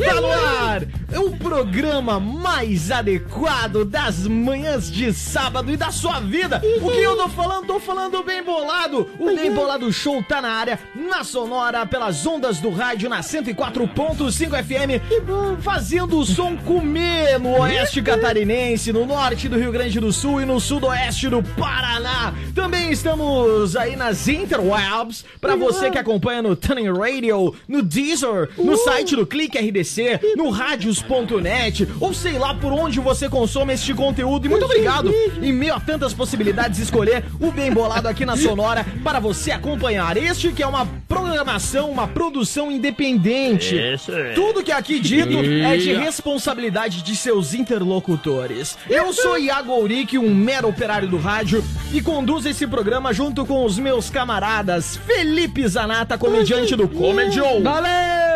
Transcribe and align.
joia! 0.00 0.14
Tá 0.14 0.20
no 0.20 0.30
ar! 0.32 0.82
É 1.12 1.18
o 1.18 1.30
programa 1.32 2.20
mais 2.20 2.90
adequado 2.90 3.84
das 3.84 4.26
manhãs 4.26 4.90
de 4.90 5.12
sábado 5.12 5.70
e 5.70 5.76
da 5.76 5.90
sua 5.90 6.20
vida. 6.20 6.62
O 6.80 6.90
que 6.90 7.02
eu 7.02 7.16
tô 7.16 7.28
falando? 7.28 7.66
Tô 7.66 7.80
falando 7.80 8.22
bem 8.22 8.42
bolado. 8.42 9.08
O 9.18 9.26
Bem 9.34 9.52
Bolado 9.52 9.92
Show 9.92 10.22
tá 10.22 10.40
na 10.40 10.50
área, 10.50 10.78
na 11.10 11.24
Sonora, 11.24 11.84
pelas 11.84 12.24
ondas 12.24 12.60
do 12.60 12.70
rádio, 12.70 13.08
na 13.08 13.20
104.5 13.20 14.64
FM, 14.64 15.60
fazendo 15.60 16.20
o 16.20 16.24
som 16.24 16.56
comer 16.56 17.38
no 17.38 17.60
oeste 17.60 18.00
catarinense, 18.00 18.92
no 18.92 19.04
norte 19.04 19.48
do 19.48 19.58
Rio 19.58 19.72
Grande 19.72 19.98
do 19.98 20.12
Sul 20.12 20.40
e 20.40 20.44
no 20.44 20.60
sudoeste 20.60 21.28
do 21.28 21.42
Paraná. 21.42 22.32
Também 22.54 22.92
estamos 22.92 23.74
aí 23.76 23.96
nas 23.96 24.28
interwebs, 24.28 25.24
pra 25.40 25.56
você 25.56 25.90
que 25.90 25.98
acompanha 25.98 26.42
no 26.42 26.54
Tuning 26.54 26.92
Radio, 26.96 27.56
no 27.66 27.82
Deezer, 27.82 28.48
no 28.56 28.76
site 28.76 29.16
do 29.16 29.26
Clique 29.26 29.58
RDC, 29.58 30.20
no 30.36 30.48
radios.net, 30.48 31.88
ou 31.98 32.14
sei 32.14 32.38
lá 32.38 32.54
por 32.54 32.72
onde 32.72 33.00
você 33.00 33.28
consome 33.28 33.74
este 33.74 33.92
conteúdo. 33.92 34.46
E 34.46 34.48
muito 34.48 34.64
obrigado, 34.64 35.12
em 35.42 35.52
meio 35.52 35.74
a 35.74 35.80
tantas 35.80 36.14
possibilidades, 36.14 36.78
de 36.78 36.84
escolher 36.84 37.24
o 37.40 37.50
Bem 37.50 37.72
Bolado 37.72 38.06
aqui 38.06 38.24
na 38.24 38.36
Sonora 38.36 38.86
para 39.02 39.18
você 39.18 39.50
acompanhar. 39.50 40.16
Este 40.16 40.52
que 40.52 40.62
é 40.62 40.66
uma 40.66 40.99
programação, 41.08 41.90
uma 41.90 42.06
produção 42.06 42.70
independente. 42.70 43.76
Isso 43.76 44.12
é. 44.12 44.32
Tudo 44.32 44.62
que 44.62 44.72
é 44.72 44.74
aqui 44.74 44.98
dito 44.98 45.38
é 45.38 45.76
de 45.76 45.92
responsabilidade 45.92 47.02
de 47.02 47.16
seus 47.16 47.54
interlocutores. 47.54 48.76
Eu 48.88 49.12
sou 49.12 49.38
Iago 49.38 49.72
Auric, 49.72 50.18
um 50.18 50.34
mero 50.34 50.68
operário 50.68 51.08
do 51.08 51.18
rádio, 51.18 51.64
e 51.92 52.00
conduzo 52.00 52.48
esse 52.48 52.66
programa 52.66 53.12
junto 53.12 53.44
com 53.44 53.64
os 53.64 53.78
meus 53.78 54.10
camaradas 54.10 54.96
Felipe 55.06 55.66
Zanata, 55.66 56.16
comediante 56.18 56.76
do 56.76 56.88
Comedy 56.88 57.36
Show. 57.36 57.60
Dale! 57.60 57.88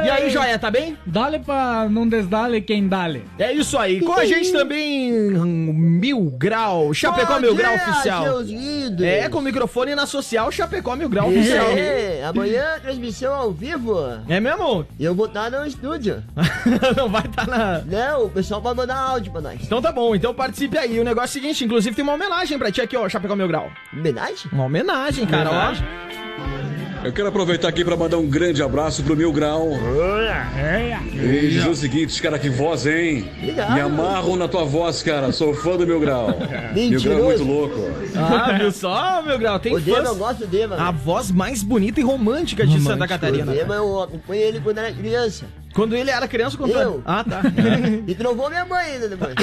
E 0.05 0.11
aí, 0.11 0.31
Joia, 0.31 0.59
tá 0.59 0.71
bem? 0.71 0.99
Dale 1.07 1.39
pra 1.39 1.89
não 1.89 2.09
desdale 2.09 2.61
quem 2.61 2.89
dale. 2.89 3.25
É 3.39 3.53
isso 3.53 3.79
aí. 3.79 4.01
Com 4.01 4.13
a 4.13 4.25
gente 4.25 4.53
também, 4.53 5.13
Mil 5.13 6.31
Grau, 6.37 6.93
Chapecó 6.93 7.39
Mil 7.39 7.55
Grau 7.55 7.75
Oficial. 7.75 8.25
É, 9.01 9.29
com 9.29 9.39
o 9.39 9.43
microfone 9.43 9.95
na 9.95 10.07
social 10.07 10.51
Chapecó 10.51 10.95
Mil 10.97 11.09
Grau 11.09 11.29
Oficial. 11.29 11.67
É, 11.69 12.25
amanhã 12.25 12.54
transmissão 12.83 13.35
ao 13.35 13.51
vivo. 13.53 13.97
É 14.29 14.41
mesmo? 14.41 14.87
E 14.99 15.05
eu 15.05 15.15
vou 15.15 15.27
estar 15.27 15.51
no 15.51 15.67
estúdio. 15.67 16.23
Não 16.97 17.09
vai 17.09 17.25
estar 17.25 17.47
na... 17.47 17.79
Não, 17.81 18.25
o 18.27 18.31
pessoal 18.31 18.61
vai 18.61 18.75
mandar 18.75 18.97
áudio 18.97 19.33
pra 19.33 19.41
nós. 19.41 19.61
Então 19.63 19.81
tá 19.83 19.91
bom, 19.93 20.15
então 20.15 20.35
participe 20.35 20.77
aí. 20.79 20.99
O 21.01 21.05
negócio 21.05 21.37
é 21.37 21.41
o 21.41 21.43
seguinte, 21.43 21.65
inclusive 21.65 21.95
tem 21.95 22.03
uma 22.03 22.15
homenagem 22.15 22.59
pra 22.59 22.71
ti 22.71 22.81
aqui, 22.81 22.97
ó, 22.97 23.09
Chapecó 23.09 23.35
Mil 23.37 23.49
Grau. 23.49 23.71
Homenagem? 23.93 24.51
Uma 24.53 24.65
homenagem, 24.65 25.27
cara, 25.27 25.51
Homenagem. 25.51 25.85
ó. 26.21 26.24
Eu 27.05 27.13
quero 27.13 27.29
aproveitar 27.29 27.69
aqui 27.69 27.85
para 27.85 27.97
mandar 27.97 28.17
um 28.17 28.27
grande 28.27 28.63
abraço 28.63 29.03
pro 29.03 29.15
Mil 29.17 29.31
Grau. 29.33 29.69
E 31.13 31.49
dizer 31.51 31.69
o 31.69 31.75
seguinte, 31.75 32.21
cara, 32.23 32.39
que 32.39 32.49
voz, 32.49 32.87
hein? 32.87 33.31
Obrigado. 33.39 33.75
Me 33.75 33.81
amarro 33.81 34.37
na 34.37 34.49
tua 34.49 34.65
voz, 34.65 35.03
cara. 35.03 35.31
Sou 35.31 35.55
fã 35.55 35.77
do 35.77 35.87
Mil 35.87 36.01
Grau. 36.01 36.29
Mil 36.75 37.01
Grau 37.03 37.19
é 37.19 37.23
muito 37.23 37.45
louco. 37.45 37.81
Ah, 38.17 38.53
viu 38.59 38.73
só, 38.73 39.23
meu 39.23 39.39
grau? 39.39 39.59
Tem 39.59 39.75
O 39.75 39.81
Dema, 39.81 40.09
eu 40.09 40.17
gosto 40.17 40.41
do 40.41 40.47
Dema. 40.47 40.77
A 40.77 40.91
voz 40.91 41.31
mais 41.31 41.63
bonita 41.63 42.01
e 42.01 42.03
romântica 42.03 42.67
de 42.67 42.81
Santa 42.81 43.05
O 43.05 43.09
Catarina. 43.09 43.53
Dema, 43.53 43.75
eu 43.75 44.03
acompanhei 44.03 44.45
ele 44.49 44.61
quando 44.61 44.79
era 44.79 44.91
criança. 44.93 45.45
Quando 45.75 45.97
ele 45.97 46.11
era 46.11 46.27
criança, 46.29 46.57
quando 46.57 46.71
Eu? 46.71 47.03
Ah, 47.05 47.25
tá. 47.25 47.43
E 48.07 48.15
trovou 48.15 48.49
minha 48.49 48.65
mãe 48.65 48.93
ainda 48.93 49.09
depois. 49.09 49.35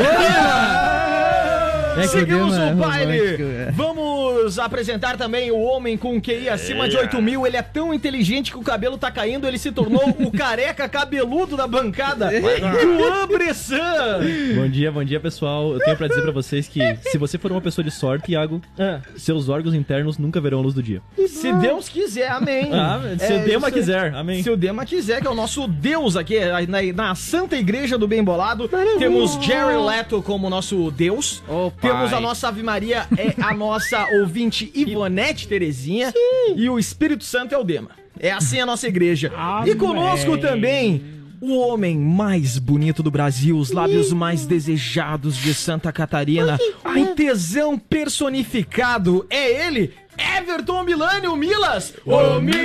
É 1.97 2.07
Seguimos 2.07 2.57
é 2.57 2.71
o 2.71 2.75
baile. 2.75 3.19
romântico, 3.19 3.43
é. 3.43 3.71
Vamos 3.71 4.59
apresentar 4.59 5.17
também 5.17 5.51
o 5.51 5.59
homem 5.59 5.97
com 5.97 6.19
QI 6.21 6.49
acima 6.49 6.87
de 6.87 6.95
8 6.97 7.21
mil. 7.21 7.45
Ele 7.45 7.57
é 7.57 7.61
tão 7.61 7.93
inteligente 7.93 8.51
que 8.51 8.57
o 8.57 8.61
cabelo 8.61 8.97
tá 8.97 9.11
caindo. 9.11 9.47
Ele 9.47 9.57
se 9.57 9.71
tornou 9.71 10.09
o 10.19 10.31
careca 10.35 10.87
cabeludo 10.87 11.55
da 11.57 11.67
bancada. 11.67 12.29
Juan 12.31 13.27
Bressan. 13.27 14.19
Bom 14.55 14.67
dia, 14.69 14.91
bom 14.91 15.03
dia 15.03 15.19
pessoal. 15.19 15.73
Eu 15.73 15.79
tenho 15.79 15.97
pra 15.97 16.07
dizer 16.07 16.21
pra 16.21 16.31
vocês 16.31 16.67
que 16.67 16.79
se 17.09 17.17
você 17.17 17.37
for 17.37 17.51
uma 17.51 17.61
pessoa 17.61 17.83
de 17.83 17.91
sorte, 17.91 18.31
Iago, 18.31 18.61
Ah, 18.79 18.99
seus 19.17 19.49
órgãos 19.49 19.75
internos 19.75 20.17
nunca 20.17 20.39
verão 20.39 20.59
a 20.59 20.61
luz 20.61 20.73
do 20.73 20.81
dia. 20.83 21.01
Se 21.27 21.51
Deus 21.53 21.89
quiser, 21.89 22.31
amém. 22.31 22.69
Ah, 22.73 22.99
se 23.19 23.33
É, 23.33 23.41
o 23.41 23.45
Dema 23.45 23.71
quiser, 23.71 24.13
amém. 24.15 24.41
Se 24.43 24.49
o 24.49 24.57
Dema 24.57 24.85
quiser, 24.85 25.21
que 25.21 25.27
é 25.27 25.29
o 25.29 25.35
nosso 25.35 25.67
Deus 25.67 26.15
aqui, 26.15 26.39
na, 26.67 26.81
na 26.93 27.15
Santa 27.15 27.55
Igreja 27.57 27.97
do 27.97 28.07
Bem 28.07 28.23
Bolado, 28.23 28.69
temos 28.97 29.35
Jerry 29.43 29.77
Leto 29.77 30.21
como 30.21 30.49
nosso 30.49 30.89
Deus. 30.91 31.43
Ô, 31.47 31.71
pai. 31.81 31.91
temos 31.91 32.13
a 32.13 32.19
nossa 32.19 32.47
Ave 32.47 32.63
Maria, 32.63 33.07
é 33.17 33.33
a 33.41 33.53
nossa 33.55 34.07
ouvinte 34.19 34.71
Ivonete 34.73 35.47
Terezinha. 35.47 36.13
E 36.55 36.69
o 36.69 36.77
Espírito 36.77 37.23
Santo 37.23 37.55
é 37.55 37.57
o 37.57 37.63
Dema. 37.63 37.91
É 38.19 38.31
assim 38.31 38.59
a 38.59 38.65
nossa 38.65 38.87
igreja. 38.87 39.31
E 39.65 39.75
conosco 39.75 40.37
também. 40.37 41.19
O 41.41 41.57
homem 41.57 41.97
mais 41.97 42.59
bonito 42.59 43.01
do 43.01 43.09
Brasil, 43.09 43.57
os 43.57 43.71
lábios 43.71 44.13
mais 44.13 44.45
desejados 44.45 45.35
de 45.35 45.55
Santa 45.55 45.91
Catarina, 45.91 46.59
o 46.85 47.15
tesão 47.15 47.79
personificado, 47.79 49.25
é 49.27 49.65
ele, 49.65 49.91
Everton 50.37 50.83
Milani, 50.83 51.27
o 51.27 51.35
Milas. 51.35 51.95
Ô 52.05 52.39
Milas, 52.39 52.61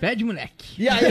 Pede, 0.00 0.24
moleque. 0.24 0.64
E 0.78 0.88
aí, 0.88 1.04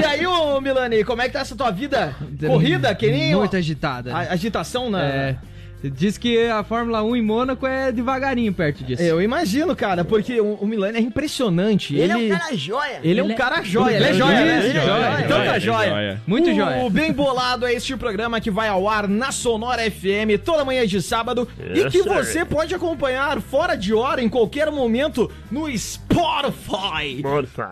e 0.00 0.04
aí, 0.04 0.26
ô 0.26 0.60
Milani, 0.60 1.02
como 1.02 1.22
é 1.22 1.26
que 1.26 1.32
tá 1.32 1.40
essa 1.40 1.56
tua 1.56 1.70
vida? 1.70 2.14
Corrida, 2.46 2.94
que 2.94 3.10
nem 3.10 3.34
Muito 3.34 3.56
agitada. 3.56 4.14
a- 4.14 4.32
agitação 4.32 4.90
na... 4.90 5.02
É. 5.04 5.36
Diz 5.82 6.18
que 6.18 6.46
a 6.48 6.64
Fórmula 6.64 7.02
1 7.02 7.16
em 7.16 7.22
Mônaco 7.22 7.66
é 7.66 7.92
devagarinho 7.92 8.52
perto 8.52 8.82
disso. 8.82 9.02
Eu 9.02 9.20
imagino, 9.22 9.76
cara, 9.76 10.04
porque 10.04 10.40
o, 10.40 10.54
o 10.54 10.66
Milani 10.66 10.98
é 10.98 11.00
impressionante. 11.00 11.94
Ele 11.96 12.12
é 12.12 12.16
um 12.16 12.28
cara 12.28 12.56
joia. 12.56 13.00
Ele 13.04 13.20
é 13.20 13.22
um 13.22 13.26
Ele 13.26 13.32
é- 13.34 13.36
cara 13.36 13.62
joia, 13.62 13.96
ele 13.96 14.04
é 14.04 14.14
joia, 14.14 14.44
né? 14.44 14.60
Joia, 14.72 15.20
Então 15.24 15.44
tá 15.44 15.58
joia. 15.58 16.20
Muito 16.26 16.52
joia. 16.54 16.82
O 16.84 16.90
Bem 16.90 17.12
Bolado 17.12 17.66
é 17.66 17.72
este 17.74 17.96
programa 17.96 18.40
que 18.40 18.50
vai 18.50 18.68
ao 18.68 18.88
ar 18.88 19.06
na 19.06 19.30
Sonora 19.30 19.82
FM 19.90 20.40
toda 20.44 20.64
manhã 20.64 20.84
de 20.86 21.00
sábado 21.02 21.46
e 21.74 21.78
Yes, 21.80 21.92
que 21.92 22.02
sir. 22.02 22.08
você 22.08 22.44
pode 22.44 22.74
acompanhar 22.74 23.40
fora 23.40 23.76
de 23.76 23.92
hora, 23.94 24.22
em 24.22 24.28
qualquer 24.28 24.70
momento, 24.72 25.30
no 25.50 25.68
Spotify. 25.78 27.22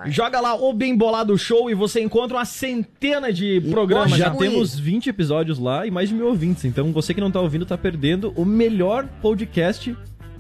Joga 0.07 0.41
lá 0.41 0.55
o 0.55 0.73
Bem 0.73 0.95
Bolado 0.97 1.37
Show 1.39 1.71
e 1.71 1.75
você 1.75 2.01
encontra 2.01 2.37
uma 2.37 2.45
centena 2.45 3.33
de 3.33 3.61
programas. 3.71 4.13
Já 4.13 4.31
temos 4.31 4.79
20 4.79 5.09
episódios 5.09 5.59
lá 5.59 5.87
e 5.87 5.91
mais 5.91 6.11
de 6.11 6.15
mil 6.15 6.27
ouvintes. 6.29 6.65
Então 6.65 6.93
você 6.93 7.13
que 7.15 7.21
não 7.21 7.31
tá 7.31 7.41
ouvindo 7.41 7.65
tá 7.67 7.77
perdendo 7.79 7.94
o 8.37 8.45
melhor 8.45 9.07
podcast 9.23 9.97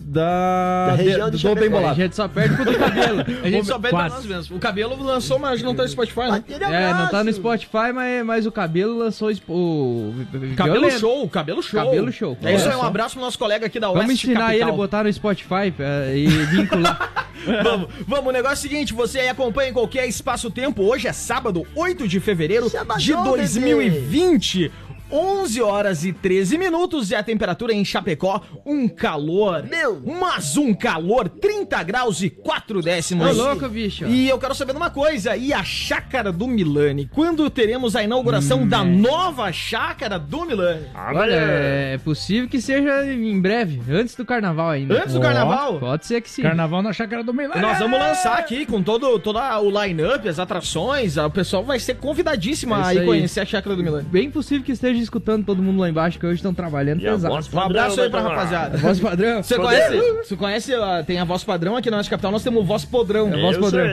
da, 0.07 0.89
Da 0.89 0.95
região 0.97 1.31
de- 1.31 1.39
do 1.39 1.55
Bem 1.55 1.71
Chapecó. 1.71 1.89
A 1.89 1.95
gente 1.95 2.15
só 2.15 2.29
perde 2.29 2.55
pro 2.55 2.65
do 2.67 2.79
cabelo. 2.79 3.21
A 3.43 3.51
gente 3.51 3.67
só 3.67 3.79
Quase. 3.79 4.15
nós 4.15 4.27
mesmos. 4.27 4.51
O 4.51 4.59
cabelo 4.59 5.03
lançou, 5.03 5.39
mas 5.39 5.63
não 5.63 5.75
tá 5.75 5.83
no 5.83 5.89
Spotify, 5.89 6.31
né? 6.31 6.45
É, 6.61 6.93
não 6.93 7.09
tá 7.09 7.25
no. 7.25 7.33
Spotify, 7.33 7.93
mas, 7.95 8.25
mas 8.25 8.47
o 8.47 8.53
cabelo 8.53 8.99
lançou 8.99 9.31
o. 9.49 10.15
Cabelo 10.57 10.81
violento. 10.81 11.01
show, 11.01 11.29
cabelo 11.29 11.63
show. 11.63 11.85
Cabelo 11.85 12.13
show. 12.13 12.39
É 12.43 12.55
isso 12.55 12.69
aí, 12.69 12.77
um 12.77 12.83
abraço 12.83 13.15
pro 13.15 13.25
nosso 13.25 13.39
colega 13.39 13.67
aqui 13.67 13.81
da 13.81 13.89
Vamos 13.89 14.13
ensinar 14.13 14.53
ele 14.55 14.63
a 14.63 14.67
Capital. 14.67 14.77
botar 14.77 15.05
no 15.05 15.13
Spotify 15.13 15.73
é, 15.79 16.17
e 16.17 16.27
vincular. 16.27 17.27
vamos, 17.63 17.89
vamos, 18.07 18.27
o 18.27 18.33
negócio 18.33 18.55
é 18.55 18.59
o 18.59 18.71
seguinte, 18.71 18.93
você 18.93 19.21
aí 19.21 19.29
acompanha 19.29 19.71
em 19.71 19.73
qualquer 19.73 20.07
espaço-tempo, 20.07 20.83
hoje 20.83 21.09
é 21.09 21.13
sábado, 21.13 21.67
8 21.75 22.07
de 22.07 22.21
fevereiro 22.21 22.69
Sabadão, 22.69 22.99
de 22.99 23.13
2020. 23.15 24.71
11 25.15 25.63
horas 25.63 26.05
e 26.05 26.13
13 26.13 26.59
minutos 26.59 27.11
e 27.11 27.15
a 27.15 27.23
temperatura 27.23 27.73
em 27.73 27.85
Chapecó, 27.85 28.41
um 28.67 28.89
calor. 28.89 29.63
Meu. 29.63 30.03
Mas 30.05 30.57
um 30.57 30.75
calor, 30.75 31.29
30 31.29 31.81
graus 31.85 32.21
e 32.21 32.29
4 32.29 32.83
décimos. 32.83 33.39
Ô, 33.39 33.43
louco, 33.45 33.69
bicho. 33.69 34.07
E 34.07 34.29
eu 34.29 34.37
quero 34.39 34.55
saber 34.57 34.73
de 34.73 34.79
uma 34.79 34.91
coisa, 34.91 35.37
e 35.37 35.53
a 35.53 35.63
chácara 35.63 36.33
do 36.33 36.49
Milani? 36.49 37.09
Quando 37.15 37.49
teremos 37.49 37.95
a 37.95 38.03
inauguração 38.03 38.63
Hum, 38.63 38.69
da 38.69 38.81
é. 38.81 38.85
nova 38.85 39.53
chácara 39.53 40.19
do 40.19 40.45
Milani? 40.45 40.87
Olha, 40.95 41.35
é 41.35 41.99
possível 41.99 42.49
que 42.49 42.61
seja 42.61 43.07
em 43.07 43.41
breve, 43.41 43.81
antes 43.93 44.17
do 44.17 44.25
carnaval 44.25 44.71
ainda. 44.71 44.97
Antes 45.01 45.15
do 45.15 45.21
carnaval? 45.21 45.79
Pode 45.79 46.07
ser 46.07 46.21
que 46.21 46.29
sim. 46.31 46.43
Carnaval 46.43 46.83
na 46.83 46.93
chácara 46.93 47.23
do 47.23 47.33
Milani. 47.33 47.61
Nós 47.61 47.79
vamos 47.79 47.99
lançar 47.99 48.39
aqui 48.39 48.67
com 48.67 48.83
todo, 48.83 49.17
todo 49.21 49.39
o 49.39 49.83
line-up, 49.83 50.29
as 50.29 50.39
atrações. 50.41 51.17
O 51.17 51.31
pessoal 51.31 51.63
vai 51.63 51.79
ser 51.79 51.95
convidadíssimo 51.95 52.75
É 52.75 52.83
a 52.83 52.95
ir 52.95 52.99
aí. 53.01 53.07
conhecer 53.07 53.41
a 53.41 53.47
chácara 53.47 53.77
do 53.77 53.83
Milani. 53.83 54.05
Bem 54.09 54.29
possível 54.31 54.65
que 54.65 54.73
esteja 54.73 55.04
escutando 55.05 55.45
todo 55.45 55.63
mundo 55.63 55.81
lá 55.81 55.89
embaixo, 55.89 56.19
que 56.19 56.27
hoje 56.27 56.37
estão 56.37 56.53
trabalhando 56.53 57.01
E 57.01 57.05
pesado. 57.05 57.35
Um 57.53 57.61
abraço 57.61 58.01
aí 58.01 58.11
pra 58.11 58.21
rapaziada. 58.21 58.77
Voz 58.79 59.01
padrão? 59.01 59.43
Você 59.43 59.57
conhece? 59.57 60.13
Você 60.25 60.37
conhece? 60.37 60.73
Tem 61.07 61.19
a 61.19 61.25
voz 61.25 61.45
padrão 61.45 61.77
aqui 61.77 61.91
na 61.91 61.99
nossa 61.99 62.11
capital, 62.11 62.33
nós 62.33 62.43
temos 62.43 62.63
o 62.63 62.65
voz 62.65 62.85
podrão. 62.85 63.33
É 63.33 63.41
voz 63.41 63.57
padrão. 63.57 63.85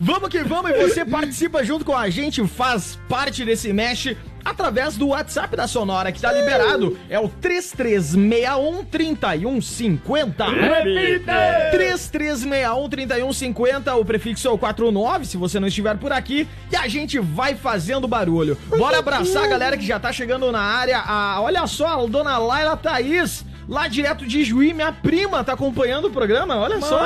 vamos 0.00 0.28
que 0.28 0.42
vamos 0.42 0.70
e 0.70 0.74
você 0.74 1.04
participa 1.04 1.64
junto 1.64 1.84
com 1.84 1.96
a 1.96 2.08
gente, 2.10 2.46
faz 2.46 2.98
parte 3.08 3.44
desse 3.44 3.72
mesh. 3.72 4.14
Através 4.44 4.96
do 4.96 5.08
WhatsApp 5.08 5.56
da 5.56 5.66
Sonora, 5.66 6.12
que 6.12 6.20
tá 6.20 6.32
liberado. 6.32 6.98
É 7.08 7.18
o 7.18 7.28
3361 7.28 8.84
3150. 8.84 10.44
3361 11.72 12.88
3150, 12.88 13.94
o 13.94 14.04
prefixo 14.04 14.48
é 14.48 14.50
o 14.50 14.58
49, 14.58 15.24
se 15.24 15.36
você 15.36 15.58
não 15.58 15.68
estiver 15.68 15.96
por 15.96 16.12
aqui. 16.12 16.46
E 16.70 16.76
a 16.76 16.86
gente 16.88 17.18
vai 17.18 17.54
fazendo 17.54 18.06
barulho. 18.06 18.58
Bora 18.76 18.98
abraçar 18.98 19.44
a 19.44 19.48
galera 19.48 19.76
que 19.76 19.86
já 19.86 19.98
tá 19.98 20.12
chegando 20.12 20.50
na 20.52 20.60
área. 20.60 21.02
Ah, 21.04 21.38
olha 21.40 21.66
só, 21.66 22.04
a 22.04 22.06
dona 22.06 22.36
Laila 22.38 22.76
Thaís. 22.76 23.44
Lá 23.68 23.88
direto 23.88 24.26
de 24.26 24.44
Juí, 24.44 24.74
minha 24.74 24.92
prima 24.92 25.42
tá 25.42 25.54
acompanhando 25.54 26.06
o 26.08 26.10
programa. 26.10 26.56
Olha 26.56 26.80
só. 26.80 27.04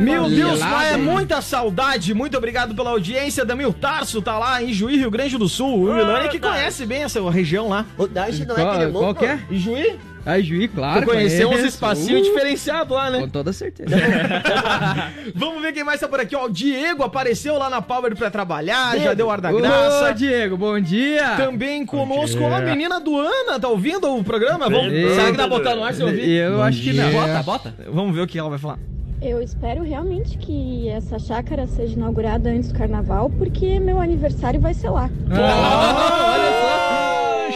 Meu 0.00 0.28
Deus, 0.28 0.60
lá 0.60 0.84
é 0.86 0.96
muita 0.96 1.40
saudade. 1.40 2.14
Muito 2.14 2.36
obrigado 2.36 2.74
pela 2.74 2.90
audiência. 2.90 3.44
Damil 3.44 3.72
Tarso 3.72 4.22
tá 4.22 4.38
lá 4.38 4.62
em 4.62 4.72
Juí, 4.72 4.96
Rio 4.96 5.10
Grande 5.10 5.36
do 5.36 5.48
Sul. 5.48 5.90
O 5.90 5.94
Milani 5.94 6.28
que 6.28 6.38
conhece 6.38 6.86
bem 6.86 7.02
essa 7.02 7.20
região 7.30 7.68
lá. 7.68 7.84
O 7.98 8.06
Darcy 8.06 8.44
não 8.44 8.56
é 8.56 8.90
Qual, 8.90 9.14
que 9.14 9.24
é? 9.24 9.40
Em 9.50 9.98
Ah, 10.26 10.40
Juí, 10.40 10.66
claro. 10.66 11.02
Tu 11.02 11.06
conheceu 11.06 11.48
uns 11.48 11.60
espacinhos 11.60 12.22
Uh, 12.26 12.32
diferenciados 12.32 12.94
lá, 12.96 13.08
né? 13.10 13.20
Com 13.20 13.28
toda 13.28 13.52
certeza. 13.52 13.94
Vamos 15.36 15.62
ver 15.62 15.72
quem 15.72 15.84
mais 15.84 16.00
tá 16.00 16.08
por 16.08 16.18
aqui, 16.18 16.34
ó. 16.34 16.46
O 16.46 16.50
Diego 16.50 17.04
apareceu 17.04 17.56
lá 17.56 17.70
na 17.70 17.80
Power 17.80 18.14
pra 18.16 18.28
trabalhar, 18.30 18.92
já 18.94 18.98
Diego. 18.98 19.14
deu 19.14 19.30
ar 19.30 19.40
da 19.40 19.52
Ô, 19.52 19.56
graça. 19.58 20.12
Diego, 20.12 20.56
bom 20.56 20.80
dia. 20.80 21.36
Também 21.36 21.86
conosco 21.86 22.44
a 22.44 22.60
menina 22.60 22.98
do 22.98 23.16
Ana, 23.16 23.60
tá 23.60 23.68
ouvindo 23.68 24.12
o 24.16 24.24
programa? 24.24 24.68
Vamos, 24.68 24.90
será 24.92 25.30
que 25.30 25.36
dá 25.36 25.46
pra 25.46 25.58
botar 25.58 25.76
no 25.76 25.84
ar 25.84 25.94
se 25.94 26.00
eu 26.02 26.08
ouvir? 26.08 26.28
Eu 26.28 26.62
acho 26.62 26.82
que 26.82 26.92
não. 26.92 27.12
Bota, 27.12 27.42
bota. 27.42 27.74
Vamos 27.88 28.14
ver 28.14 28.22
o 28.22 28.26
que 28.26 28.36
ela 28.38 28.50
vai 28.50 28.58
falar. 28.58 28.78
Eu 29.22 29.40
espero 29.40 29.82
realmente 29.82 30.36
que 30.36 30.88
essa 30.90 31.18
chácara 31.18 31.66
seja 31.66 31.94
inaugurada 31.94 32.50
antes 32.50 32.70
do 32.70 32.78
carnaval, 32.78 33.30
porque 33.30 33.80
meu 33.80 33.98
aniversário 34.00 34.60
vai 34.60 34.74
ser 34.74 34.90
lá. 34.90 35.08
Ah, 35.30 36.34
olha 36.36 36.50
só. 36.50 36.85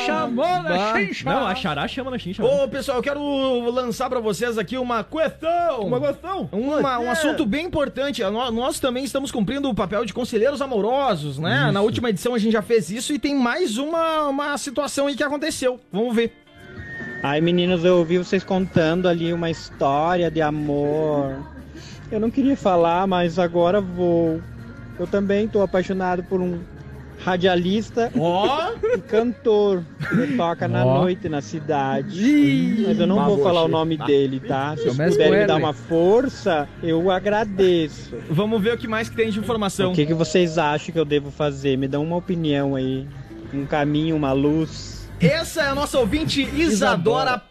Chamou 0.06 0.44
Bah. 0.44 0.94
Não, 1.24 1.46
a 1.46 1.54
Xará 1.54 1.88
chama 1.88 2.10
na 2.10 2.18
xincha. 2.18 2.44
Ô, 2.44 2.68
pessoal, 2.68 2.98
eu 2.98 3.02
quero 3.02 3.70
lançar 3.70 4.08
pra 4.08 4.20
vocês 4.20 4.58
aqui 4.58 4.76
uma 4.76 5.04
questão. 5.04 5.80
Uma 5.80 6.00
questão. 6.00 6.48
um 6.52 7.10
assunto 7.10 7.46
bem 7.46 7.66
importante. 7.66 8.22
Nós, 8.22 8.52
nós 8.52 8.80
também 8.80 9.04
estamos 9.04 9.30
cumprindo 9.30 9.68
o 9.68 9.74
papel 9.74 10.04
de 10.04 10.12
conselheiros 10.12 10.60
amorosos, 10.60 11.38
né? 11.38 11.70
Na 11.70 11.80
última 11.80 12.10
edição 12.10 12.34
a 12.34 12.38
gente 12.38 12.52
já 12.52 12.62
fez 12.62 12.90
isso 12.90 13.12
e 13.12 13.18
tem 13.18 13.34
mais 13.34 13.78
uma, 13.78 14.28
uma 14.28 14.58
situação 14.58 15.06
aí 15.06 15.14
que 15.14 15.22
aconteceu. 15.22 15.80
Vamos 15.92 16.14
ver. 16.14 16.32
Ai, 17.22 17.40
meninos, 17.40 17.84
eu 17.84 17.98
ouvi 17.98 18.16
vocês 18.18 18.42
contando 18.42 19.06
ali 19.06 19.32
uma 19.32 19.50
história 19.50 20.30
de 20.30 20.40
amor. 20.40 21.36
Eu 22.10 22.18
não 22.18 22.30
queria 22.30 22.56
falar, 22.56 23.06
mas 23.06 23.38
agora 23.38 23.80
vou. 23.80 24.40
Eu 24.98 25.06
também 25.06 25.46
tô 25.46 25.62
apaixonado 25.62 26.22
por 26.24 26.40
um 26.40 26.60
radialista 27.24 28.10
Ó, 28.18 28.72
e 28.94 28.98
cantor 28.98 29.84
que 30.08 30.36
toca 30.36 30.66
na 30.66 30.84
Ó. 30.84 31.00
noite 31.02 31.28
na 31.28 31.40
cidade. 31.40 32.84
Mas 32.86 32.98
eu 32.98 33.06
não 33.06 33.24
vou 33.24 33.42
falar 33.42 33.64
o 33.64 33.68
nome 33.68 33.96
dele, 33.96 34.40
tá? 34.40 34.76
Se 34.76 34.84
vocês 34.84 35.12
puderem 35.12 35.40
me 35.40 35.46
dar 35.46 35.56
uma 35.56 35.72
força, 35.72 36.68
eu 36.82 37.10
agradeço. 37.10 38.16
vamos 38.28 38.60
ver 38.62 38.74
o 38.74 38.78
que 38.78 38.88
mais 38.88 39.08
que 39.08 39.16
tem 39.16 39.30
de 39.30 39.38
informação. 39.38 39.92
O 39.92 39.94
que, 39.94 40.06
que 40.06 40.14
vocês 40.14 40.58
acham 40.58 40.92
que 40.92 40.98
eu 40.98 41.04
devo 41.04 41.30
fazer? 41.30 41.76
Me 41.76 41.86
dão 41.86 42.02
uma 42.02 42.16
opinião 42.16 42.74
aí. 42.74 43.06
Um 43.52 43.66
caminho, 43.66 44.16
uma 44.16 44.32
luz. 44.32 45.10
Essa 45.20 45.62
é 45.62 45.66
a 45.66 45.74
nossa 45.74 45.98
ouvinte 45.98 46.42
Isadora 46.42 47.42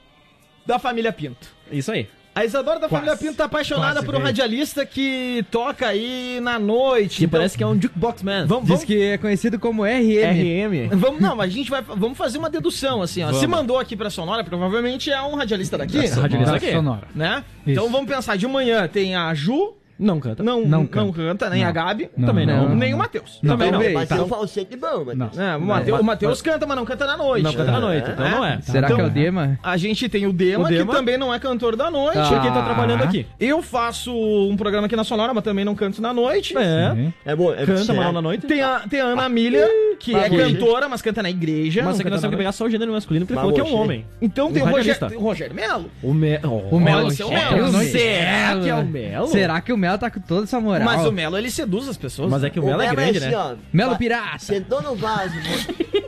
da 0.66 0.80
família 0.80 1.12
Pinto. 1.12 1.48
Isso 1.72 1.92
aí. 1.92 2.08
A 2.40 2.46
Isadora 2.46 2.80
da 2.80 2.88
Quase. 2.88 3.06
família 3.06 3.18
Pinto 3.18 3.36
tá 3.38 3.46
apaixonada 3.46 3.94
Quase 3.96 4.06
por 4.06 4.16
um 4.16 4.18
veio. 4.20 4.26
radialista 4.28 4.86
que 4.86 5.46
toca 5.52 5.88
aí 5.88 6.40
na 6.42 6.58
noite. 6.58 7.18
Que 7.18 7.26
Então, 7.26 7.40
parece 7.40 7.58
que 7.58 7.64
é 7.64 7.68
um 7.68 7.80
Jukebox 7.80 8.24
Man. 8.24 8.46
Vamos, 8.48 8.64
Diz 8.64 8.70
vamos, 8.70 8.84
que 8.86 9.02
é 9.02 9.18
conhecido 9.18 9.60
como 9.60 9.84
RM. 9.84 10.90
RM. 10.92 10.98
vamos, 10.98 11.22
não, 11.22 11.36
mas 11.36 11.48
a 11.52 11.54
gente 11.54 11.70
vai, 11.70 11.82
vamos 11.82 12.18
fazer 12.18 12.38
uma 12.38 12.50
dedução, 12.50 13.02
assim, 13.02 13.22
ó. 13.24 13.28
Vamos. 13.28 13.40
Se 13.42 13.48
mandou 13.48 13.78
aqui 13.78 13.96
pra 13.96 14.10
Sonora, 14.10 14.44
provavelmente 14.44 15.12
é 15.12 15.22
um 15.22 15.36
radialista 15.36 15.78
daqui, 15.78 15.98
Radialista 16.08 16.60
Da. 16.60 16.72
Sonora. 16.72 17.08
né? 17.14 17.44
Então 17.66 17.90
vamos 17.92 18.08
pensar, 18.10 18.38
de 18.38 18.48
manhã 18.48 18.88
tem 18.88 19.16
a 19.16 19.34
Ju, 19.34 19.74
Não 20.00 20.20
canta. 20.20 20.42
não, 20.44 20.62
não, 20.62 20.68
Não 20.80 20.86
canta. 20.88 21.14
canta. 21.14 21.50
nem 21.50 21.62
Não. 21.62 21.70
a 21.70 21.72
Gabi, 21.72 22.10
Não, 22.16 22.28
também 22.28 22.46
não, 22.46 22.70
não, 22.70 22.76
nem 22.76 22.94
o 22.94 22.98
Matheus. 22.98 23.40
Também 23.46 23.72
não. 23.72 23.80
Mas 23.94 24.08
Tá. 24.10 24.16
tem 24.16 24.24
um 24.24 24.28
falsete 24.28 24.78
bom, 24.78 25.04
Matheus. 25.14 25.38
É, 25.38 25.56
o 25.58 25.62
Matheus, 25.62 26.00
o 26.00 26.04
Matheus 26.04 26.42
canta, 26.42 26.66
mas 26.66 26.78
não 26.78 26.86
canta 26.86 27.06
na 27.06 27.18
noite. 27.18 27.44
Não 27.44 27.54
canta 27.54 27.72
na 27.72 27.80
noite, 27.80 28.10
então 28.12 28.26
É. 28.26 28.32
não 28.32 28.46
é. 28.46 28.62
Será 28.62 28.88
Então- 28.88 28.96
que 28.98 29.04
é 29.04 29.06
o 29.06 29.10
Dema? 29.10 29.60
A 29.62 29.76
gente 29.78 30.08
tem 30.08 30.26
o 30.26 30.32
Dema, 30.34 30.66
O 30.66 30.68
Dema. 30.70 30.92
que 30.94 30.98
também 30.98 31.18
não 31.18 31.34
é 31.34 31.40
cantor 31.40 31.76
da 31.76 31.92
noite. 31.92 32.18
Ah. 32.18 32.30
Porque 32.30 32.48
tá 32.48 32.62
trabalhando 32.64 33.04
aqui. 33.04 33.26
Eu 33.40 33.62
faço 33.62 34.12
um 34.14 34.56
programa 34.56 34.86
aqui 34.88 34.96
na 34.96 35.04
Sonora, 35.04 35.34
mas 35.34 35.44
também 35.44 35.66
não 35.66 35.76
canto 35.76 36.02
na 36.02 36.14
noite. 36.14 36.56
É. 36.58 37.12
É 37.26 37.36
bom, 37.36 37.52
é 37.54 37.66
Canta, 37.66 37.94
mas 37.94 38.06
não 38.06 38.12
na 38.14 38.22
noite. 38.22 38.48
Tem 38.48 38.62
a, 38.62 38.80
tem 38.90 39.02
a 39.02 39.06
Ana 39.06 39.28
Milha, 39.30 39.68
que 40.00 40.16
é 40.16 40.30
cantora, 40.30 40.88
mas 40.88 41.02
canta 41.02 41.22
na 41.22 41.30
igreja. 41.30 41.82
Mas 41.84 41.96
aqui 41.96 42.04
canta 42.04 42.16
nós 42.16 42.22
temos 42.22 42.34
que 42.34 42.38
pegar 42.38 42.52
só 42.52 42.66
o 42.66 42.70
gênero 42.70 42.92
masculino, 42.92 43.26
porque 43.26 43.34
ele 43.34 43.40
falou 43.42 43.54
que 43.54 43.62
é 43.62 43.64
um 43.64 43.76
homem. 43.76 44.06
Então 44.22 44.52
tem 44.52 44.64
o 44.64 44.66
Rogério, 44.66 45.08
tem 45.10 45.18
o 45.18 45.22
Rogério 45.22 45.54
Melo. 45.56 45.92
O 46.02 46.14
Me... 46.14 46.40
O 46.72 46.80
Melo. 46.80 46.80
Melo. 46.80 47.10
que 47.10 47.86
Será 47.90 48.60
que 48.62 48.70
é 48.70 48.76
o 48.76 48.86
Melo? 48.86 49.28
Será 49.28 49.62
que 49.62 49.74
o 49.74 49.78
Melo 49.78 49.89
tá 49.98 50.10
com 50.12 50.20
toda 50.20 50.44
essa 50.44 50.60
moral? 50.60 50.86
Mas 50.86 51.06
o 51.06 51.12
Melo, 51.12 51.38
ele 51.38 51.50
seduz 51.50 51.88
as 51.88 51.98
pessoas. 51.98 52.30
Mas 52.30 52.44
é 52.44 52.50
que 52.50 52.60
o 52.60 52.64
O 52.64 52.66
Melo 52.68 52.82
é 52.82 52.86
Melo 52.86 52.96
grande, 52.96 53.18
assim, 53.18 53.28
né? 53.30 53.38
ó, 53.38 53.56
Melo 53.74 53.98
Pirata. 53.98 54.40
Sentou 54.40 54.82
no 54.82 54.96
vaso, 54.96 55.34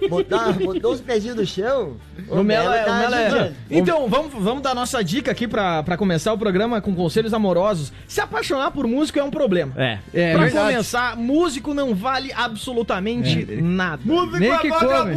bo- 0.01 0.09
botar, 0.09 0.53
botou 0.53 0.93
os 0.93 1.01
pezinhos 1.01 1.35
no 1.37 1.45
chão. 1.45 1.97
O 2.29 2.43
Melo, 2.43 2.71
é, 2.71 2.83
o 2.83 2.85
tá 2.85 2.99
Melo 2.99 3.15
é- 3.15 3.25
ajudando. 3.27 3.55
Então, 3.69 4.07
vamos, 4.07 4.31
vamos 4.33 4.61
dar 4.63 4.73
nossa 4.75 5.03
dica 5.03 5.31
aqui 5.31 5.47
pra, 5.47 5.83
pra 5.83 5.97
começar 5.97 6.31
o 6.33 6.37
programa 6.37 6.79
com 6.81 6.93
conselhos 6.95 7.33
amorosos. 7.33 7.91
Se 8.07 8.21
apaixonar 8.21 8.71
por 8.71 8.85
músico 8.87 9.19
é 9.19 9.23
um 9.23 9.31
problema. 9.31 9.73
É. 9.77 9.99
É 10.13 10.33
pra 10.33 10.43
verdade. 10.43 10.71
começar, 10.71 11.17
músico 11.17 11.73
não 11.73 11.93
vale 11.95 12.31
absolutamente 12.33 13.45
nada. 13.61 14.01
Músico 14.05 14.37
Nem 14.37 14.57
que 14.59 14.69
come. 14.69 15.15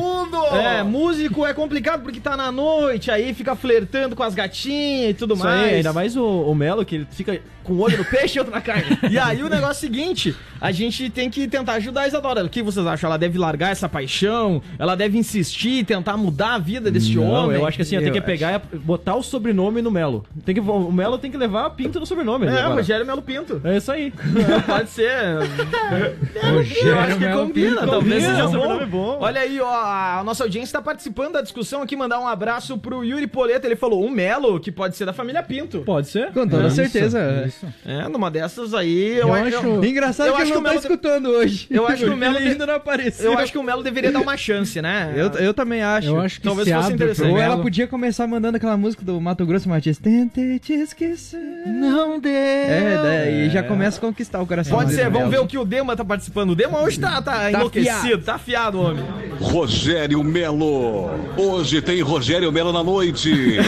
É, 0.58 0.82
músico 0.82 1.46
é 1.46 1.52
complicado 1.54 2.02
porque 2.02 2.20
tá 2.20 2.36
na 2.36 2.50
noite, 2.50 3.10
aí 3.10 3.32
fica 3.34 3.54
flertando 3.54 4.16
com 4.16 4.22
as 4.22 4.34
gatinhas 4.34 5.10
e 5.10 5.14
tudo 5.14 5.34
Isso 5.34 5.44
mais. 5.44 5.62
aí, 5.64 5.74
ainda 5.76 5.92
mais 5.92 6.16
o, 6.16 6.24
o 6.24 6.54
Melo, 6.54 6.84
que 6.84 6.96
ele 6.96 7.06
fica 7.10 7.40
com 7.62 7.74
um 7.74 7.80
olho 7.80 7.98
no 7.98 8.04
peixe 8.04 8.36
e 8.36 8.40
outro 8.40 8.53
na 8.54 8.60
carne. 8.60 8.98
E 9.10 9.18
aí 9.18 9.42
o 9.42 9.48
negócio 9.48 9.66
é 9.66 9.88
o 9.88 9.92
seguinte, 9.92 10.34
a 10.60 10.72
gente 10.72 11.10
tem 11.10 11.28
que 11.30 11.46
tentar 11.46 11.74
ajudar 11.74 12.02
a 12.02 12.08
Isadora. 12.08 12.44
O 12.44 12.48
que 12.48 12.62
vocês 12.62 12.84
acham? 12.86 13.08
Ela 13.08 13.16
deve 13.18 13.38
largar 13.38 13.70
essa 13.70 13.88
paixão? 13.88 14.62
Ela 14.78 14.94
deve 14.94 15.18
insistir, 15.18 15.84
tentar 15.84 16.16
mudar 16.16 16.54
a 16.54 16.58
vida 16.58 16.90
desse 16.90 17.14
Não, 17.14 17.24
homem? 17.24 17.56
eu 17.58 17.66
acho 17.66 17.76
que 17.76 17.82
assim, 17.82 17.98
tem 17.98 18.06
Eu 18.08 18.12
que 18.12 18.20
pegar 18.20 18.62
e 18.72 18.76
botar 18.76 19.14
o 19.14 19.22
sobrenome 19.22 19.82
no 19.82 19.90
Melo. 19.90 20.24
Tem 20.44 20.54
que, 20.54 20.60
o 20.60 20.92
Melo 20.92 21.18
tem 21.18 21.30
que 21.30 21.36
levar 21.36 21.66
a 21.66 21.70
pinta 21.70 22.00
no 22.00 22.06
sobrenome. 22.06 22.46
É, 22.46 22.50
agora. 22.60 22.74
Rogério 22.74 23.06
Melo 23.06 23.22
Pinto. 23.22 23.60
É 23.64 23.76
isso 23.76 23.92
aí. 23.92 24.12
Pode 24.66 24.90
ser. 24.90 25.10
eu 26.34 26.98
acho 26.98 27.14
que 27.18 27.20
Melo 27.24 27.46
combina, 27.46 27.80
Pinto. 27.80 27.90
talvez 27.90 28.24
Combina, 28.24 28.36
seja 28.36 28.48
sobrenome 28.48 28.86
bom. 28.86 29.18
bom. 29.18 29.18
Olha 29.20 29.40
aí, 29.40 29.60
ó, 29.60 29.68
a 29.68 30.22
nossa 30.24 30.44
audiência 30.44 30.78
tá 30.78 30.82
participando 30.82 31.32
da 31.32 31.42
discussão 31.42 31.82
aqui, 31.82 31.96
mandar 31.96 32.20
um 32.20 32.26
abraço 32.26 32.78
pro 32.78 33.04
Yuri 33.04 33.26
Poleto. 33.26 33.66
Ele 33.66 33.76
falou, 33.76 34.04
o 34.04 34.10
Melo, 34.10 34.58
que 34.58 34.72
pode 34.72 34.96
ser 34.96 35.04
da 35.04 35.12
família 35.12 35.42
Pinto. 35.42 35.80
Pode 35.80 36.08
ser? 36.08 36.32
Com 36.32 36.46
toda 36.48 36.66
Isso. 36.66 36.76
certeza. 36.76 37.50
É, 37.84 38.08
numa 38.08 38.30
dessas 38.30 38.43
aí, 38.74 39.16
eu, 39.18 39.28
Eu 39.28 39.34
acho... 39.34 39.56
acho. 39.58 39.84
Engraçado 39.84 40.26
eu 40.28 40.34
que 40.36 40.42
acho 40.42 40.52
que 40.52 40.58
o 40.58 40.62
tá 40.62 40.68
Melo- 40.68 40.80
escutando 40.80 41.26
hoje. 41.30 41.66
Eu 41.70 41.86
acho 41.86 42.04
que 42.04 42.10
o 42.10 42.16
Melo 42.16 42.36
ainda 42.38 42.66
não 42.66 42.74
apareceu. 42.74 43.32
Eu 43.32 43.38
acho 43.38 43.52
que 43.52 43.58
o 43.58 43.62
Melo 43.62 43.82
deveria 43.82 44.10
dar 44.12 44.20
uma 44.20 44.36
chance, 44.36 44.80
né? 44.82 45.12
Eu, 45.16 45.28
eu 45.40 45.54
também 45.54 45.82
acho. 45.82 46.08
Eu 46.08 46.20
acho 46.20 46.40
que 46.40 46.46
Talvez 46.46 46.68
se 46.68 46.74
fosse 46.74 46.84
abre 46.86 46.94
interessante. 46.96 47.30
Ou 47.30 47.38
ela 47.38 47.58
podia 47.58 47.86
começar 47.86 48.26
mandando 48.26 48.56
aquela 48.56 48.76
música 48.76 49.04
do 49.04 49.20
Mato 49.20 49.44
Grosso 49.46 49.68
Matias. 49.68 49.98
Tentei 49.98 50.58
te 50.58 50.72
esquecer. 50.72 51.38
Não 51.66 52.18
deu. 52.18 52.32
É, 52.32 53.00
daí 53.02 53.50
já 53.50 53.62
começa 53.62 53.98
a 53.98 54.00
conquistar 54.00 54.40
o 54.40 54.46
coração. 54.46 54.76
Pode 54.76 54.94
ser, 54.94 55.08
vamos 55.10 55.30
ver 55.30 55.40
o 55.40 55.46
que 55.46 55.58
o 55.58 55.64
Dema 55.64 55.96
tá 55.96 56.04
participando. 56.04 56.50
O 56.50 56.54
Dema 56.54 56.80
hoje 56.80 56.98
tá, 56.98 57.20
tá 57.22 57.50
enlouquecido, 57.50 58.22
tá 58.24 58.34
afiado, 58.34 58.80
homem. 58.80 59.04
Rogério 59.40 60.22
Melo. 60.22 61.10
Hoje 61.36 61.80
tem 61.82 62.00
Rogério 62.02 62.50
Melo 62.52 62.72
na 62.72 62.82
noite. 62.82 63.32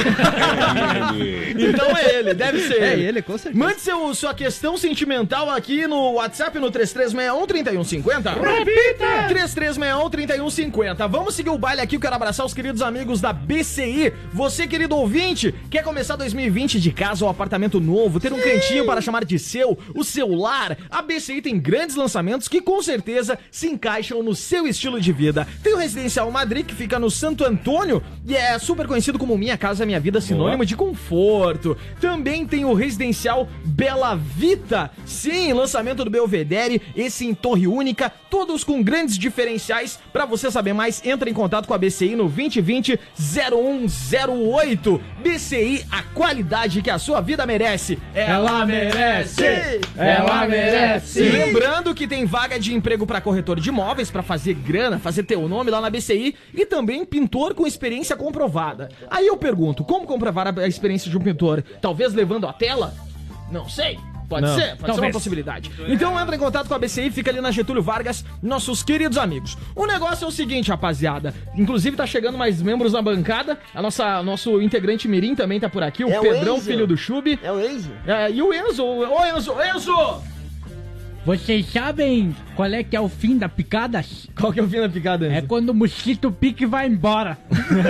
É 0.76 1.14
ele. 1.18 1.68
Então 1.68 1.97
é 1.97 2.14
ele, 2.18 2.35
deve 2.35 2.61
ser 2.61 2.83
É 2.83 2.92
ele. 2.92 3.02
ele, 3.04 3.23
com 3.23 3.37
certeza. 3.38 3.62
Mande 3.64 3.80
seu, 3.80 4.14
sua 4.14 4.35
questão 4.35 4.66
sentimental 4.75 5.51
aqui 5.51 5.87
no 5.87 6.13
WhatsApp 6.13 6.59
no 6.59 6.73
3361-3150. 6.73 8.41
Repita! 8.41 9.35
3361-3150. 9.35 11.07
Vamos 11.11 11.35
seguir 11.35 11.51
o 11.51 11.59
baile 11.59 11.83
aqui. 11.83 11.97
Eu 11.97 12.01
quero 12.01 12.15
abraçar 12.15 12.47
os 12.47 12.55
queridos 12.55 12.81
amigos 12.81 13.21
da 13.21 13.35
BCI. 13.35 14.15
Você, 14.33 14.67
querido 14.67 14.97
ouvinte, 14.97 15.55
quer 15.71 15.85
começar 15.85 16.17
2020 16.17 16.81
de 16.81 16.91
casa 16.91 17.23
ou 17.23 17.31
apartamento 17.31 17.79
novo, 17.79 18.19
ter 18.19 18.33
um 18.33 18.41
cantinho 18.41 18.87
para 18.87 19.03
chamar 19.03 19.27
de 19.27 19.39
seu, 19.39 19.79
o 19.95 20.03
seu 20.03 20.35
lar? 20.35 20.79
A 20.91 21.03
BCI 21.03 21.43
tem 21.43 21.61
grandes 21.61 21.95
lançamentos 21.97 22.49
que 22.49 22.63
com 22.63 22.81
certeza 22.81 23.39
se 23.51 23.67
encaixam 23.67 24.23
no 24.23 24.35
seu 24.35 24.67
estilo 24.67 24.99
de 24.99 25.13
vida. 25.13 25.47
Tem 25.63 25.75
o 25.75 25.77
Residencial 25.77 26.31
Madrid, 26.31 26.65
que 26.65 26.75
fica 26.75 26.99
no 26.99 27.11
Santo 27.11 27.45
Antônio, 27.45 28.03
e 28.26 28.35
é 28.37 28.59
super 28.59 28.88
conhecido 28.88 29.18
como 29.18 29.38
Minha 29.38 29.56
Casa 29.56 29.87
Minha 29.87 30.00
Vida, 30.00 30.21
sinônimo 30.21 30.66
de 30.66 30.75
conforto. 30.75 31.76
Também 32.00 32.45
tem 32.45 32.64
o 32.64 32.75
residencial 32.75 33.49
Bela 33.64 34.16
Vita, 34.16 34.90
sim, 35.04 35.52
lançamento 35.52 36.04
do 36.04 36.11
Belvedere, 36.11 36.83
esse 36.97 37.25
em 37.25 37.33
torre 37.35 37.68
única, 37.68 38.11
todos 38.28 38.64
com 38.64 38.83
grandes 38.83 39.16
diferenciais. 39.16 40.00
Pra 40.12 40.26
você 40.26 40.50
saber 40.50 40.73
mais, 40.73 41.04
entra 41.04 41.30
em 41.30 41.35
contato 41.35 41.68
com 41.68 41.75
a 41.75 41.78
BCI 41.78 42.16
no 42.16 42.28
2020 42.28 42.99
0108. 43.16 45.00
BCI, 45.23 45.87
a 45.90 46.02
qualidade 46.02 46.83
que 46.83 46.90
a 46.90 46.99
sua 46.99 47.21
vida 47.21 47.47
merece. 47.47 47.99
Ela 48.12 48.66
merece! 48.66 49.45
Ela 49.97 50.47
merece! 50.49 51.23
E 51.23 51.28
lembrando 51.28 51.95
que 51.95 52.09
tem 52.09 52.25
vaga 52.25 52.59
de 52.59 52.75
emprego 52.75 53.06
para 53.06 53.21
corretor 53.21 53.61
de 53.61 53.68
imóveis, 53.68 54.11
para 54.11 54.23
fazer 54.23 54.54
grana, 54.54 54.99
fazer 54.99 55.23
teu 55.23 55.49
nome 55.49 55.71
lá 55.71 55.80
na 55.80 55.90
BCI 55.90 56.35
e 56.52 56.66
também 56.66 57.04
pintor 57.04 57.54
com 57.54 57.66
experiência 57.66 58.16
comprovada. 58.17 58.89
Aí 59.11 59.27
eu 59.27 59.37
pergunto, 59.37 59.85
como 59.85 60.07
comprovar 60.07 60.47
a 60.59 60.67
experiência 60.67 61.11
de 61.11 61.17
um 61.17 61.21
pintor? 61.21 61.63
Talvez 61.81 62.13
levando 62.15 62.47
a 62.47 62.53
tela? 62.53 62.95
Não 63.51 63.69
sei. 63.69 63.99
Pode 64.29 64.45
Não. 64.45 64.57
ser, 64.57 64.77
pode 64.77 64.93
ser 64.93 65.01
uma 65.01 65.11
possibilidade. 65.13 65.71
Então 65.87 66.21
entra 66.21 66.35
em 66.35 66.39
contato 66.39 66.67
com 66.67 66.75
a 66.75 66.79
BCI, 66.81 67.13
fica 67.13 67.31
ali 67.31 67.41
na 67.41 67.53
Getúlio 67.53 67.81
Vargas, 67.81 68.25
nossos 68.43 68.83
queridos 68.83 69.17
amigos. 69.19 69.57
O 69.73 69.87
negócio 69.87 70.25
é 70.25 70.29
o 70.29 70.33
seguinte, 70.33 70.69
rapaziada. 70.69 71.33
Inclusive 71.55 71.97
tá 71.97 72.05
chegando 72.07 72.37
mais 72.37 72.61
membros 72.61 72.93
na 72.93 73.01
bancada. 73.01 73.57
A 73.73 73.81
nossa 73.81 74.23
nosso 74.25 74.61
integrante 74.61 75.07
Mirim 75.07 75.37
também 75.37 75.61
tá 75.61 75.69
por 75.69 75.83
aqui, 75.85 76.05
o 76.05 76.11
É 76.11 76.19
o 76.19 76.23
Pedrão, 76.23 76.57
Enzo. 76.57 76.67
filho 76.67 76.89
do 76.89 76.97
Chube. 76.97 77.39
É 77.41 77.53
o 77.53 77.61
Enzo? 77.61 77.93
É, 78.05 78.29
e 78.33 78.43
o 78.43 78.53
Enzo, 78.53 78.85
ô 78.85 79.25
Enzo, 79.27 79.55
Enzo! 79.63 80.23
Vocês 81.26 81.66
sabem 81.73 82.35
qual 82.54 82.73
é 82.73 82.85
que 82.85 82.95
é 82.95 83.00
o 83.00 83.09
fim 83.09 83.37
da 83.37 83.49
picada? 83.49 84.04
Qual 84.38 84.52
que 84.52 84.61
é 84.61 84.62
o 84.62 84.68
fim 84.68 84.78
da 84.80 84.88
picada, 84.88 85.26
É 85.26 85.38
Enzo? 85.38 85.49
quando 85.49 85.71
o 85.71 85.75
mosquito 85.75 86.30
pica 86.30 86.62
e 86.62 86.66
vai 86.66 86.87
embora. 86.87 87.37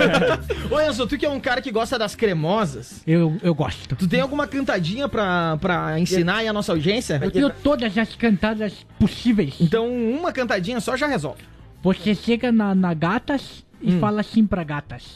Ô 0.71 0.81
Enzo, 0.81 1.05
tu 1.05 1.15
que 1.19 1.25
é 1.25 1.29
um 1.29 1.39
cara 1.39 1.61
que 1.61 1.71
gosta 1.71 1.99
das 1.99 2.15
cremosas, 2.15 3.03
Eu, 3.05 3.37
eu 3.43 3.53
gosto. 3.53 3.95
tu 3.95 4.07
tem 4.07 4.21
alguma 4.21 4.47
cantadinha 4.47 5.07
pra, 5.07 5.55
pra 5.61 5.99
ensinar 5.99 6.37
aí 6.37 6.47
a 6.47 6.53
nossa 6.53 6.71
audiência? 6.71 7.19
Eu 7.21 7.29
tenho 7.29 7.51
todas 7.51 7.95
as 7.95 8.15
cantadas 8.15 8.73
possíveis. 8.97 9.53
Então 9.61 9.87
uma 9.87 10.31
cantadinha 10.33 10.79
só 10.81 10.97
já 10.97 11.05
resolve. 11.05 11.43
Você 11.83 12.15
chega 12.15 12.51
na, 12.51 12.73
na 12.73 12.93
gatas 12.95 13.63
e 13.79 13.93
Hum. 13.93 13.99
fala 13.99 14.21
assim 14.21 14.47
pra 14.47 14.63
gatas. 14.63 15.15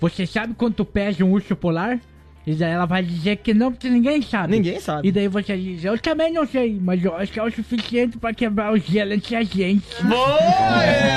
Você 0.00 0.24
sabe 0.24 0.54
quanto 0.54 0.84
pesa 0.84 1.24
um 1.24 1.32
urso 1.32 1.56
polar? 1.56 1.98
E 2.46 2.54
daí 2.54 2.72
ela 2.72 2.86
vai 2.86 3.02
dizer 3.02 3.36
que 3.36 3.52
não, 3.52 3.70
porque 3.70 3.88
ninguém 3.88 4.22
sabe. 4.22 4.56
Ninguém 4.56 4.80
sabe. 4.80 5.06
E 5.06 5.12
daí 5.12 5.28
você 5.28 5.56
diz, 5.56 5.84
eu 5.84 5.98
também 5.98 6.32
não 6.32 6.46
sei, 6.46 6.78
mas 6.80 7.04
eu 7.04 7.14
acho 7.14 7.32
que 7.32 7.38
é 7.38 7.42
o 7.42 7.50
suficiente 7.50 8.16
pra 8.18 8.32
quebrar 8.32 8.72
o 8.72 8.78
gelo 8.78 9.12
entre 9.12 9.36
a 9.36 9.42
gente. 9.42 9.84
Boa, 10.02 10.38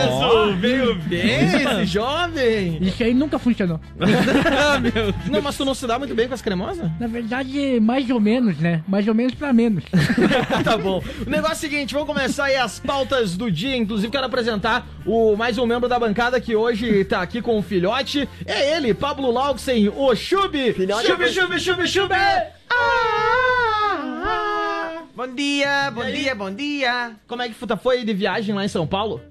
Enzo! 0.05 0.57
Veio 0.59 0.95
bem 1.03 1.45
esse 1.45 1.85
jovem! 1.85 2.77
Isso 2.81 3.01
aí 3.03 3.13
nunca 3.13 3.39
funcionou. 3.39 3.79
Não, 5.31 5.41
mas 5.41 5.57
tu 5.57 5.65
não 5.65 5.73
se 5.73 5.87
dá 5.87 5.97
muito 5.97 6.13
bem 6.13 6.27
com 6.27 6.33
as 6.33 6.41
cremosas? 6.41 6.89
Na 6.99 7.07
verdade, 7.07 7.79
mais 7.79 8.09
ou 8.09 8.19
menos, 8.19 8.57
né? 8.57 8.83
Mais 8.87 9.07
ou 9.07 9.13
menos 9.13 9.33
pra 9.33 9.53
menos. 9.53 9.83
tá 10.63 10.77
bom. 10.77 11.01
O 11.25 11.29
negócio 11.29 11.53
é 11.53 11.67
o 11.67 11.71
seguinte, 11.71 11.93
vamos 11.93 12.07
começar 12.07 12.45
aí 12.45 12.55
as 12.57 12.79
pautas 12.79 13.37
do 13.37 13.51
dia. 13.51 13.75
Inclusive, 13.75 14.11
quero 14.11 14.25
apresentar 14.25 14.85
o 15.05 15.35
mais 15.35 15.57
um 15.57 15.65
membro 15.65 15.89
da 15.89 15.99
bancada 15.99 16.39
que 16.39 16.55
hoje 16.55 17.03
tá 17.05 17.21
aqui 17.21 17.41
com 17.41 17.57
o 17.57 17.61
filhote. 17.63 18.27
É 18.45 18.75
ele, 18.77 18.93
Pablo 18.93 19.31
Laugsen, 19.31 19.89
o 19.89 20.15
Chubi. 20.15 20.73
Filhote 20.73 21.07
Chubi, 21.07 21.23
é- 21.25 21.31
Chubi, 21.31 21.59
Chubi, 21.59 21.87
Chubi. 21.87 22.15
Ah! 23.33 25.03
Bom 25.15 25.27
dia, 25.27 25.91
bom 25.91 26.05
dia, 26.05 26.33
bom 26.35 26.51
dia. 26.53 27.11
Como 27.27 27.41
é 27.41 27.47
que 27.47 27.53
futa 27.53 27.77
foi 27.77 28.03
de 28.03 28.13
viagem 28.13 28.55
lá 28.55 28.63
em 28.65 28.67
São 28.69 28.87
Paulo? 28.87 29.21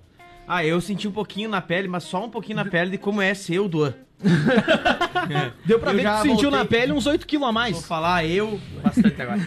Ah, 0.47 0.65
eu 0.65 0.81
senti 0.81 1.09
um 1.09 1.13
pouquinho 1.13 1.49
na 1.49 1.61
pele, 1.61 1.89
mas 1.89 2.05
só 2.05 2.25
um 2.25 2.31
pouquinho 2.31 2.57
na 2.57 2.65
pele 2.65 2.91
de 2.91 2.99
como 2.99 3.21
é 3.23 3.33
ser 3.35 3.59
o 3.61 3.69
Duan. 3.69 3.95
Deu 5.67 5.79
pra 5.81 5.91
Eu 5.93 5.97
ver 5.97 6.05
que 6.05 6.11
tu 6.11 6.23
sentiu 6.23 6.51
voltei. 6.51 6.59
na 6.59 6.65
pele 6.65 6.93
uns 6.93 7.07
8 7.07 7.27
quilos 7.27 7.43
a 7.45 7.47
Vou 7.47 7.53
mais. 7.55 7.85
falar 7.87 8.25
eu 8.25 8.61
bastante 8.83 9.21
agora. 9.21 9.41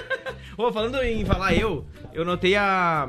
Ô, 0.56 0.72
falando 0.72 1.02
em 1.02 1.24
falar 1.24 1.54
eu, 1.54 1.84
eu 2.14 2.24
notei 2.24 2.54
a. 2.56 3.08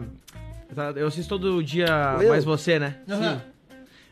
tá, 0.73 0.91
Eu 0.95 1.07
assisto 1.07 1.29
todo 1.29 1.63
dia 1.63 2.17
Eu? 2.21 2.29
mais 2.29 2.43
você, 2.43 2.79
né? 2.79 2.95
Aham. 3.09 3.41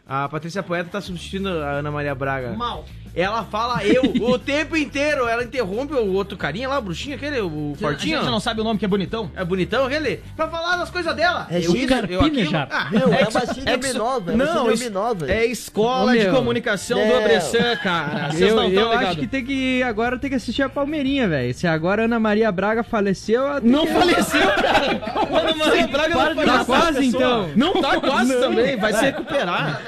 A 0.07 0.27
Patrícia 0.27 0.61
Poeta 0.61 0.89
tá 0.89 0.99
substituindo 1.01 1.49
a 1.49 1.71
Ana 1.73 1.91
Maria 1.91 2.13
Braga. 2.13 2.51
Mal. 2.53 2.85
Ela 3.15 3.43
fala 3.43 3.83
eu 3.85 4.03
o 4.21 4.37
tempo 4.39 4.75
inteiro. 4.77 5.27
Ela 5.27 5.43
interrompe 5.43 5.93
o 5.93 6.13
outro 6.13 6.37
carinha 6.37 6.69
lá, 6.69 6.77
o 6.79 6.81
bruxinho 6.81 7.15
aquele, 7.15 7.41
o 7.41 7.73
A 7.75 7.79
fortinho. 7.79 8.19
gente 8.19 8.29
não 8.31 8.39
sabe 8.39 8.61
o 8.61 8.63
nome 8.63 8.79
que 8.79 8.85
é 8.85 8.87
bonitão. 8.87 9.31
É 9.35 9.43
bonitão 9.43 9.85
aquele? 9.85 10.21
Pra 10.35 10.47
falar 10.47 10.77
das 10.77 10.89
coisas 10.89 11.13
dela. 11.15 11.47
É 11.49 11.57
eu 11.59 11.71
Scarpina 11.75 12.45
já. 12.45 12.67
Ah, 12.71 12.87
Meu, 12.91 13.13
é 13.13 13.21
Exo- 13.21 13.29
uma 13.37 13.53
síndrome 13.53 13.85
exo- 13.85 13.97
nova. 13.97 14.31
É 14.31 14.35
Não, 14.35 14.71
isso- 14.71 14.89
nova. 14.91 15.31
É 15.31 15.45
escola 15.45 16.13
de 16.13 16.19
meu. 16.23 16.33
comunicação 16.33 16.99
do 16.99 17.05
Não. 17.05 17.17
Abressan, 17.17 17.75
cara. 17.77 18.31
Vocês 18.31 18.49
Eu, 18.49 18.55
não 18.55 18.67
estão 18.69 18.83
eu 18.93 18.97
acho 18.99 19.17
que 19.17 19.27
tem 19.27 19.43
que. 19.45 19.83
Agora 19.83 20.17
tem 20.17 20.29
que 20.29 20.35
assistir 20.35 20.61
a 20.63 20.69
Palmeirinha, 20.69 21.27
velho. 21.27 21.53
Se 21.53 21.67
agora 21.67 22.03
a 22.03 22.05
Ana 22.05 22.19
Maria 22.19 22.51
Braga 22.51 22.83
faleceu, 22.83 23.41
Não 23.61 23.85
que- 23.85 23.93
faleceu, 23.93 24.41
cara. 24.61 25.01
Ana 25.39 25.55
Maria 25.55 25.87
Braga 25.87 26.15
não 26.15 26.35
de- 26.35 26.45
Tá 26.45 26.65
faleceu, 26.65 26.65
quase, 26.65 27.05
então. 27.05 27.49
Não 27.55 27.73
tá 27.81 27.99
quase 27.99 28.39
também, 28.39 28.77
vai 28.77 28.93
se 28.93 29.01
recuperar. 29.05 29.81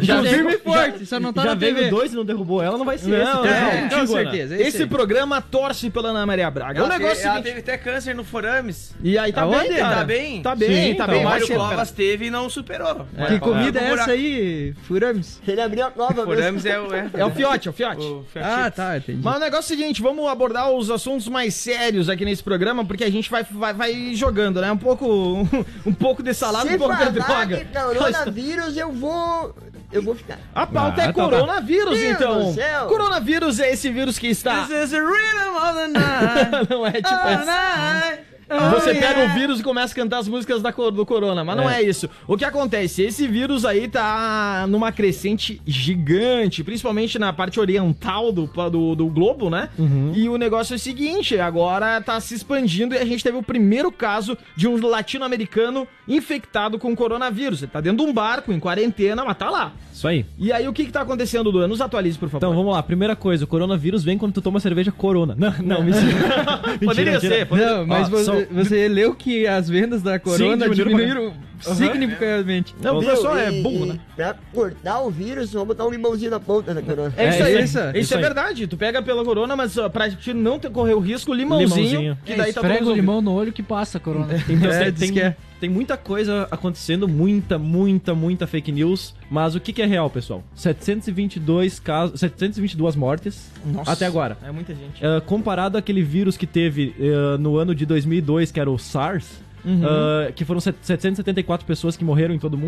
Já 0.00 0.22
Já 0.22 0.30
firme 0.30 0.50
e 0.50 0.52
já- 0.52 0.58
forte, 0.58 1.06
só 1.06 1.18
não 1.20 1.32
tá 1.32 1.42
já 1.42 1.48
na 1.50 1.54
veio 1.54 1.74
TV. 1.74 1.90
dois 1.90 2.12
e 2.12 2.16
não 2.16 2.24
derrubou 2.24 2.62
ela, 2.62 2.76
não 2.76 2.84
vai 2.84 2.98
ser 2.98 3.08
Não, 3.24 3.44
esse. 3.44 3.54
é? 3.54 3.84
É, 3.84 3.88
com 3.98 4.06
certeza. 4.06 4.54
é 4.54 4.60
Esse 4.60 4.68
esse 4.76 4.86
programa 4.86 5.40
torce 5.40 5.88
pela 5.90 6.10
Ana 6.10 6.26
Maria 6.26 6.50
Braga. 6.50 6.80
o 6.82 6.84
ela, 6.84 6.98
negócio 6.98 7.16
teve, 7.16 7.26
é 7.26 7.28
o 7.28 7.32
ela 7.32 7.42
seguinte. 7.42 7.54
teve 7.64 7.72
até 7.72 7.78
câncer 7.82 8.14
no 8.14 8.24
forames. 8.24 8.94
E 9.02 9.16
aí 9.16 9.32
tá 9.32 9.42
Aonde? 9.42 9.68
bem, 9.68 9.76
cara. 9.78 9.96
Tá 9.96 10.04
bem? 10.04 10.42
Tá 10.42 10.54
bem, 10.54 10.90
Sim, 10.92 10.94
tá 10.96 11.06
tá 11.06 11.12
bem. 11.12 11.20
o 11.20 11.24
Mário 11.24 11.46
se. 11.46 11.54
Covas 11.54 11.90
teve 11.90 12.26
e 12.26 12.30
não 12.30 12.50
superou. 12.50 13.06
Que 13.28 13.38
comida 13.38 13.80
é 13.80 13.92
essa 13.92 14.10
aí, 14.10 14.74
Furames? 14.86 15.40
Ele 15.46 15.60
abriu 15.60 15.86
a 15.86 15.92
nova 15.96 16.14
mesmo. 16.26 16.34
Furames 16.34 16.66
é 16.66 16.78
o. 16.80 16.94
É, 16.94 17.10
É 17.14 17.24
o 17.24 17.30
fiote, 17.30 17.68
é 17.68 17.70
o 17.70 17.74
fiote. 17.74 18.02
o 18.04 18.24
Ah, 18.36 18.70
tá, 18.70 18.98
entendi. 18.98 19.20
Mas 19.22 19.36
o 19.36 19.38
negócio 19.40 19.72
é 19.72 19.76
o 19.76 19.78
seguinte, 19.78 20.02
vamos 20.02 20.26
abordar 20.28 20.70
os 20.70 20.90
assuntos 20.90 21.28
mais 21.28 21.54
sérios 21.54 22.08
aqui 22.08 22.24
nesse 22.24 22.42
programa, 22.42 22.84
porque 22.84 23.04
a 23.04 23.10
gente 23.10 23.30
vai, 23.30 23.44
vai, 23.50 23.72
vai 23.72 24.14
jogando, 24.14 24.60
né? 24.60 24.70
Um 24.70 24.76
pouco, 24.76 25.06
um 25.86 25.92
pouco 25.92 26.22
de 26.22 26.34
salada, 26.34 26.68
Se 26.68 26.74
um 26.74 26.78
pouco 26.78 26.94
de 26.96 27.20
falar 27.20 27.44
droga. 27.46 27.56
de 27.56 27.64
coronavírus, 27.64 28.76
eu 28.76 28.92
vou... 28.92 29.54
Eu 29.96 30.02
vou 30.02 30.14
ficar. 30.14 30.38
A 30.54 30.66
pauta 30.66 31.00
Ah, 31.00 31.04
é 31.04 31.06
tá, 31.06 31.12
tá. 31.12 31.22
coronavírus, 31.24 31.98
Meu 31.98 32.10
então. 32.12 32.34
Deus 32.38 32.46
do 32.48 32.54
céu. 32.54 32.86
Coronavírus 32.86 33.58
é 33.60 33.72
esse 33.72 33.88
vírus 33.90 34.18
que 34.18 34.26
está... 34.28 34.64
This 34.66 34.84
is 34.84 34.90
the 34.90 35.00
rhythm 35.00 35.56
of 35.56 35.74
the 35.74 35.88
night. 35.88 36.68
Não 36.70 36.86
é 36.86 36.92
tipo 36.92 37.08
essa. 37.28 38.18
Você 38.48 38.94
pega 38.94 39.18
yeah. 39.18 39.32
o 39.32 39.34
vírus 39.34 39.60
e 39.60 39.62
começa 39.62 39.92
a 39.92 39.96
cantar 39.96 40.18
as 40.18 40.28
músicas 40.28 40.62
da, 40.62 40.70
do 40.70 41.04
Corona, 41.04 41.42
mas 41.44 41.56
não 41.56 41.68
é 41.68 41.82
isso. 41.82 42.08
O 42.26 42.36
que 42.36 42.44
acontece? 42.44 43.02
Esse 43.02 43.26
vírus 43.26 43.64
aí 43.64 43.88
tá 43.88 44.66
numa 44.68 44.92
crescente 44.92 45.60
gigante, 45.66 46.62
principalmente 46.62 47.18
na 47.18 47.32
parte 47.32 47.58
oriental 47.58 48.30
do, 48.32 48.46
do, 48.70 48.94
do 48.94 49.06
globo, 49.08 49.50
né? 49.50 49.68
E 50.14 50.28
o 50.28 50.36
negócio 50.36 50.74
é 50.74 50.76
o 50.76 50.78
seguinte: 50.78 51.38
agora 51.38 52.00
tá 52.00 52.20
se 52.20 52.34
expandindo 52.34 52.94
e 52.94 52.98
a 52.98 53.04
gente 53.04 53.22
teve 53.22 53.36
o 53.36 53.42
primeiro 53.42 53.90
caso 53.90 54.36
de 54.54 54.68
um 54.68 54.76
latino-americano 54.86 55.86
infectado 56.06 56.78
com 56.78 56.94
coronavírus. 56.94 57.62
Ele 57.62 57.70
tá 57.70 57.80
dentro 57.80 58.04
de 58.04 58.10
um 58.10 58.14
barco, 58.14 58.52
em 58.52 58.60
quarentena, 58.60 59.24
mas 59.24 59.36
tá 59.36 59.50
lá. 59.50 59.72
Isso 59.92 60.06
aí. 60.06 60.26
E 60.38 60.52
aí, 60.52 60.68
o 60.68 60.72
que 60.72 60.84
que 60.84 60.92
tá 60.92 61.00
acontecendo, 61.00 61.50
Duan? 61.50 61.66
Nos 61.66 61.80
atualize, 61.80 62.18
por 62.18 62.28
favor. 62.28 62.46
Então 62.46 62.54
vamos 62.54 62.72
lá, 62.74 62.82
primeira 62.82 63.16
coisa, 63.16 63.44
o 63.44 63.46
coronavírus 63.46 64.04
vem 64.04 64.18
quando 64.18 64.34
tu 64.34 64.42
toma 64.42 64.60
cerveja 64.60 64.92
corona. 64.92 65.34
Não, 65.38 65.54
não, 65.62 65.82
mentira. 65.82 66.06
Poderia 66.84 67.12
Mentira, 67.14 67.34
ser, 67.36 67.46
poderia- 67.46 67.76
Não, 67.78 67.86
mas 67.86 68.06
Ó, 68.08 68.10
você, 68.10 68.24
só- 68.24 68.35
você 68.50 68.88
leu 68.88 69.14
que 69.14 69.46
as 69.46 69.68
vendas 69.68 70.02
da 70.02 70.18
Corona 70.18 70.68
diminuíram 70.68 71.32
diminuíram 71.32 71.34
significativamente. 71.60 72.74
Não, 72.82 72.96
o 72.96 73.00
Viu? 73.00 73.10
pessoal 73.10 73.36
é 73.38 73.50
E- 73.52 73.62
burro, 73.62 73.86
né? 73.86 73.98
Pra 74.14 74.34
cortar 74.52 75.00
o 75.00 75.10
vírus, 75.10 75.52
vamos 75.52 75.68
botar 75.68 75.86
um 75.86 75.90
limãozinho 75.90 76.30
na 76.30 76.40
ponta 76.40 76.74
da 76.74 76.82
corona. 76.82 77.12
É 77.16 77.28
isso 77.28 77.38
É 77.42 77.46
aí. 77.46 77.64
isso, 77.64 77.78
Isso, 77.78 77.96
isso 77.98 78.14
é 78.14 78.16
aí. 78.16 78.22
verdade. 78.22 78.66
Tu 78.66 78.76
pega 78.76 79.02
pela 79.02 79.24
corona, 79.24 79.56
mas 79.56 79.76
ó, 79.78 79.88
pra 79.88 80.10
te 80.10 80.32
não 80.34 80.58
ter, 80.58 80.70
correr 80.70 80.94
o 80.94 81.00
risco, 81.00 81.32
limãozinho, 81.32 81.76
Limãozinho. 81.86 82.18
que 82.24 82.32
É, 82.32 82.36
daí 82.36 82.52
tá 82.52 82.60
tudo 82.60 82.70
esfrega 82.70 82.90
o 82.90 82.94
limão 82.94 83.20
no 83.20 83.32
olho 83.32 83.52
que 83.52 83.62
passa, 83.62 83.98
corona. 83.98 84.34
Então, 84.48 84.70
É, 84.70 84.84
tem, 84.84 84.92
tem, 84.92 85.12
que 85.12 85.20
é. 85.20 85.36
Tem 85.60 85.68
muita 85.70 85.96
coisa 85.96 86.46
acontecendo, 86.50 87.08
muita, 87.08 87.58
muita, 87.58 88.14
muita 88.14 88.46
fake 88.46 88.70
news. 88.72 89.14
Mas 89.30 89.54
o 89.54 89.60
que, 89.60 89.72
que 89.72 89.82
é 89.82 89.86
real, 89.86 90.10
pessoal? 90.10 90.42
722 90.54 91.80
casos, 91.80 92.20
722 92.20 92.96
mortes 92.96 93.50
Nossa. 93.64 93.92
até 93.92 94.06
agora. 94.06 94.36
É 94.42 94.50
muita 94.50 94.74
gente. 94.74 95.04
Uh, 95.04 95.20
comparado 95.22 95.78
àquele 95.78 96.02
vírus 96.02 96.36
que 96.36 96.46
teve 96.46 96.94
uh, 96.98 97.38
no 97.38 97.56
ano 97.56 97.74
de 97.74 97.86
2002, 97.86 98.50
que 98.50 98.60
era 98.60 98.70
o 98.70 98.78
SARS, 98.78 99.24
uh, 99.64 100.32
que 100.34 100.44
foram 100.44 100.60
set- 100.60 100.76
774 100.82 101.66
pessoas 101.66 101.96
que 101.96 102.04
morreram 102.04 102.34
em 102.34 102.38
todo 102.38 102.54
o 102.54 102.58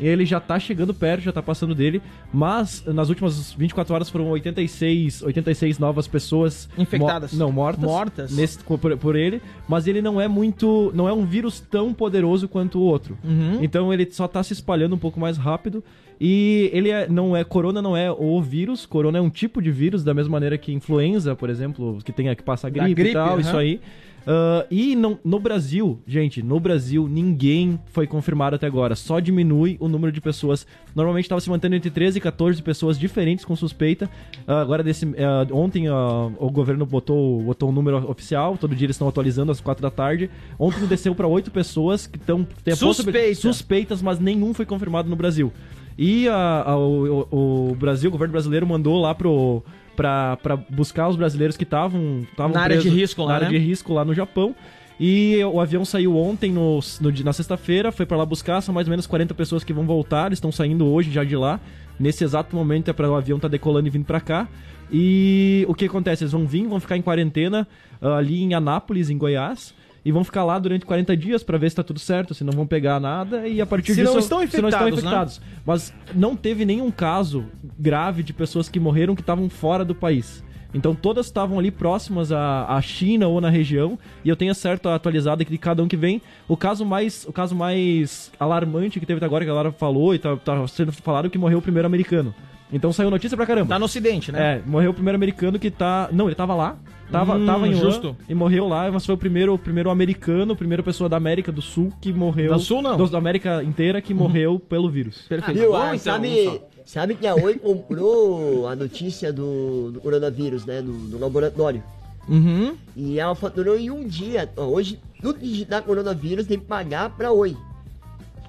ele 0.00 0.24
já 0.24 0.40
tá 0.40 0.58
chegando 0.58 0.92
perto, 0.92 1.22
já 1.22 1.32
tá 1.32 1.42
passando 1.42 1.74
dele, 1.74 2.02
mas 2.32 2.84
nas 2.86 3.08
últimas 3.08 3.52
24 3.52 3.94
horas 3.94 4.08
foram 4.10 4.28
86, 4.28 5.22
86 5.22 5.78
novas 5.78 6.06
pessoas 6.06 6.68
Infectadas. 6.76 7.32
mo- 7.32 7.38
não, 7.38 7.52
mortas. 7.52 7.84
Mortas. 7.84 8.36
Nesse, 8.36 8.58
por, 8.58 8.96
por 8.96 9.16
ele, 9.16 9.40
mas 9.68 9.86
ele 9.86 10.02
não 10.02 10.20
é 10.20 10.26
muito, 10.28 10.90
não 10.94 11.08
é 11.08 11.12
um 11.12 11.24
vírus 11.24 11.60
tão 11.60 11.92
poderoso 11.92 12.48
quanto 12.48 12.78
o 12.78 12.82
outro. 12.82 13.16
Uhum. 13.24 13.58
Então 13.62 13.92
ele 13.92 14.08
só 14.10 14.26
tá 14.26 14.42
se 14.42 14.52
espalhando 14.52 14.94
um 14.94 14.98
pouco 14.98 15.18
mais 15.18 15.36
rápido. 15.36 15.82
E 16.20 16.70
ele 16.72 16.90
é, 16.90 17.08
não 17.08 17.36
é. 17.36 17.42
Corona 17.42 17.82
não 17.82 17.96
é 17.96 18.10
o 18.10 18.40
vírus. 18.40 18.86
Corona 18.86 19.18
é 19.18 19.20
um 19.20 19.28
tipo 19.28 19.60
de 19.60 19.70
vírus, 19.70 20.04
da 20.04 20.14
mesma 20.14 20.32
maneira 20.32 20.56
que 20.56 20.72
influenza, 20.72 21.34
por 21.34 21.50
exemplo, 21.50 21.98
que 22.04 22.12
tem 22.12 22.32
que 22.34 22.42
passa 22.42 22.70
gripe, 22.70 22.94
gripe, 22.94 23.10
e 23.10 23.12
tal, 23.12 23.32
aham. 23.32 23.40
isso 23.40 23.56
aí. 23.56 23.80
Ah, 24.26 24.64
e 24.70 24.96
não- 24.96 25.18
no 25.24 25.38
Brasil, 25.38 25.98
gente, 26.06 26.42
no 26.42 26.58
Brasil 26.58 27.06
ninguém 27.08 27.78
foi 27.92 28.06
confirmado 28.06 28.56
até 28.56 28.66
agora. 28.66 28.94
Só 28.96 29.20
diminui 29.20 29.76
o 29.78 29.88
número 29.88 30.10
de 30.12 30.20
pessoas. 30.20 30.66
Normalmente 30.94 31.24
estava 31.26 31.40
se 31.40 31.50
mantendo 31.50 31.74
entre 31.76 31.90
13 31.90 32.18
e 32.18 32.20
14 32.20 32.62
pessoas 32.62 32.98
diferentes 32.98 33.44
com 33.44 33.54
suspeita. 33.54 34.08
Ah, 34.46 34.60
agora, 34.60 34.82
desse, 34.82 35.04
ah, 35.18 35.46
ontem 35.52 35.88
o 35.90 36.50
governo 36.50 36.86
botou, 36.86 37.42
botou 37.42 37.68
um 37.68 37.72
número 37.72 38.10
oficial. 38.10 38.56
Todo 38.56 38.74
dia 38.74 38.86
eles 38.86 38.96
estão 38.96 39.08
atualizando 39.08 39.52
às 39.52 39.60
4 39.60 39.82
da 39.82 39.90
tarde. 39.90 40.30
Ontem 40.58 40.86
desceu 40.86 41.14
para 41.14 41.26
8 41.28 41.50
pessoas 41.50 42.06
que 42.06 42.16
estão 42.16 42.46
Suspeita. 42.76 43.34
suspeitas, 43.40 44.00
mas 44.02 44.18
nenhum 44.18 44.54
foi 44.54 44.64
confirmado 44.64 45.08
no 45.10 45.16
Brasil. 45.16 45.52
E 45.98 46.28
a- 46.28 46.62
a- 46.66 46.76
o, 46.78 47.26
o- 47.30 47.70
o 47.72 47.74
Brasil, 47.76 48.08
o 48.08 48.10
governo 48.12 48.32
brasileiro 48.32 48.66
mandou 48.66 49.00
lá 49.00 49.14
pro. 49.14 49.62
Pra, 49.96 50.36
pra 50.38 50.56
buscar 50.56 51.08
os 51.08 51.16
brasileiros 51.16 51.56
que 51.56 51.64
estavam 51.64 52.26
Na 52.52 52.60
área 52.60 52.78
de 52.78 52.88
risco 52.88 53.22
lá, 53.22 53.28
na 53.28 53.34
área 53.34 53.48
né? 53.48 53.58
de 53.58 53.64
risco 53.64 53.92
lá 53.92 54.04
no 54.04 54.14
Japão. 54.14 54.54
E 54.98 55.42
o 55.44 55.60
avião 55.60 55.84
saiu 55.84 56.16
ontem, 56.16 56.52
no, 56.52 56.78
no 57.00 57.24
na 57.24 57.32
sexta-feira, 57.32 57.90
foi 57.90 58.06
pra 58.06 58.16
lá 58.16 58.24
buscar. 58.24 58.60
São 58.60 58.74
mais 58.74 58.86
ou 58.86 58.90
menos 58.90 59.06
40 59.06 59.34
pessoas 59.34 59.64
que 59.64 59.72
vão 59.72 59.84
voltar, 59.86 60.26
eles 60.26 60.36
estão 60.36 60.52
saindo 60.52 60.86
hoje 60.86 61.10
já 61.10 61.24
de 61.24 61.36
lá. 61.36 61.60
Nesse 61.98 62.24
exato 62.24 62.54
momento 62.54 62.90
é 62.90 62.92
para 62.92 63.10
o 63.10 63.14
avião 63.14 63.38
tá 63.38 63.48
decolando 63.48 63.86
e 63.86 63.90
vindo 63.90 64.04
pra 64.04 64.20
cá. 64.20 64.48
E 64.92 65.64
o 65.68 65.74
que 65.74 65.86
acontece? 65.86 66.24
Eles 66.24 66.32
vão 66.32 66.46
vir, 66.46 66.66
vão 66.66 66.78
ficar 66.78 66.96
em 66.96 67.02
quarentena 67.02 67.66
ah, 68.00 68.16
ali 68.16 68.42
em 68.42 68.54
Anápolis, 68.54 69.10
em 69.10 69.18
Goiás. 69.18 69.74
E 70.04 70.12
vão 70.12 70.22
ficar 70.22 70.44
lá 70.44 70.58
durante 70.58 70.84
40 70.84 71.16
dias 71.16 71.42
pra 71.42 71.56
ver 71.56 71.70
se 71.70 71.76
tá 71.76 71.82
tudo 71.82 71.98
certo, 71.98 72.34
se 72.34 72.44
não 72.44 72.52
vão 72.52 72.66
pegar 72.66 73.00
nada. 73.00 73.48
E 73.48 73.60
a 73.60 73.66
partir 73.66 73.94
Se 73.94 74.00
disso. 74.02 74.12
não 74.12 74.18
estão 74.18 74.46
se 74.46 74.60
não 74.60 74.68
estão 74.68 74.88
infectados, 74.88 75.02
né? 75.02 75.10
infectados. 75.10 75.40
Mas 75.64 75.94
não 76.14 76.36
teve 76.36 76.64
nenhum 76.66 76.90
caso 76.90 77.46
grave 77.78 78.22
de 78.22 78.32
pessoas 78.32 78.68
que 78.68 78.78
morreram 78.78 79.14
que 79.14 79.22
estavam 79.22 79.48
fora 79.48 79.84
do 79.84 79.94
país. 79.94 80.44
Então 80.74 80.94
todas 80.94 81.26
estavam 81.26 81.58
ali 81.58 81.70
próximas 81.70 82.32
à, 82.32 82.66
à 82.66 82.82
China 82.82 83.28
ou 83.28 83.40
na 83.40 83.48
região. 83.48 83.98
E 84.24 84.28
eu 84.28 84.36
tenho 84.36 84.50
a 84.50 84.54
certo 84.54 84.88
atualizado 84.88 85.40
aqui 85.40 85.52
de 85.52 85.58
cada 85.58 85.82
um 85.82 85.88
que 85.88 85.96
vem. 85.96 86.20
O 86.48 86.56
caso 86.56 86.84
mais, 86.84 87.24
o 87.26 87.32
caso 87.32 87.54
mais 87.54 88.30
alarmante 88.38 88.98
que 89.00 89.06
teve 89.06 89.18
até 89.18 89.26
agora, 89.26 89.44
que 89.44 89.50
a 89.50 89.54
Lara 89.54 89.72
falou, 89.72 90.14
e 90.14 90.18
tá, 90.18 90.36
tá 90.36 90.66
sendo 90.66 90.92
falado 90.92 91.30
que 91.30 91.38
morreu 91.38 91.58
o 91.58 91.62
primeiro 91.62 91.86
americano. 91.86 92.34
Então 92.72 92.92
saiu 92.92 93.08
notícia 93.08 93.36
pra 93.36 93.46
caramba. 93.46 93.68
Tá 93.68 93.78
no 93.78 93.84
ocidente, 93.84 94.32
né? 94.32 94.56
É, 94.56 94.62
morreu 94.68 94.90
o 94.90 94.94
primeiro 94.94 95.14
americano 95.14 95.58
que 95.60 95.70
tá. 95.70 96.08
Não, 96.12 96.26
ele 96.26 96.34
tava 96.34 96.54
lá. 96.54 96.76
Tava, 97.18 97.36
Hum, 97.36 97.46
tava 97.46 97.68
em 97.68 97.74
justo. 97.74 98.16
e 98.28 98.34
morreu 98.34 98.66
lá, 98.68 98.90
mas 98.90 99.06
foi 99.06 99.14
o 99.14 99.18
primeiro, 99.18 99.54
o 99.54 99.58
primeiro 99.58 99.88
americano, 99.90 100.52
a 100.52 100.56
primeira 100.56 100.82
pessoa 100.82 101.08
da 101.08 101.16
América 101.16 101.50
do 101.52 101.62
Sul 101.62 101.92
que 102.00 102.12
morreu. 102.12 102.52
Do 102.54 102.60
Sul, 102.60 102.82
não. 102.82 102.96
do- 102.96 103.08
da 103.08 103.18
América 103.18 103.62
inteira 103.62 104.00
que 104.02 104.12
morreu 104.12 104.58
pelo 104.58 104.88
vírus. 104.90 105.22
Perfeito. 105.28 105.60
Bom, 105.68 105.76
Ah, 105.76 105.86
então, 105.94 105.98
sabe, 105.98 106.60
sabe 106.84 107.14
que 107.14 107.26
a 107.26 107.34
Oi 107.34 107.54
comprou 107.54 108.66
a 108.68 108.74
notícia 108.76 109.32
do, 109.32 109.90
do 109.92 110.00
coronavírus, 110.00 110.64
né? 110.66 110.80
No, 110.80 110.92
no 110.92 111.18
laboratório. 111.18 111.82
Uhum. 112.28 112.74
E 112.96 113.18
ela 113.20 113.34
faturou 113.34 113.76
em 113.78 113.90
um 113.90 114.06
dia. 114.06 114.50
Ó, 114.56 114.64
hoje, 114.64 114.98
tudo 115.20 115.38
que 115.38 115.46
digitar 115.46 115.82
coronavírus 115.82 116.46
tem 116.46 116.58
que 116.58 116.64
pagar 116.64 117.10
pra 117.10 117.30
Oi. 117.32 117.56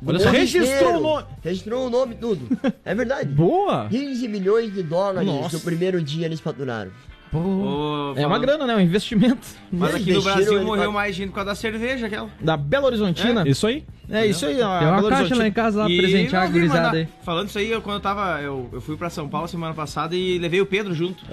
Olha 0.05 0.19
só, 0.19 0.29
registrou 0.29 0.98
o 0.98 1.00
nome. 1.01 1.25
Registrou 1.43 1.88
o 1.88 1.89
nome 1.89 2.15
tudo. 2.15 2.48
É 2.84 2.93
verdade. 2.93 3.29
Boa! 3.34 3.88
15 3.89 4.27
milhões 4.27 4.74
de 4.74 4.84
dólares 4.84 5.27
Nossa. 5.27 5.57
no 5.57 5.63
primeiro 5.63 6.01
dia 6.01 6.25
eles 6.25 6.39
faturaram. 6.39 6.91
Ô, 7.36 8.13
É 8.15 8.25
uma 8.25 8.39
grana, 8.39 8.65
né? 8.65 8.75
Um 8.75 8.80
investimento. 8.80 9.46
Mas 9.72 9.96
aqui 9.96 10.13
no 10.13 10.22
Brasil 10.22 10.63
morreu 10.63 10.92
mais 10.92 11.15
gente 11.15 11.30
por 11.30 11.36
causa 11.36 11.51
da 11.51 11.56
cerveja, 11.56 12.08
aquela. 12.08 12.30
Da 12.39 12.56
Belo 12.58 12.86
Horizontina. 12.86 13.48
Isso 13.48 13.68
aí? 13.68 13.84
É, 14.10 14.25
isso 14.25 14.46
aí, 14.46 14.62
ó. 14.62 14.77
Tem 14.80 14.88
uma 14.88 14.96
Belo 14.98 15.10
caixa 15.10 15.22
Horizontina. 15.24 15.39
lá 15.39 15.48
em 15.48 15.51
casa 15.51 15.80
lá 15.80 15.89
E 15.89 15.98
presentear 15.98 16.44
a 16.44 16.48
gurizada 16.48 16.98
aí. 16.98 17.08
Falando 17.24 17.50
isso 17.50 17.58
aí, 17.58 17.70
eu, 17.72 17.82
quando 17.82 17.96
eu 17.96 18.01
tava. 18.01 18.39
Eu, 18.42 18.70
eu 18.72 18.80
fui 18.82 18.96
pra 18.96 19.10
São 19.10 19.27
Paulo 19.27 19.48
semana 19.48 19.74
passada 19.74 20.15
e 20.15 20.38
levei 20.38 20.62
o 20.62 20.65
Pedro 20.65 20.94
junto. 20.94 21.24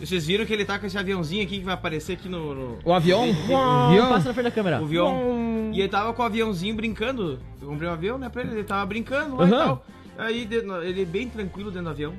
E 0.00 0.06
Vocês 0.06 0.26
viram 0.26 0.46
que 0.46 0.52
ele 0.52 0.64
tá 0.64 0.78
com 0.78 0.86
esse 0.86 0.96
aviãozinho 0.96 1.42
aqui 1.42 1.58
que 1.58 1.64
vai 1.64 1.74
aparecer 1.74 2.12
aqui 2.14 2.28
no. 2.28 2.54
no- 2.54 2.78
O 2.84 2.92
avião? 2.92 3.24
Viu? 3.32 4.06
Passa 4.08 4.28
na 4.28 4.34
frente 4.34 4.44
da 4.44 4.50
câmera. 4.50 4.80
o 4.80 4.84
avião. 4.84 5.70
E 5.72 5.80
ele 5.80 5.88
tava 5.88 6.12
com 6.12 6.22
o 6.22 6.24
aviãozinho 6.26 6.74
brincando. 6.74 7.38
Eu 7.60 7.68
comprei 7.68 7.88
um 7.88 7.92
avião, 7.92 8.18
né, 8.18 8.28
pra 8.28 8.42
ele. 8.42 8.52
Ele 8.52 8.64
tava 8.64 8.84
brincando 8.86 9.36
lá 9.36 9.46
e 9.46 9.52
Aham. 9.52 9.58
tal. 9.64 9.86
Aí 10.18 10.48
ele 10.84 11.04
bem 11.04 11.28
tranquilo 11.28 11.70
dentro 11.70 11.84
do 11.86 11.90
avião. 11.90 12.12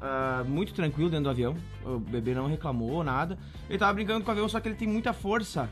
Ah, 0.00 0.44
muito 0.46 0.72
tranquilo 0.72 1.10
dentro 1.10 1.24
do 1.24 1.30
avião. 1.30 1.56
O 1.84 1.98
bebê 1.98 2.34
não 2.34 2.46
reclamou, 2.46 3.02
nada. 3.02 3.38
Ele 3.68 3.78
tava 3.78 3.92
brincando 3.94 4.24
com 4.24 4.28
o 4.28 4.32
avião, 4.32 4.48
só 4.48 4.60
que 4.60 4.68
ele 4.68 4.76
tem 4.76 4.88
muita 4.88 5.12
força. 5.12 5.68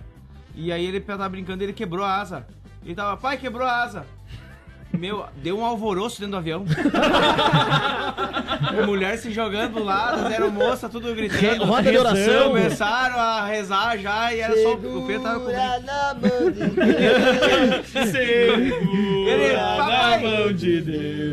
E 0.55 0.73
aí 0.73 0.85
ele 0.85 1.01
tava 1.01 1.29
brincando 1.29 1.63
e 1.63 1.67
ele 1.67 1.73
quebrou 1.73 2.05
a 2.05 2.17
asa. 2.17 2.47
Ele 2.85 2.95
tava, 2.95 3.17
pai, 3.17 3.37
quebrou 3.37 3.67
a 3.67 3.83
asa. 3.83 4.07
Meu, 4.99 5.27
deu 5.37 5.59
um 5.59 5.65
alvoroço 5.65 6.21
dentro 6.21 6.33
do 6.33 6.37
avião. 6.39 6.65
Mulher 8.87 9.19
se 9.19 9.31
jogando 9.31 9.83
lá, 9.83 10.11
as 10.13 10.27
aeromoça, 10.27 10.89
tudo 10.89 11.15
gritando. 11.15 11.65
Roda 11.65 11.91
de 11.91 11.99
oração. 11.99 12.49
Começaram 12.49 13.19
a 13.19 13.47
rezar 13.47 13.97
já 13.99 14.33
e 14.33 14.41
era 14.41 14.57
só 14.63 14.75
o 14.75 15.07
Pedro 15.07 15.23
tava 15.23 15.41
com 15.41 15.51
na 15.51 16.15
mão 16.15 16.51
de 16.51 16.67
Deus. 16.71 18.15
Ele, 19.27 19.57
papai, 19.57 20.55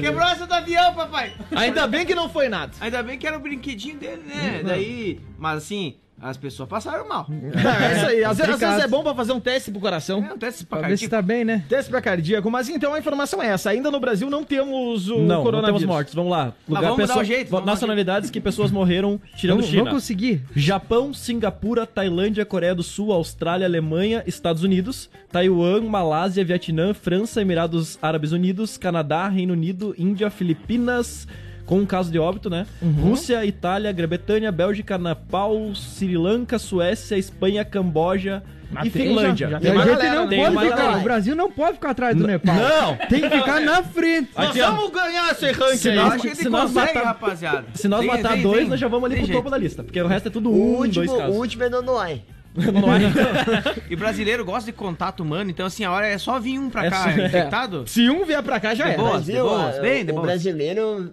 quebrou 0.02 0.28
essa 0.28 0.48
do 0.48 0.54
avião, 0.54 0.94
papai. 0.94 1.34
Ainda 1.56 1.88
bem 1.88 2.06
que 2.06 2.16
não 2.16 2.30
foi 2.30 2.50
nada. 2.50 2.74
Ainda 2.80 3.04
bem 3.04 3.18
que 3.18 3.28
era 3.28 3.38
o 3.38 3.40
brinquedinho 3.40 3.98
dele, 3.98 4.24
né? 4.26 4.62
Daí, 4.64 5.20
mas 5.38 5.58
assim, 5.64 5.96
as 6.22 6.38
pessoas 6.38 6.70
passaram 6.70 7.08
mal. 7.08 7.28
É 7.34 7.96
isso 7.98 8.06
aí. 8.06 8.24
Às, 8.24 8.38
vezes- 8.38 8.54
às 8.54 8.60
vezes 8.60 8.84
é 8.84 8.88
bom 8.88 9.04
pra 9.04 9.14
fazer 9.14 9.34
um 9.34 9.40
teste 9.40 9.72
pro 9.72 9.80
coração. 9.82 10.24
É 10.30 10.34
um 10.34 10.38
teste 10.38 10.66
pra 10.66 10.80
Pra 10.80 10.88
ver 10.88 10.98
se 10.98 11.08
tá 11.10 11.22
bem, 11.22 11.44
né? 11.44 11.64
Teste 11.68 11.90
pra 11.92 12.02
cardíaco. 12.02 12.50
Mas 12.50 12.70
então 12.70 12.94
a 12.94 13.00
informação 13.00 13.42
é 13.42 13.48
essa. 13.48 13.70
Ainda 13.72 13.92
no 13.92 14.00
Brasil 14.00 14.30
não 14.30 14.44
temos 14.44 15.10
o 15.10 15.20
Não, 15.20 15.26
não 15.28 15.44
coronavírus. 15.44 15.82
temos 15.82 15.96
mortes. 15.96 16.14
Vamos 16.14 16.32
lá. 16.32 16.54
vamos 16.68 17.08
dar 17.08 17.18
um 17.20 17.24
jeito, 17.24 17.50
vamos 17.50 17.66
dar 17.66 17.72
um 17.72 17.74
nacionalidades 17.76 18.30
que 18.30 18.40
pessoas 18.40 18.72
morreram 18.72 19.20
tirando 19.36 19.58
Vamos, 19.58 19.70
China. 19.70 19.84
vamos 19.86 19.94
conseguir. 20.02 20.42
Japão, 20.56 21.14
Singapura, 21.14 21.86
Tailândia, 21.86 22.46
Coreia 22.46 22.74
do 22.76 22.84
Sul, 22.84 23.12
Austrália, 23.12 23.66
Alemanha, 23.68 24.24
Estados 24.26 24.64
Unidos, 24.64 25.10
Taiwan, 25.32 25.82
Malásia, 25.82 26.44
Vietnã, 26.46 26.94
França, 26.94 27.42
Emirados 27.42 27.98
Árabes 28.02 28.32
Unidos, 28.32 28.78
Canadá, 28.78 29.28
Reino 29.28 29.54
Unido, 29.54 29.94
Índia, 29.98 30.30
Filipinas, 30.30 31.28
com 31.66 31.80
um 31.80 31.86
caso 31.86 32.12
de 32.12 32.20
óbito, 32.20 32.50
né? 32.50 32.66
Rússia, 33.02 33.46
Itália, 33.46 33.92
Grã-Bretanha, 33.92 34.52
Bélgica, 34.52 34.98
Nepal, 34.98 35.74
Sri 35.76 36.18
Lanka, 36.18 36.60
Suécia, 36.60 37.18
Espanha, 37.18 37.64
Camboja 37.64 38.44
e 38.84 38.90
tem, 38.90 39.08
Finlândia. 39.08 39.48
já- 39.48 39.52
já 39.52 39.60
Tem 39.60 39.72
a 39.72 39.76
gente 39.76 39.88
galera, 39.88 40.16
não? 40.16 40.28
Tem 40.28 40.44
pode 40.52 40.58
ficar. 40.66 40.76
galera. 40.78 40.98
O 40.98 41.02
Brasil 41.04 41.36
não 41.36 41.52
pode 41.52 41.74
ficar 41.74 41.90
atrás 41.92 42.16
do 42.18 42.26
Nepal. 42.28 42.56
Não! 42.56 42.96
Tem 43.08 43.22
que 43.22 43.30
ficar 43.30 43.62
na 43.62 43.84
frente. 43.84 44.30
Nós 44.36 44.50
Aqui, 44.50 44.60
vamos 44.60 44.90
ganhar 44.92 45.32
esse 45.32 45.52
ranking 45.52 45.78
Se 45.78 45.92
nós- 45.92 46.14
acho 46.14 46.22
que 46.22 46.28
ele 46.28 46.36
se 46.36 46.50
nós 46.50 46.72
matar- 46.74 47.04
rapaziada. 47.04 47.66
Se 47.76 47.88
nós 47.88 48.00
Tem- 48.02 48.10
matar 48.10 48.34
tem- 48.34 48.42
dois, 48.42 48.68
nós 48.68 48.80
já 48.80 48.88
vamos 48.88 49.06
ali 49.06 49.16
tem 49.16 49.24
pro 49.26 49.34
topo 49.34 49.44
jeito. 49.50 49.52
da 49.52 49.58
lista. 49.58 49.84
Porque 49.84 50.02
o 50.02 50.08
resto 50.08 50.28
é 50.28 50.32
tudo 50.32 50.50
O 50.50 50.54
um, 50.56 50.76
último, 50.78 50.94
dois 51.06 51.12
o 51.12 51.18
casos. 51.18 51.36
último 51.38 51.64
é 51.64 51.70
Nonoai. 51.70 52.22
E 53.90 53.96
brasileiro 53.96 54.46
gosta 54.46 54.72
de 54.72 54.78
contato 54.78 55.22
humano, 55.24 55.50
então 55.50 55.66
assim, 55.66 55.84
a 55.84 55.92
hora 55.92 56.08
é 56.08 56.18
só 56.18 56.40
vir 56.40 56.60
um 56.60 56.70
pra 56.70 56.86
É 56.86 56.90
cá, 56.90 57.12
é. 57.12 57.26
infectado. 57.26 57.84
Se 57.88 58.10
um 58.10 58.26
vier 58.26 58.42
pra 58.44 58.60
cá, 58.60 58.74
já 58.76 58.86
De 58.86 58.92
é. 58.92 58.98
boas, 58.98 59.28
a- 59.30 59.82
bem, 59.82 60.06
de 60.06 60.12
o 60.12 60.16
boas. 60.16 60.26
brasileiro 60.28 61.12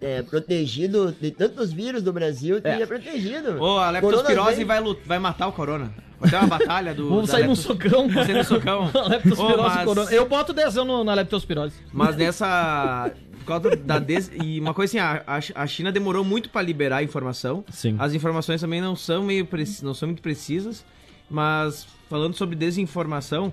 é 0.00 0.22
protegido 0.22 1.14
de 1.20 1.30
tantos 1.30 1.72
vírus 1.72 2.02
do 2.02 2.12
Brasil 2.12 2.60
que 2.60 2.66
ele 2.66 2.82
é 2.82 2.86
protegido. 2.86 3.62
Ô, 3.62 3.78
a 3.78 3.90
leptospirose 3.90 4.64
vai, 4.64 4.80
vai 5.06 5.18
matar 5.20 5.46
o 5.46 5.52
corona. 5.52 5.94
Vai 6.18 6.30
ter 6.30 6.36
uma 6.36 6.46
batalha 6.48 6.92
do. 6.92 7.08
Vamos 7.08 7.30
sair 7.30 7.42
num 7.44 7.50
leptos- 7.50 7.64
socão. 7.64 8.08
Vamos 8.08 8.26
sair 8.26 8.34
no 8.38 8.44
socão. 8.44 8.84
leptospirose 9.08 9.40
Ô, 9.54 9.62
mas- 9.62 9.84
corona. 9.84 10.10
Eu 10.10 10.26
boto 10.28 10.52
dezão 10.52 10.84
no- 10.84 11.04
na 11.04 11.14
leptospirose. 11.14 11.76
Mas 11.92 12.16
nessa. 12.16 13.12
Por 13.38 13.44
causa 13.60 13.76
da 13.76 13.98
des... 13.98 14.30
E 14.44 14.60
uma 14.60 14.74
coisa 14.74 14.90
assim, 14.90 15.22
a, 15.26 15.40
a- 15.62 15.66
China 15.66 15.90
demorou 15.90 16.22
muito 16.22 16.50
pra 16.50 16.60
liberar 16.60 16.98
a 16.98 17.02
informação. 17.02 17.64
Sim. 17.70 17.96
As 17.98 18.12
informações 18.12 18.60
também 18.60 18.80
não 18.80 18.94
são 18.96 19.22
meio 19.22 19.46
preci- 19.46 19.82
não 19.84 19.94
são 19.94 20.08
muito 20.08 20.20
precisas. 20.20 20.84
Mas 21.30 21.86
falando 22.10 22.34
sobre 22.34 22.56
desinformação, 22.56 23.50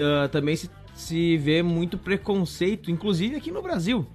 ah, 0.00 0.28
também 0.28 0.54
se, 0.56 0.70
se 0.94 1.36
vê 1.38 1.62
muito 1.62 1.98
preconceito, 1.98 2.90
inclusive 2.90 3.36
aqui 3.36 3.50
no 3.50 3.60
Brasil. 3.60 4.06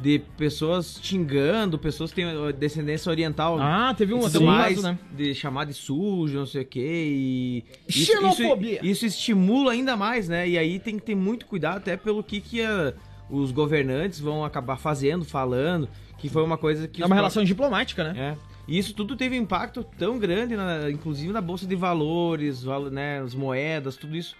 De 0.00 0.20
pessoas 0.36 1.00
xingando, 1.02 1.76
pessoas 1.76 2.10
que 2.10 2.16
têm 2.16 2.24
ah, 2.26 2.52
descendência 2.52 3.10
oriental. 3.10 3.58
Ah, 3.60 3.92
teve 3.98 4.14
um 4.14 4.20
outro 4.20 4.44
mais, 4.44 4.80
né? 4.80 4.96
de 5.12 5.34
chamar 5.34 5.64
de 5.66 5.74
sujo, 5.74 6.38
não 6.38 6.46
sei 6.46 6.62
o 6.62 6.64
quê, 6.66 7.04
e... 7.08 7.64
isso- 7.88 8.12
Xenofobia. 8.12 8.76
Isso, 8.80 9.04
isso 9.04 9.06
estimula 9.06 9.72
ainda 9.72 9.96
mais, 9.96 10.28
né? 10.28 10.48
E 10.48 10.56
aí 10.56 10.78
tem 10.78 10.96
que 10.98 11.04
ter 11.04 11.16
muito 11.16 11.46
cuidado 11.46 11.78
até 11.78 11.96
pelo 11.96 12.22
que, 12.22 12.40
que 12.40 12.62
ah, 12.62 12.94
os 13.28 13.50
governantes 13.50 14.20
vão 14.20 14.44
acabar 14.44 14.76
fazendo, 14.76 15.24
falando, 15.24 15.88
que 16.16 16.28
foi 16.28 16.44
uma 16.44 16.56
coisa 16.56 16.86
que... 16.86 17.02
É 17.02 17.06
uma 17.06 17.16
relação 17.16 17.42
diplomática, 17.42 18.04
né? 18.12 18.36
É. 18.36 18.48
E 18.68 18.78
isso 18.78 18.94
tudo 18.94 19.16
teve 19.16 19.36
um 19.36 19.42
impacto 19.42 19.82
tão 19.98 20.16
grande, 20.18 20.54
na- 20.54 20.88
inclusive 20.90 21.32
na 21.32 21.40
Bolsa 21.40 21.66
de 21.66 21.74
Valores, 21.74 22.62
valo- 22.62 22.88
né, 22.90 23.20
as 23.20 23.34
moedas, 23.34 23.96
tudo 23.96 24.16
isso. 24.16 24.36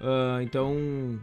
Ah, 0.00 0.38
então, 0.42 1.18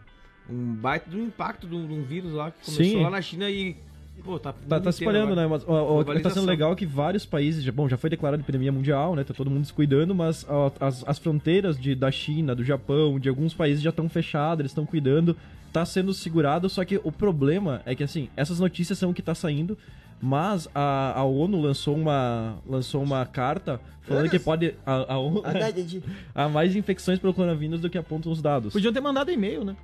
um 0.50 0.74
baita 0.74 1.08
do 1.10 1.18
impacto 1.20 1.66
de 1.66 1.74
um, 1.74 1.86
de 1.86 1.92
um 1.92 2.02
vírus 2.02 2.32
lá 2.32 2.50
que 2.50 2.64
começou 2.64 2.84
Sim. 2.84 3.02
lá 3.02 3.10
na 3.10 3.22
China 3.22 3.48
e... 3.50 3.76
Pô, 4.24 4.38
tá, 4.38 4.52
Tá, 4.68 4.78
tá 4.78 4.92
se 4.92 5.02
espalhando, 5.02 5.32
agora. 5.32 5.40
né? 5.42 5.46
Mas 5.46 5.64
ó, 5.66 5.72
ó, 5.72 6.00
o 6.00 6.04
que 6.04 6.20
tá 6.20 6.28
sendo 6.28 6.46
legal 6.46 6.72
é 6.72 6.76
que 6.76 6.84
vários 6.84 7.24
países, 7.24 7.64
já, 7.64 7.72
bom, 7.72 7.88
já 7.88 7.96
foi 7.96 8.10
declarada 8.10 8.42
epidemia 8.42 8.70
mundial, 8.70 9.16
né? 9.16 9.24
Tá 9.24 9.32
todo 9.32 9.50
mundo 9.50 9.64
se 9.64 9.72
cuidando, 9.72 10.14
mas 10.14 10.44
ó, 10.46 10.70
as, 10.78 11.02
as 11.08 11.18
fronteiras 11.18 11.78
de, 11.80 11.94
da 11.94 12.10
China, 12.10 12.54
do 12.54 12.62
Japão, 12.62 13.18
de 13.18 13.30
alguns 13.30 13.54
países 13.54 13.82
já 13.82 13.88
estão 13.88 14.08
fechadas, 14.10 14.60
eles 14.60 14.72
estão 14.72 14.84
cuidando, 14.84 15.34
tá 15.72 15.86
sendo 15.86 16.12
segurado, 16.12 16.68
só 16.68 16.84
que 16.84 17.00
o 17.02 17.10
problema 17.10 17.80
é 17.86 17.94
que, 17.94 18.02
assim, 18.02 18.28
essas 18.36 18.60
notícias 18.60 18.98
são 18.98 19.08
o 19.10 19.14
que 19.14 19.22
tá 19.22 19.34
saindo. 19.34 19.78
Mas 20.22 20.68
a, 20.74 21.18
a 21.18 21.24
ONU 21.24 21.58
lançou 21.58 21.96
uma, 21.96 22.58
lançou 22.68 23.02
uma 23.02 23.24
carta 23.24 23.80
falando 24.02 24.28
que 24.28 24.38
pode. 24.38 24.74
A, 24.84 25.14
a 25.14 25.18
ONU, 25.18 25.40
Ah, 25.42 25.52
tá, 25.54 25.70
entendi. 25.70 26.02
há 26.34 26.46
mais 26.46 26.76
infecções 26.76 27.18
pelo 27.18 27.32
coronavírus 27.32 27.80
do 27.80 27.88
que 27.88 27.96
apontam 27.96 28.30
os 28.30 28.42
dados. 28.42 28.74
Podiam 28.74 28.92
ter 28.92 29.00
mandado 29.00 29.30
e-mail, 29.30 29.64
né? 29.64 29.74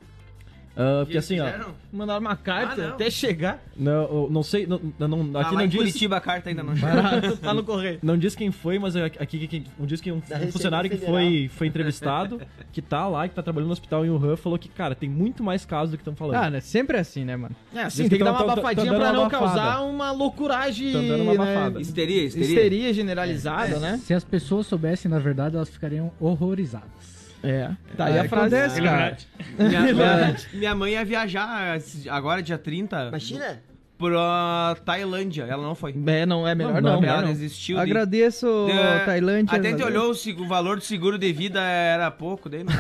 Ah, 0.77 1.03
porque 1.05 1.17
assim, 1.17 1.41
ó. 1.41 1.47
Fizeram? 1.47 1.75
Mandaram 1.91 2.21
uma 2.21 2.37
carta 2.37 2.85
Ah, 2.85 2.89
até 2.91 3.09
chegar. 3.11 3.63
Não, 3.75 4.29
não 4.29 4.43
sei. 4.43 4.67
Não, 4.67 4.79
não, 4.99 5.31
Ah, 5.35 5.41
aqui 5.41 5.51
lá 5.55 5.61
não 5.61 5.63
em 5.63 5.69
diz. 5.69 5.79
Curitiba 5.79 6.17
a 6.19 6.21
carta 6.21 6.51
ainda 6.51 6.63
não 6.63 6.75
tá 7.41 7.55
no 7.55 7.63
correio. 7.65 7.99
Não 8.03 8.19
diz 8.19 8.35
quem 8.35 8.51
foi, 8.53 8.79
mas 8.79 8.95
aqui 8.95 9.47
quem- 9.49 9.65
não 9.79 9.87
diz 9.87 10.01
que 10.03 10.13
um, 10.13 10.17
um 10.19 10.53
funcionário 10.53 10.91
que 10.91 10.99
foi, 10.99 11.51
foi 11.55 11.67
entrevistado, 11.67 12.41
que 12.73 12.83
tá 12.83 13.09
lá, 13.09 13.27
que 13.27 13.35
tá 13.35 13.43
trabalhando 13.43 13.69
no 13.69 13.73
hospital 13.73 14.05
em 14.05 14.11
Wuhan, 14.11 14.37
falou 14.37 14.59
que, 14.59 14.69
cara, 14.69 14.95
tem 14.95 15.09
muito 15.09 15.43
mais 15.43 15.65
casos 15.65 15.93
do 15.93 15.97
que 15.97 16.03
estão 16.03 16.15
falando. 16.15 16.37
Ah, 16.37 16.51
né? 16.51 16.61
Sempre 16.61 16.99
é 16.99 17.01
assim, 17.01 17.25
né, 17.25 17.37
mano? 17.37 17.57
É, 17.75 17.83
assim, 17.85 18.03
tem 18.03 18.11
que 18.11 18.19
que 18.19 18.25
dar 18.25 18.35
tão- 18.35 18.45
uma 18.45 18.55
tão- 18.55 18.63
abafadinha 18.65 18.93
pra 18.95 18.99
uma 19.05 19.13
não 19.13 19.25
abafada. 19.25 19.47
causar 19.55 19.83
uma 19.83 20.11
loucuragem. 20.13 20.93
Tão 20.93 21.09
dando 21.09 21.23
uma 21.23 21.35
né? 21.35 21.43
abafada. 21.57 21.81
Histeria, 21.81 22.25
histeria. 22.25 22.49
Histeria 22.49 22.93
generalizada, 22.93 23.79
né? 23.79 23.99
Se 24.05 24.13
as 24.13 24.25
pessoas 24.25 24.67
soubessem, 24.67 25.11
na 25.11 25.19
verdade, 25.19 25.57
elas 25.57 25.71
ficariam 25.71 26.13
horrorizadas. 26.21 27.16
É. 27.49 27.71
Tá 27.97 28.07
aí 28.07 28.17
É, 28.17 28.21
a 28.21 28.29
frase. 28.29 28.57
acontece, 28.57 28.83
cara. 28.83 29.17
Minha, 29.59 29.81
minha, 29.95 30.37
minha 30.53 30.75
mãe 30.75 30.93
ia 30.93 31.05
viajar 31.05 31.79
agora, 32.11 32.43
dia 32.43 32.59
30, 32.59 33.09
Imagina? 33.09 33.61
Pra 33.99 34.77
Tailândia. 34.85 35.45
Ela 35.45 35.63
não 35.63 35.75
foi. 35.75 35.95
É, 36.07 36.27
não, 36.27 36.47
é 36.47 36.55
melhor 36.55 36.81
Não, 36.83 36.95
não. 36.95 37.01
não, 37.01 37.09
ela 37.09 37.23
não. 37.23 37.29
desistiu. 37.29 37.77
de- 37.77 37.83
Agradeço, 37.83 38.47
É, 38.71 38.99
Tailândia. 39.05 39.57
Até 39.57 39.69
a 39.69 39.71
gente 39.71 39.81
valeu. 39.83 40.01
olhou 40.01 40.11
o, 40.13 40.15
seg- 40.15 40.41
o 40.41 40.47
valor 40.47 40.77
do 40.77 40.83
seguro 40.83 41.19
de 41.19 41.33
vida 41.33 41.61
era 41.61 42.11
pouco, 42.11 42.49
daí 42.49 42.63
não, 42.65 42.73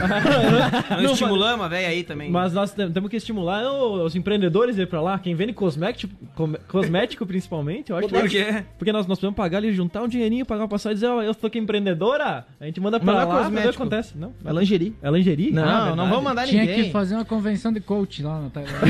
não 1.02 1.12
estimulamos 1.12 1.64
a 1.64 1.68
velha 1.68 1.88
aí 1.88 2.02
também. 2.05 2.31
Mas 2.31 2.52
nós 2.52 2.72
tem- 2.72 2.90
temos 2.90 3.11
que 3.11 3.16
estimular 3.16 3.62
os 3.70 4.14
empreendedores 4.14 4.79
a 4.79 4.83
ir 4.83 4.87
pra 4.87 5.00
lá. 5.00 5.18
Quem 5.18 5.35
vende 5.35 5.52
cosmético, 5.52 6.12
cosmético 6.68 7.24
principalmente, 7.26 7.90
eu 7.90 7.96
acho 7.96 8.09
Por 8.09 8.22
que 8.22 8.29
quê? 8.29 8.64
Porque 8.79 8.92
nós, 8.92 9.07
nós 9.07 9.18
podemos 9.18 9.37
pagar 9.37 9.59
ali, 9.59 9.72
juntar 9.72 10.02
um 10.02 10.09
dinheirinho, 10.09 10.44
pagar 10.44 10.62
uma 10.62 10.68
passagem 10.68 10.92
e 10.92 10.94
dizer, 10.96 11.07
ó, 11.09 11.22
eu 11.22 11.35
sou 11.35 11.48
aqui 11.48 11.59
empreendedora. 11.59 12.46
A 12.61 12.64
gente 12.66 12.81
manda 12.81 13.00
pra 13.00 13.12
lá, 13.14 13.26
pra 13.26 13.35
ver 13.35 13.40
o 13.40 13.44
que 13.44 13.50
cosmético. 13.55 13.83
acontece. 13.83 14.18
Não, 14.18 14.33
É 14.44 14.52
lingerie. 14.52 14.94
é 15.02 15.11
lingerie? 15.11 15.50
Não, 15.50 15.62
Ah, 15.62 15.66
não 15.66 15.85
verdade. 15.87 16.09
vamos 16.11 16.24
mandar 16.24 16.46
Tinha 16.46 16.62
ninguém. 16.62 16.85
que 16.85 16.90
fazer 16.90 17.14
uma 17.14 17.24
convenção 17.24 17.72
de 17.72 17.81
coach 17.81 18.22
lá 18.22 18.40
na 18.40 18.50
Tailândia. 18.50 18.81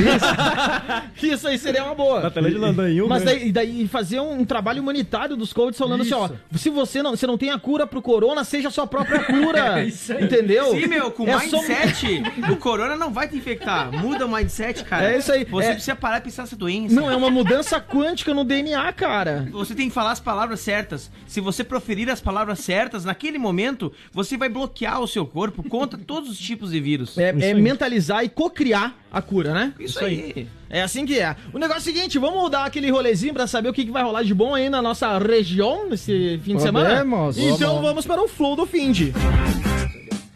Isso 1.23 1.47
aí 1.49 1.59
seria 1.59 1.85
uma 1.85 1.95
boa. 1.95 2.16
Na 2.21 2.89
em 2.91 3.03
um, 3.03 3.09
Mas 3.09 3.23
daí, 3.23 3.53
daí 3.53 3.89
fazer 3.89 4.21
um 4.21 4.45
trabalho 4.45 4.83
humanitário 4.83 5.37
dos 5.37 5.53
coaches 5.53 5.79
falando 5.79 6.03
assim, 6.03 6.15
ó, 6.15 6.29
se 6.57 6.71
você 6.71 7.03
não, 7.03 7.11
você 7.13 7.27
não 7.27 7.39
tem 7.39 7.51
a 7.51 7.59
cura 7.59 7.87
pro 7.87 8.01
corona, 8.03 8.45
seja 8.45 8.69
a 8.69 8.71
sua 8.71 8.87
própria 8.87 9.25
cura. 9.25 9.85
Entendeu? 10.21 10.71
Sim, 10.73 10.87
meu, 10.87 11.11
com 11.11 11.27
É 11.29 11.39
só- 11.49 11.59
mindset, 11.63 12.23
o 12.51 12.57
corona 12.57 12.97
não 12.97 13.13
vai 13.13 13.29
te 13.29 13.37
infectar. 13.37 13.91
Muda 13.93 14.27
o 14.27 14.29
mindset, 14.33 14.85
cara. 14.85 15.13
É 15.13 15.19
isso 15.19 15.33
aí. 15.33 15.45
Você 15.45 15.69
É- 15.69 15.73
precisa 15.73 15.97
parar 15.97 16.19
de 16.19 16.25
pensar 16.25 16.43
nessa 16.43 16.57
doença. 16.57 16.95
Não, 16.95 17.11
é 17.11 17.17
uma 17.17 17.31
mudança 17.31 17.81
quântica 17.81 18.33
no 18.35 18.45
DNA, 18.45 18.93
cara. 18.93 19.49
Você 19.53 19.75
tem 19.75 19.89
que 19.89 19.95
falar 19.95 20.13
as 20.13 20.21
palavras 20.21 20.61
certas. 20.61 21.11
Se 21.27 21.41
você 21.41 21.63
proferir 21.65 22.09
as 22.11 22.21
palavras 22.21 22.61
certas, 22.61 23.05
naquele 23.05 23.39
momento, 23.39 23.93
você 24.13 24.37
vai 24.37 24.49
bloquear 24.49 25.01
o 25.01 25.09
seu 25.09 25.27
corpo 25.27 25.63
contra 25.69 25.99
todos 25.99 26.31
os 26.31 26.39
tipos 26.39 26.71
de 26.71 26.81
vírus. 26.81 27.17
É, 27.19 27.31
Isso 27.35 27.45
é 27.45 27.53
aí. 27.53 27.61
mentalizar 27.61 28.25
e 28.25 28.29
cocriar 28.29 28.95
a 29.17 29.23
cura, 29.23 29.55
né? 29.55 29.73
Isso 29.81 29.99
aí. 30.05 30.47
É 30.69 30.83
assim 30.83 31.07
que 31.07 31.19
é. 31.19 31.35
O 31.53 31.59
negócio 31.59 31.89
é 31.89 31.93
o 31.93 31.95
seguinte, 31.95 32.19
vamos 32.19 32.51
dar 32.51 32.65
aquele 32.65 32.91
rolezinho 32.91 33.33
pra 33.33 33.47
saber 33.47 33.69
o 33.69 33.73
que, 33.73 33.85
que 33.85 33.91
vai 33.91 34.03
rolar 34.03 34.23
de 34.23 34.35
bom 34.35 34.55
aí 34.55 34.69
na 34.69 34.83
nossa 34.83 35.17
região 35.19 35.89
nesse 35.89 36.39
fim 36.45 36.57
de 36.57 36.63
semana? 36.63 36.91
Podemos. 36.91 37.39
Então 37.39 37.77
Vamos. 37.77 37.83
vamos 37.89 38.07
para 38.07 38.23
o 38.23 38.29
flow 38.29 38.55
do 38.57 38.67
Find. 38.67 39.13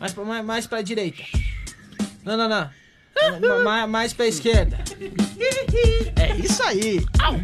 Mais 0.01 0.13
pra, 0.13 0.25
mais, 0.25 0.45
mais 0.45 0.67
pra 0.67 0.81
direita. 0.81 1.23
Não, 2.25 2.37
não, 2.37 2.49
não. 2.49 2.71
Ma- 3.41 3.65
ma- 3.65 3.87
mais 3.87 4.15
pra 4.15 4.27
esquerda. 4.27 4.79
É 6.17 6.37
isso 6.37 6.63
aí. 6.63 7.05
Au! 7.23 7.39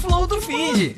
Flow 0.00 0.26
do 0.26 0.40
Find. 0.40 0.96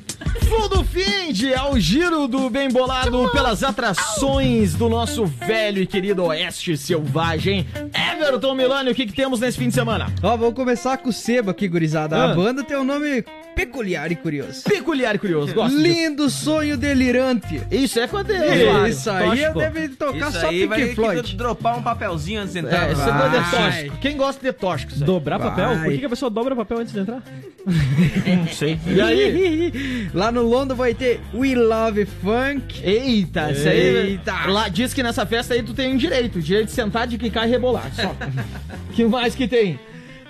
Flow 0.48 0.68
do 0.68 0.84
Find 0.84 1.42
é 1.44 1.80
giro 1.80 2.28
do 2.28 2.48
bem 2.48 2.68
bolado 2.68 3.28
pelas 3.32 3.62
atrações 3.62 4.74
do 4.74 4.88
nosso 4.88 5.26
velho 5.26 5.82
e 5.82 5.86
querido 5.86 6.24
Oeste 6.24 6.76
Selvagem. 6.76 7.66
Everton 8.12 8.54
Milani, 8.54 8.90
o 8.90 8.94
que, 8.94 9.06
que 9.06 9.12
temos 9.12 9.40
nesse 9.40 9.58
fim 9.58 9.68
de 9.68 9.74
semana? 9.74 10.06
Ó, 10.22 10.36
vamos 10.36 10.54
começar 10.54 10.96
com 10.98 11.10
o 11.10 11.12
Seba 11.12 11.50
aqui, 11.50 11.68
gurizada. 11.68 12.16
Ah. 12.16 12.30
A 12.30 12.34
banda 12.34 12.62
tem 12.62 12.76
um 12.76 12.84
nome 12.84 13.24
peculiar 13.56 14.12
e 14.12 14.16
curioso. 14.16 14.62
Peculiar 14.62 15.14
e 15.14 15.18
curioso, 15.18 15.54
gosto 15.54 15.74
disso. 15.74 15.82
Lindo 15.82 16.28
sonho 16.28 16.76
delirante. 16.76 17.62
Isso 17.70 17.98
é 17.98 18.06
quando 18.06 18.30
Isso 18.30 19.10
aí 19.10 19.26
tóxico. 19.28 19.58
deve 19.58 19.88
tocar 19.88 20.28
Isso 20.30 20.40
só 20.40 20.48
aí 20.48 20.66
vai 20.66 20.78
Pink 20.78 20.88
ter 20.90 20.94
que 20.94 20.94
Floyd. 20.94 21.36
dropar 21.36 21.78
um 21.78 21.82
papelzinho 21.82 22.42
antes 22.42 22.52
de 22.52 22.58
entrar. 22.58 22.88
É, 22.88 22.92
isso 22.92 23.00
é 23.00 23.08
é 23.08 23.40
Vai. 23.40 23.50
tóxico. 23.50 23.96
Quem 23.96 24.16
gosta 24.16 24.42
de 24.42 24.52
tóxico? 24.52 24.92
isso 24.92 25.02
aí? 25.02 25.06
Dobrar 25.06 25.38
papel? 25.38 25.68
Por 25.70 25.78
Vai. 25.78 25.90
que, 25.90 25.98
que 25.98 26.04
a 26.04 26.08
pessoa 26.10 26.30
dobra 26.30 26.54
papel 26.54 26.78
antes 26.78 26.92
de 26.92 27.00
entrar? 27.00 27.22
Não 27.66 28.48
sei. 28.52 28.78
E 28.86 29.00
aí? 29.00 30.10
Lá 30.12 30.30
no 30.30 30.42
London 30.42 30.74
vai 30.74 30.92
ter 30.92 31.20
We 31.34 31.54
Love 31.54 32.04
Funk. 32.04 32.80
Eita, 32.84 33.52
isso 33.52 33.68
aí. 33.68 33.80
Eita. 34.10 34.46
Lá 34.46 34.68
diz 34.68 34.92
que 34.92 35.02
nessa 35.02 35.24
festa 35.24 35.54
aí 35.54 35.62
tu 35.62 35.72
tem 35.72 35.94
um 35.94 35.96
direito. 35.96 36.40
Direito 36.40 36.66
de 36.66 36.72
sentar, 36.72 37.06
de 37.06 37.16
clicar 37.16 37.46
e 37.48 37.50
rebolar. 37.50 37.90
Só. 37.94 38.14
que 38.92 39.04
mais 39.04 39.34
que 39.34 39.48
tem? 39.48 39.78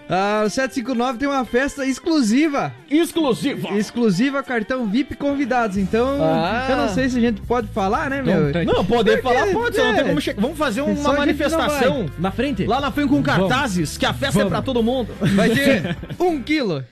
Ah, 0.08 0.44
o 0.46 0.50
759 0.50 1.18
tem 1.18 1.28
uma 1.28 1.44
festa 1.44 1.84
exclusiva. 1.84 2.72
Exclusiva. 2.88 3.70
Exclusiva 3.76 4.42
cartão 4.42 4.86
VIP 4.86 5.16
convidados. 5.16 5.76
Então, 5.76 6.18
Ah. 6.22 6.66
eu 6.70 6.76
não 6.76 6.88
sei 6.88 7.08
se 7.08 7.18
a 7.18 7.20
gente 7.20 7.40
pode 7.42 7.66
falar, 7.68 8.08
né, 8.10 8.22
meu? 8.22 8.52
Não, 8.64 8.84
poder 8.84 9.20
Porque, 9.20 9.36
falar 9.38 9.52
pode, 9.52 9.76
só 9.76 9.82
não 9.82 9.90
é. 9.90 9.94
tem 9.94 10.04
como 10.06 10.20
chegar. 10.20 10.40
Vamos 10.40 10.56
fazer 10.58 10.80
Só 10.82 10.86
uma 10.86 11.02
não 11.02 11.16
manifestação 11.16 12.06
Na 12.18 12.30
frente? 12.30 12.64
lá 12.66 12.80
na 12.80 12.90
frente 12.92 13.08
com 13.08 13.22
cartazes, 13.22 13.98
que 13.98 14.06
a 14.06 14.12
festa 14.14 14.38
é 14.38 14.42
Vamos. 14.42 14.50
pra 14.50 14.62
todo 14.62 14.82
mundo. 14.82 15.08
Vai 15.34 15.50
ter 15.50 15.96
um 16.20 16.40
quilo. 16.40 16.84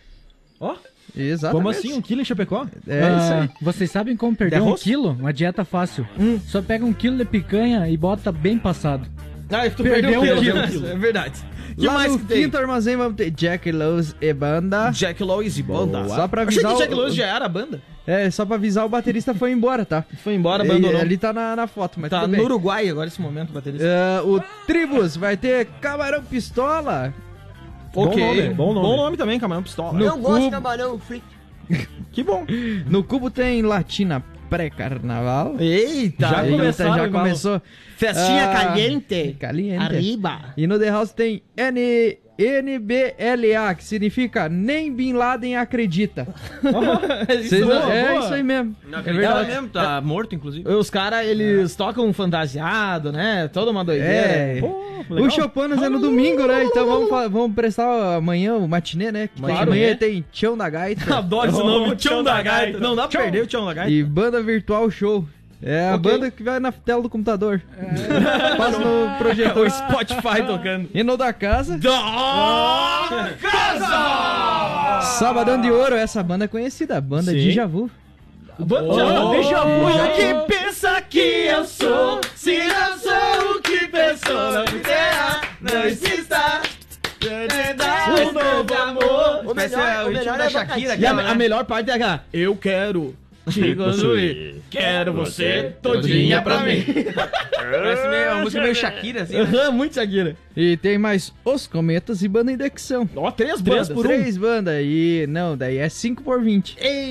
Ó, 0.60 0.74
Exatamente. 1.16 1.56
como 1.56 1.68
assim? 1.68 1.92
Um 1.92 2.00
quilo 2.02 2.20
em 2.20 2.24
Chapecó? 2.24 2.66
É 2.88 2.98
isso 2.98 3.32
aí. 3.32 3.40
Ah, 3.44 3.48
Vocês 3.62 3.90
sabem 3.92 4.16
como 4.16 4.34
perder 4.36 4.56
De 4.60 4.62
um 4.66 4.74
quilo? 4.74 5.10
Uma 5.12 5.32
dieta 5.32 5.64
fácil. 5.64 6.04
Só 6.48 6.60
pega 6.60 6.84
um 6.84 6.92
quilo 6.92 7.16
de 7.16 7.24
picanha 7.24 7.88
e 7.88 7.96
bota 7.96 8.32
bem 8.32 8.58
passado. 8.58 9.06
Ah, 9.50 9.70
tu 9.70 9.84
Perdeu 9.84 10.20
um 10.20 10.36
quilo. 10.40 10.58
É 10.90 10.96
verdade. 10.96 11.34
Que 11.76 11.86
Lá 11.86 11.94
mais 11.94 12.12
no 12.12 12.18
que 12.18 12.24
tem? 12.26 12.42
quinto 12.42 12.56
armazém 12.56 12.96
vamos 12.96 13.14
ter 13.16 13.30
Jack 13.30 13.70
Lowe's 13.72 14.14
e 14.20 14.32
banda. 14.32 14.90
Jack 14.90 15.22
Lowe's 15.22 15.58
e 15.58 15.62
banda. 15.62 16.08
Só 16.08 16.28
pra 16.28 16.42
Achei 16.42 16.58
avisar 16.64 16.70
que 16.72 16.76
o- 16.76 16.78
Jack 16.78 16.94
Lowe's 16.94 17.14
já 17.14 17.26
era 17.26 17.44
a 17.44 17.48
banda. 17.48 17.82
É, 18.06 18.30
só 18.30 18.44
pra 18.44 18.56
avisar, 18.56 18.84
o 18.84 18.88
baterista 18.88 19.34
foi 19.34 19.50
embora, 19.50 19.84
tá? 19.86 20.04
Foi 20.22 20.34
embora, 20.34 20.62
Ele- 20.62 20.72
abandonou. 20.72 21.00
Ali 21.00 21.16
tá 21.16 21.32
na, 21.32 21.56
na 21.56 21.66
foto, 21.66 21.98
mas 21.98 22.10
tá 22.10 22.20
tudo 22.20 22.36
no. 22.36 22.42
Uruguai 22.44 22.86
agora 22.88 23.08
esse 23.08 23.20
momento, 23.20 23.50
baterista. 23.52 23.84
É, 23.86 24.20
o 24.20 24.40
Tribus 24.66 25.16
vai 25.16 25.36
ter 25.38 25.66
Camarão 25.80 26.22
Pistola. 26.22 27.14
ok. 27.94 28.26
nome, 28.26 28.54
bom 28.54 28.74
nome. 28.74 28.86
Bom 28.88 28.96
nome 28.96 29.16
também, 29.16 29.38
Camarão 29.40 29.62
Pistola. 29.62 29.98
No 29.98 30.04
Não 30.04 30.20
gosto 30.20 30.44
de 30.44 30.50
camarão 30.50 30.98
frito. 30.98 31.24
Que 32.12 32.22
bom. 32.22 32.44
No 32.86 33.02
Cubo 33.02 33.30
tem 33.30 33.62
Latina 33.62 34.22
pré-carnaval. 34.54 35.56
Eita. 35.58 36.28
Já 36.28 36.46
Eita, 36.46 36.84
já 36.84 37.08
começou. 37.08 37.62
Festinha 37.96 38.50
Ah, 38.50 38.54
caliente. 38.64 39.36
Caliente. 39.38 39.82
Arriba. 39.82 40.54
E 40.56 40.66
no 40.66 40.78
The 40.78 40.90
House 40.90 41.12
tem 41.12 41.42
N, 41.56 42.18
NBLA, 42.38 43.74
que 43.76 43.84
significa 43.84 44.48
Nem 44.48 44.92
Bin 44.92 45.12
Laden 45.12 45.56
acredita. 45.56 46.26
Vocês 47.26 47.60
não- 47.60 47.68
boa, 47.68 47.92
é 47.92 48.08
boa. 48.08 48.20
isso 48.24 48.34
aí 48.34 48.42
mesmo. 48.42 48.76
Não 48.88 48.98
É 48.98 49.00
acredita 49.00 49.26
verdade. 49.34 49.48
mesmo, 49.52 49.68
tá 49.68 50.00
morto, 50.00 50.34
inclusive. 50.34 50.68
Os 50.68 50.90
caras, 50.90 51.26
eles 51.26 51.74
tocam 51.76 52.12
fantasiado, 52.12 53.12
né? 53.12 53.48
Toda 53.52 53.70
uma 53.70 53.84
doideira. 53.84 54.12
É. 54.12 54.60
Pô, 54.60 54.94
O 55.10 55.30
Chopanas 55.30 55.82
é 55.82 55.88
no 55.88 55.98
domingo, 56.00 56.46
né? 56.46 56.64
Então 56.64 56.86
vamos, 56.86 57.08
vamos 57.30 57.54
prestar 57.54 58.16
amanhã 58.16 58.54
o 58.56 58.66
matinê, 58.66 59.12
né? 59.12 59.28
Que 59.34 59.40
Claro, 59.40 59.62
amanhã 59.70 59.88
né? 59.90 59.94
tem 59.94 60.24
Tião 60.32 60.56
da 60.56 60.68
Gaita 60.68 61.14
Adoro 61.16 61.50
esse 61.50 61.58
nome, 61.58 61.92
o 61.92 61.96
Tião 61.96 62.22
da 62.22 62.40
Gaita. 62.42 62.78
Não 62.78 62.96
dá 62.96 63.06
pra 63.06 63.22
perder 63.22 63.42
o 63.42 63.46
Tião 63.46 63.64
da 63.66 63.74
Gaita. 63.74 63.90
e 63.90 64.02
Banda 64.02 64.42
Virtual 64.42 64.90
Show. 64.90 65.26
É 65.66 65.88
a 65.88 65.94
Ok. 65.94 65.98
banda 66.12 66.30
que 66.30 66.42
vai 66.42 66.60
na 66.60 66.70
tela 66.70 67.00
do 67.02 67.08
computador. 67.08 67.62
Passa 68.58 68.78
no 68.78 69.06
O 69.06 69.18
projetor. 69.18 69.70
Spotify 69.70 70.42
tocando. 70.46 70.90
E 70.92 71.02
no 71.02 71.16
da 71.16 71.32
casa, 71.32 71.78
Da 71.78 73.32
casa! 73.40 75.00
Sabadão 75.18 75.60
de 75.60 75.70
Ouro, 75.70 75.94
essa 75.94 76.22
banda 76.22 76.44
é 76.44 76.48
conhecida, 76.48 76.98
a 76.98 77.00
banda 77.00 77.30
Sim. 77.32 77.38
Dija 77.38 77.66
Vu. 77.66 77.90
Oh, 78.58 78.62
o 78.64 79.90
eu- 79.90 80.12
que 80.46 80.52
pensa 80.54 81.00
que 81.02 81.18
eu 81.18 81.64
sou, 81.64 82.20
se 82.36 82.56
não 82.68 82.98
sou 82.98 83.56
o 83.56 83.60
que 83.62 83.86
pensou, 83.88 84.52
não 84.52 84.60
me 84.72 84.78
terra, 84.80 85.40
não 85.60 85.82
exista. 85.84 86.60
Um 87.26 88.32
novo 88.32 88.74
amor. 88.74 89.50
O 89.50 89.54
melhor, 89.54 90.04
o 90.04 90.08
o 90.08 90.12
melhor 90.12 90.38
da 90.38 90.44
é 90.44 90.50
Shakira, 90.50 90.90
Shakira. 90.90 90.96
E 90.96 91.06
a, 91.06 91.30
a 91.30 91.34
melhor 91.34 91.64
parte 91.64 91.90
é 91.90 91.94
aquela, 91.94 92.22
eu 92.32 92.54
quero 92.54 93.16
te 93.50 93.74
construir. 93.74 94.56
Quero 94.70 95.12
você 95.12 95.74
todinha 95.82 96.42
pra 96.42 96.60
mim. 96.60 96.84
Parece 97.54 98.08
meio, 98.08 98.32
uma 98.32 98.42
música 98.42 98.62
meio 98.62 98.74
Shakira, 98.74 99.22
assim. 99.22 99.34
né? 99.34 99.40
Aham, 99.40 99.70
muito 99.72 99.94
Shakira. 99.94 100.36
E 100.56 100.76
tem 100.76 100.98
mais 100.98 101.32
Os 101.44 101.66
Cometas 101.66 102.22
e 102.22 102.28
Banda 102.28 102.52
Indexão. 102.52 103.08
Ó, 103.16 103.30
três 103.30 103.60
Três 103.60 103.62
bandas 103.62 103.88
por 103.88 104.06
um. 104.06 104.08
Três 104.08 104.36
bandas. 104.36 104.82
E 104.84 105.26
não, 105.28 105.56
daí 105.56 105.78
é 105.78 105.88
5 105.88 106.22
por 106.22 106.42
20. 106.42 106.76
Ei, 106.80 107.10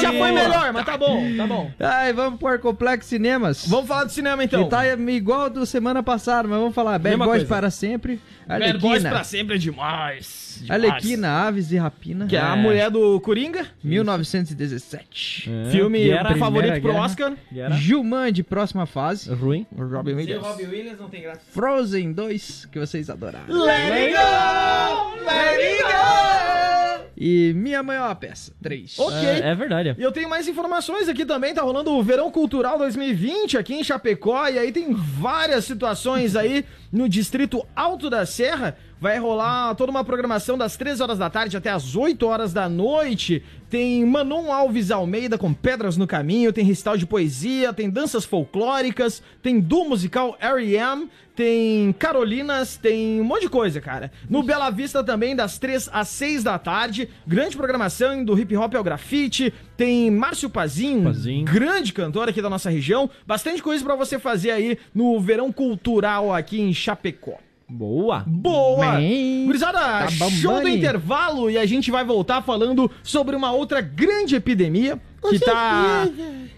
Já 0.00 0.12
foi 0.12 0.32
melhor, 0.32 0.72
mas 0.72 0.84
tá 0.84 0.96
bom, 0.96 1.24
tá 1.36 1.46
bom. 1.46 1.70
Ai, 1.78 2.12
vamos 2.12 2.38
pro 2.38 2.48
Arcoplex 2.48 3.06
Cinemas. 3.06 3.66
Vamos 3.66 3.86
falar 3.86 4.04
de 4.04 4.12
cinema 4.12 4.42
então. 4.42 4.64
Que 4.64 4.70
tá 4.70 4.86
igual 4.96 5.48
do 5.50 5.64
semana 5.64 6.02
passada, 6.02 6.48
mas 6.48 6.58
vamos 6.58 6.74
falar. 6.74 6.98
Bad 6.98 7.16
Boys 7.16 7.28
coisa. 7.30 7.46
para 7.46 7.70
sempre. 7.70 8.20
Bad 8.48 8.78
Boys 8.78 9.02
pra 9.02 9.22
sempre 9.22 9.56
é 9.56 9.58
demais. 9.58 10.60
demais. 10.62 10.70
Arlequina, 10.70 11.28
Aves 11.46 11.70
e 11.70 11.76
Rapina. 11.76 12.26
Que 12.26 12.36
é 12.36 12.40
a 12.40 12.56
mulher 12.56 12.90
do 12.90 13.20
Coringa. 13.20 13.66
1917. 13.84 15.50
Filme 15.70 16.04
Guerra. 16.04 16.36
favorito 16.36 16.80
pro 16.80 16.92
Guerra. 16.92 17.04
Oscar. 17.04 17.32
Juman 17.72 18.32
de 18.32 18.42
próxima 18.42 18.86
fase. 18.86 19.32
Ruim. 19.32 19.66
Robin 19.76 20.14
Williams. 20.14 20.46
Robbie 20.46 20.64
Williams 20.64 20.98
não 20.98 21.08
tem 21.08 21.22
graça. 21.22 21.40
Frozen 21.50 22.12
2, 22.12 22.68
que 22.72 22.78
vocês 22.78 23.10
adoraram. 23.10 23.54
Let 23.54 23.92
it 23.92 24.14
go! 24.14 25.24
Let 25.24 25.60
it 25.60 25.82
go! 25.82 27.08
E 27.20 27.52
Minha 27.56 27.82
Mãe 27.82 27.96
é 27.96 28.00
uma 28.00 28.14
Peça, 28.14 28.52
3. 28.62 28.96
Ok. 28.96 29.28
É, 29.28 29.48
é 29.50 29.54
verdade. 29.54 29.94
E 29.98 30.02
eu 30.02 30.12
tenho 30.12 30.30
mais 30.30 30.46
informações 30.46 31.08
aqui 31.08 31.24
também, 31.24 31.52
tá 31.52 31.62
rolando 31.62 31.90
o 31.90 32.02
Verão 32.02 32.30
Cultural 32.30 32.78
2020 32.78 33.58
aqui 33.58 33.74
em 33.74 33.82
Chapecó, 33.82 34.46
e 34.46 34.56
aí 34.56 34.70
tem 34.70 34.94
várias 34.94 35.64
situações 35.64 36.36
aí 36.36 36.64
no 36.92 37.08
Distrito 37.08 37.66
Alto 37.74 38.08
da 38.08 38.24
Serra. 38.26 38.76
Vai 39.00 39.16
rolar 39.18 39.76
toda 39.76 39.92
uma 39.92 40.02
programação 40.04 40.58
das 40.58 40.76
13 40.76 41.02
horas 41.02 41.18
da 41.18 41.30
tarde 41.30 41.56
até 41.56 41.70
as 41.70 41.94
8 41.94 42.26
horas 42.26 42.52
da 42.52 42.68
noite. 42.68 43.44
Tem 43.70 44.04
Manon 44.04 44.52
Alves 44.52 44.90
Almeida 44.90 45.38
com 45.38 45.54
Pedras 45.54 45.96
no 45.96 46.06
Caminho, 46.06 46.52
tem 46.52 46.64
recital 46.64 46.96
de 46.96 47.06
poesia, 47.06 47.72
tem 47.72 47.88
danças 47.88 48.24
folclóricas, 48.24 49.22
tem 49.40 49.60
duo 49.60 49.88
musical 49.88 50.36
R.E.M., 50.40 51.08
tem 51.36 51.92
Carolinas, 51.92 52.76
tem 52.76 53.20
um 53.20 53.24
monte 53.24 53.42
de 53.42 53.48
coisa, 53.48 53.80
cara. 53.80 54.10
No 54.28 54.42
Bela 54.42 54.70
Vista 54.70 55.04
também, 55.04 55.36
das 55.36 55.58
3 55.58 55.90
às 55.92 56.08
6 56.08 56.42
da 56.42 56.58
tarde, 56.58 57.08
grande 57.24 57.56
programação 57.56 58.24
do 58.24 58.36
hip 58.36 58.56
hop 58.56 58.74
ao 58.74 58.82
grafite, 58.82 59.54
tem 59.76 60.10
Márcio 60.10 60.50
Pazinho, 60.50 61.04
Pazinho. 61.04 61.44
grande 61.44 61.92
cantor 61.92 62.28
aqui 62.28 62.42
da 62.42 62.50
nossa 62.50 62.68
região, 62.68 63.08
bastante 63.24 63.62
coisa 63.62 63.84
pra 63.84 63.94
você 63.94 64.18
fazer 64.18 64.50
aí 64.50 64.76
no 64.92 65.20
verão 65.20 65.52
cultural 65.52 66.34
aqui 66.34 66.60
em 66.60 66.74
Chapecó. 66.74 67.38
Boa. 67.68 68.24
Boa! 68.26 68.92
Bem, 68.96 69.44
Gurizada, 69.44 69.78
tá 69.78 70.30
show 70.30 70.60
do 70.60 70.68
intervalo 70.68 71.50
e 71.50 71.58
a 71.58 71.66
gente 71.66 71.90
vai 71.90 72.02
voltar 72.04 72.40
falando 72.40 72.90
sobre 73.02 73.36
uma 73.36 73.52
outra 73.52 73.82
grande 73.82 74.34
epidemia 74.34 74.98
que 75.28 75.38
tá 75.38 76.08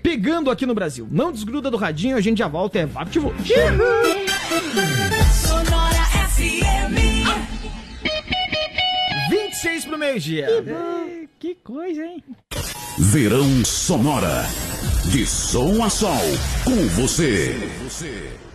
pegando 0.02 0.50
aqui 0.50 0.64
no 0.64 0.74
Brasil. 0.74 1.08
Não 1.10 1.32
desgruda 1.32 1.70
do 1.70 1.76
radinho, 1.76 2.16
a 2.16 2.20
gente 2.20 2.38
já 2.38 2.46
volta, 2.46 2.78
é 2.78 2.86
VaptVo. 2.86 3.34
Sonora 5.32 6.04
FM. 6.28 6.94
26 9.30 9.84
pro 9.86 9.98
meio-dia. 9.98 10.46
Que 11.40 11.56
coisa, 11.56 12.04
hein? 12.04 12.22
Verão 12.98 13.64
Sonora. 13.64 14.44
De 15.10 15.26
som 15.26 15.82
a 15.82 15.90
sol. 15.90 16.10
Com 16.64 16.86
você. 16.88 17.56
A 18.46 18.49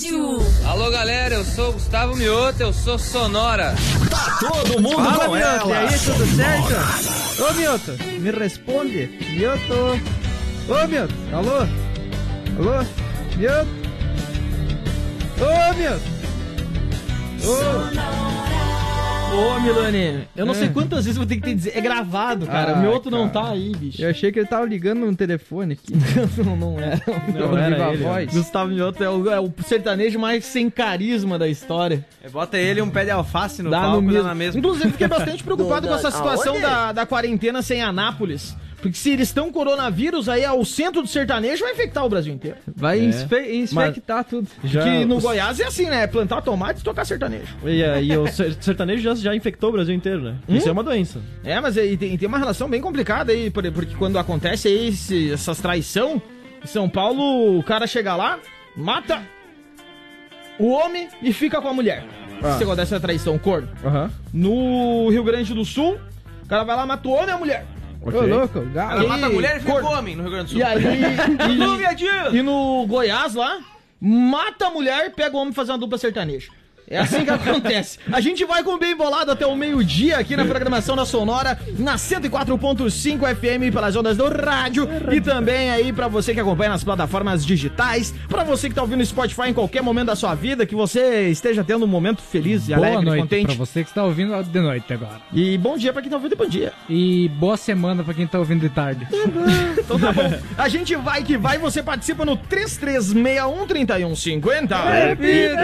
rádio. 0.00 0.38
Alô 0.64 0.90
galera, 0.90 1.34
eu 1.34 1.44
sou 1.44 1.70
o 1.70 1.72
Gustavo 1.72 2.16
Mioto, 2.16 2.62
eu 2.62 2.72
sou 2.72 2.98
Sonora. 2.98 3.74
Todo 4.40 4.80
mundo 4.80 4.96
Fala, 4.96 5.26
com 5.26 5.34
Mioto, 5.34 5.68
e 5.68 5.72
ela. 5.72 5.78
aí, 5.78 5.98
tudo 5.98 6.26
certo? 6.36 7.42
Ô, 7.42 7.52
Mioto, 7.54 7.92
me 8.20 8.30
responde. 8.30 9.06
Mioto. 9.34 10.00
Ô, 10.68 10.86
Mioto, 10.86 11.14
alô? 11.32 11.58
Alô? 12.58 12.86
Mioto? 13.36 13.68
Ô, 15.40 15.74
Mioto. 15.74 16.20
Ô, 17.44 18.49
Ô, 19.32 19.60
Milani, 19.60 20.26
eu 20.36 20.44
não 20.44 20.54
sei 20.54 20.68
quantas 20.68 21.04
vezes 21.04 21.16
eu 21.16 21.22
vou 21.22 21.26
ter 21.26 21.36
que 21.36 21.42
te 21.42 21.54
dizer. 21.54 21.72
É 21.76 21.80
gravado, 21.80 22.46
cara. 22.46 22.72
Ah, 22.72 22.78
o 22.78 22.82
meu 22.82 22.90
outro 22.90 23.10
não 23.10 23.28
cara. 23.28 23.46
tá 23.46 23.52
aí, 23.52 23.72
bicho. 23.76 24.02
eu 24.02 24.10
achei 24.10 24.32
que 24.32 24.38
ele 24.40 24.48
tava 24.48 24.66
ligando 24.66 25.06
no 25.06 25.14
telefone 25.14 25.74
aqui. 25.74 25.92
não, 26.44 26.56
não 26.56 26.80
é. 26.80 27.00
Não 27.32 27.56
era 27.56 27.70
viva 27.76 27.84
a 27.88 27.92
ele, 27.94 28.02
voz. 28.02 28.32
Gustavo 28.34 28.70
Mioto 28.70 29.04
é 29.04 29.08
o, 29.08 29.30
é 29.30 29.38
o 29.40 29.52
sertanejo 29.64 30.18
mais 30.18 30.44
sem 30.44 30.68
carisma 30.68 31.38
da 31.38 31.46
história. 31.48 32.04
É, 32.22 32.28
Bota 32.28 32.58
ele 32.58 32.82
um 32.82 32.90
pé 32.90 33.04
de 33.04 33.10
alface 33.12 33.62
no 33.62 33.70
Dá 33.70 33.80
palco 33.82 34.00
no 34.02 34.06
dá 34.08 34.12
mesmo. 34.14 34.28
na 34.28 34.34
mesma. 34.34 34.58
Inclusive, 34.58 34.90
fiquei 34.90 35.06
bastante 35.08 35.42
preocupado 35.44 35.82
Do- 35.82 35.88
com 35.88 35.94
essa 35.94 36.10
situação 36.10 36.60
da, 36.60 36.92
da 36.92 37.06
quarentena 37.06 37.62
sem 37.62 37.80
Anápolis. 37.82 38.56
Porque 38.80 38.96
se 38.96 39.10
eles 39.10 39.28
estão 39.28 39.52
coronavírus, 39.52 40.28
aí 40.28 40.42
é 40.42 40.50
o 40.52 40.64
centro 40.64 41.02
do 41.02 41.08
sertanejo 41.08 41.62
vai 41.64 41.72
infectar 41.74 42.04
o 42.04 42.08
Brasil 42.08 42.32
inteiro. 42.32 42.56
Vai 42.74 42.98
É. 43.00 43.54
infectar 43.56 44.24
tudo. 44.24 44.48
Já, 44.64 44.82
que 44.82 45.04
no 45.04 45.20
Goiás 45.20 45.60
é 45.60 45.64
assim, 45.64 45.86
né? 45.86 46.06
Plantar 46.06 46.40
tomate 46.42 46.80
e 46.80 46.82
tocar 46.84 47.04
sertanejo. 47.04 47.54
E, 47.64 47.84
aí, 47.84 48.16
o 48.16 48.26
ser- 48.28 48.56
sertanejo 48.60 49.02
já, 49.02 49.14
já 49.14 49.34
infectou 49.36 49.68
o 49.68 49.72
Brasil 49.72 49.94
inteiro, 49.94 50.22
né? 50.22 50.36
Hum? 50.48 50.56
Isso 50.56 50.68
é 50.68 50.72
uma 50.72 50.82
doença. 50.82 51.20
É, 51.44 51.60
mas 51.60 51.76
aí 51.76 51.96
tem, 51.96 52.16
tem 52.16 52.26
uma 52.28 52.38
relação 52.38 52.68
bem 52.70 52.80
complicada 52.80 53.32
aí, 53.32 53.50
por- 53.50 53.70
porque 53.70 53.94
quando 53.96 54.18
acontece 54.18 54.68
aí 54.68 54.88
esse- 54.88 55.30
essas 55.32 55.60
traição, 55.60 56.20
em 56.64 56.66
São 56.66 56.88
Paulo, 56.88 57.58
o 57.58 57.62
cara 57.62 57.86
chega 57.86 58.16
lá, 58.16 58.38
mata 58.76 59.20
o 60.58 60.68
homem 60.70 61.08
e 61.22 61.32
fica 61.32 61.60
com 61.60 61.68
a 61.68 61.72
mulher. 61.74 62.04
Ah. 62.42 62.50
Esse 62.50 62.60
negócio 62.60 62.76
dessa 62.76 62.98
traição, 62.98 63.38
corno. 63.38 63.68
Aham. 63.84 64.10
No 64.32 65.08
Rio 65.10 65.22
Grande 65.24 65.52
do 65.52 65.64
Sul, 65.64 65.98
o 66.44 66.48
cara 66.48 66.64
vai 66.64 66.76
lá, 66.76 66.86
mata 66.86 67.06
o 67.06 67.12
homem 67.12 67.28
e 67.28 67.32
a 67.32 67.38
mulher. 67.38 67.66
Ô, 68.02 68.10
louco, 68.10 68.60
galo. 68.72 69.00
Ela 69.00 69.08
mata 69.08 69.26
a 69.26 69.30
mulher 69.30 69.56
e 69.56 69.60
fica 69.60 69.80
com 69.80 69.86
homem 69.86 70.16
no 70.16 70.22
Rio 70.22 70.32
Grande 70.32 70.46
do 70.46 70.50
Sul. 70.50 70.58
E 70.58 70.62
aí. 70.62 70.82
E, 72.32 72.36
e 72.38 72.42
no 72.42 72.86
Goiás 72.86 73.34
lá, 73.34 73.60
mata 74.00 74.66
a 74.68 74.70
mulher 74.70 75.06
e 75.06 75.10
pega 75.10 75.36
o 75.36 75.40
homem 75.40 75.52
e 75.52 75.54
faz 75.54 75.68
uma 75.68 75.76
dupla 75.78 75.98
sertaneja. 75.98 76.50
É 76.90 76.98
assim 76.98 77.24
que 77.24 77.30
acontece. 77.30 77.98
A 78.12 78.20
gente 78.20 78.44
vai 78.44 78.64
com 78.64 78.74
o 78.74 78.78
bem 78.78 78.96
bolado 78.96 79.30
até 79.30 79.46
o 79.46 79.54
meio-dia 79.54 80.18
aqui 80.18 80.34
na 80.34 80.44
programação 80.44 80.96
da 80.96 81.04
Sonora, 81.04 81.56
na 81.78 81.94
104.5 81.94 83.36
FM 83.36 83.72
pelas 83.72 83.94
ondas 83.94 84.16
do 84.16 84.28
rádio 84.28 84.88
e 85.12 85.20
também 85.20 85.70
aí 85.70 85.92
pra 85.92 86.08
você 86.08 86.34
que 86.34 86.40
acompanha 86.40 86.70
nas 86.70 86.82
plataformas 86.82 87.46
digitais, 87.46 88.12
pra 88.28 88.42
você 88.42 88.68
que 88.68 88.74
tá 88.74 88.82
ouvindo 88.82 89.02
o 89.02 89.06
Spotify 89.06 89.50
em 89.50 89.54
qualquer 89.54 89.82
momento 89.82 90.08
da 90.08 90.16
sua 90.16 90.34
vida, 90.34 90.66
que 90.66 90.74
você 90.74 91.28
esteja 91.28 91.62
tendo 91.62 91.84
um 91.84 91.88
momento 91.88 92.20
feliz 92.22 92.68
e 92.68 92.74
Boa 92.74 92.88
alegre, 92.88 93.04
noite 93.04 93.20
contente. 93.22 93.46
pra 93.46 93.54
você 93.54 93.84
que 93.84 93.90
está 93.90 94.02
ouvindo 94.02 94.42
de 94.42 94.60
noite 94.60 94.92
agora. 94.92 95.20
E 95.32 95.56
bom 95.58 95.78
dia 95.78 95.92
pra 95.92 96.02
quem 96.02 96.10
tá 96.10 96.16
ouvindo 96.16 96.32
e 96.32 96.36
bom 96.36 96.46
dia. 96.46 96.72
E 96.88 97.28
boa 97.36 97.56
semana 97.56 98.02
pra 98.02 98.12
quem 98.14 98.26
tá 98.26 98.40
ouvindo 98.40 98.62
de 98.62 98.68
tarde. 98.68 99.06
Então 99.78 99.96
tá 99.96 100.12
bom. 100.12 100.28
A 100.58 100.68
gente 100.68 100.96
vai 100.96 101.22
que 101.22 101.38
vai, 101.38 101.56
você 101.56 101.84
participa 101.84 102.24
no 102.24 102.36
33613150. 102.36 105.08
Repita! 105.08 105.60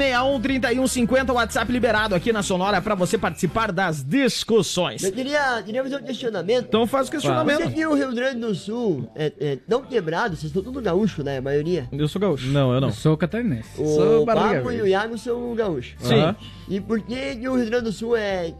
33613150, 0.00 1.32
WhatsApp 1.34 1.70
liberado 1.70 2.14
aqui 2.14 2.32
na 2.32 2.42
Sonora 2.42 2.80
pra 2.80 2.94
você 2.94 3.18
participar 3.18 3.70
das 3.70 4.02
discussões. 4.02 5.02
Eu 5.02 5.12
queria, 5.12 5.62
queria 5.62 5.82
fazer 5.82 5.96
um 5.96 6.02
questionamento. 6.02 6.66
Então 6.68 6.86
faz 6.86 7.06
o 7.08 7.10
Você 7.10 7.12
questionamento. 7.12 7.70
que 7.72 7.86
o 7.86 7.94
Rio 7.94 8.14
Grande 8.14 8.40
do 8.40 8.54
Sul 8.54 9.10
é, 9.14 9.32
é 9.38 9.58
não 9.68 9.82
quebrado, 9.82 10.36
vocês 10.36 10.44
estão 10.50 10.62
tudo 10.62 10.80
gaúcho, 10.80 11.22
né? 11.22 11.38
A 11.38 11.42
maioria. 11.42 11.88
Eu 11.92 12.08
sou 12.08 12.20
gaúcho. 12.20 12.46
Não, 12.46 12.72
eu 12.72 12.80
não. 12.80 12.88
Eu 12.88 12.94
sou 12.94 13.16
catarinense. 13.16 13.76
Sou 13.76 14.22
O 14.22 14.26
Pablo 14.26 14.72
e 14.72 14.82
o 14.82 14.86
Iago 14.86 15.18
são 15.18 15.54
gaúchos. 15.54 15.94
Sim. 15.98 16.14
Aham. 16.14 16.36
E 16.68 16.80
por 16.80 17.00
que 17.00 17.48
o 17.48 17.56
Rio 17.56 17.66
Grande 17.66 17.84
do 17.84 17.92
Sul 17.92 18.16
é. 18.16 18.54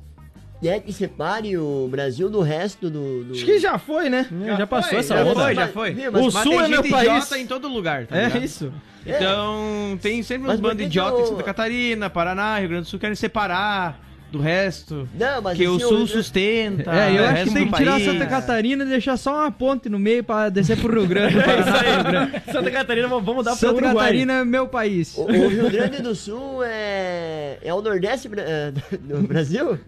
É 0.63 0.79
que 0.79 0.93
separe 0.93 1.57
o 1.57 1.89
Brasil 1.91 2.29
do 2.29 2.41
resto 2.43 2.91
do. 2.91 3.25
do... 3.25 3.33
Acho 3.35 3.45
que 3.47 3.59
já 3.59 3.79
foi, 3.79 4.11
né? 4.11 4.27
É, 4.47 4.57
já 4.57 4.67
passou 4.67 4.99
essa 4.99 5.17
já 5.17 5.25
onda. 5.25 5.43
foi, 5.43 5.55
já 5.55 5.69
foi. 5.69 5.91
viu, 5.95 6.13
mas- 6.13 6.21
O 6.21 6.25
Mas 6.27 6.43
Sul 6.43 6.53
tem 6.53 6.61
é 6.61 6.69
meu 6.69 6.83
país. 6.83 7.09
idiota 7.09 7.39
em 7.39 7.47
todo 7.47 7.67
lugar, 7.69 8.07
tá 8.07 8.17
É 8.19 8.25
ligado? 8.27 8.45
isso. 8.45 8.73
Então, 9.07 9.99
tem 10.03 10.23
sempre 10.23 10.47
Mas 10.49 10.57
uns 10.57 10.61
bandos 10.61 10.85
idiotas 10.85 11.21
em 11.21 11.23
o- 11.23 11.27
Santa 11.29 11.43
Catarina, 11.43 12.11
Paraná, 12.11 12.59
Rio 12.59 12.69
Grande 12.69 12.83
do 12.85 12.89
Sul 12.89 13.01
querem 13.01 13.17
separar 13.17 13.99
do 14.31 14.39
resto. 14.39 15.09
Não, 15.19 15.41
mas 15.43 15.57
que 15.57 15.67
o 15.67 15.77
assim, 15.77 15.81
Sul 15.89 15.97
Rio- 15.99 16.07
sustenta. 16.07 16.91
É, 16.95 17.19
eu 17.19 17.25
acho 17.25 17.45
que 17.45 17.55
tem 17.55 17.67
que 17.67 17.77
tirar 17.77 17.93
país. 17.93 18.05
Santa 18.05 18.27
Catarina 18.27 18.85
e 18.85 18.87
deixar 18.89 19.17
só 19.17 19.35
uma 19.39 19.51
ponte 19.51 19.89
no 19.89 19.99
meio 19.99 20.23
pra 20.23 20.51
descer 20.51 20.77
pro 20.77 20.93
Rio 21.01 21.09
Grande. 21.09 21.35
Santa 22.53 22.71
Catarina, 22.71 23.09
vamos 23.09 23.45
dar 23.45 23.53
pro 23.53 23.61
Santa 23.61 23.75
Uruguai. 23.77 23.95
Catarina 23.95 24.33
é 24.35 24.45
meu 24.45 24.69
país. 24.69 25.17
O, 25.17 25.23
o 25.23 25.49
Rio 25.49 25.71
Grande 25.71 26.03
do 26.03 26.15
Sul 26.15 26.63
é. 26.65 27.59
É 27.63 27.73
o 27.73 27.81
Nordeste 27.81 28.29
é, 28.37 28.73
do 29.01 29.23
Brasil? 29.27 29.79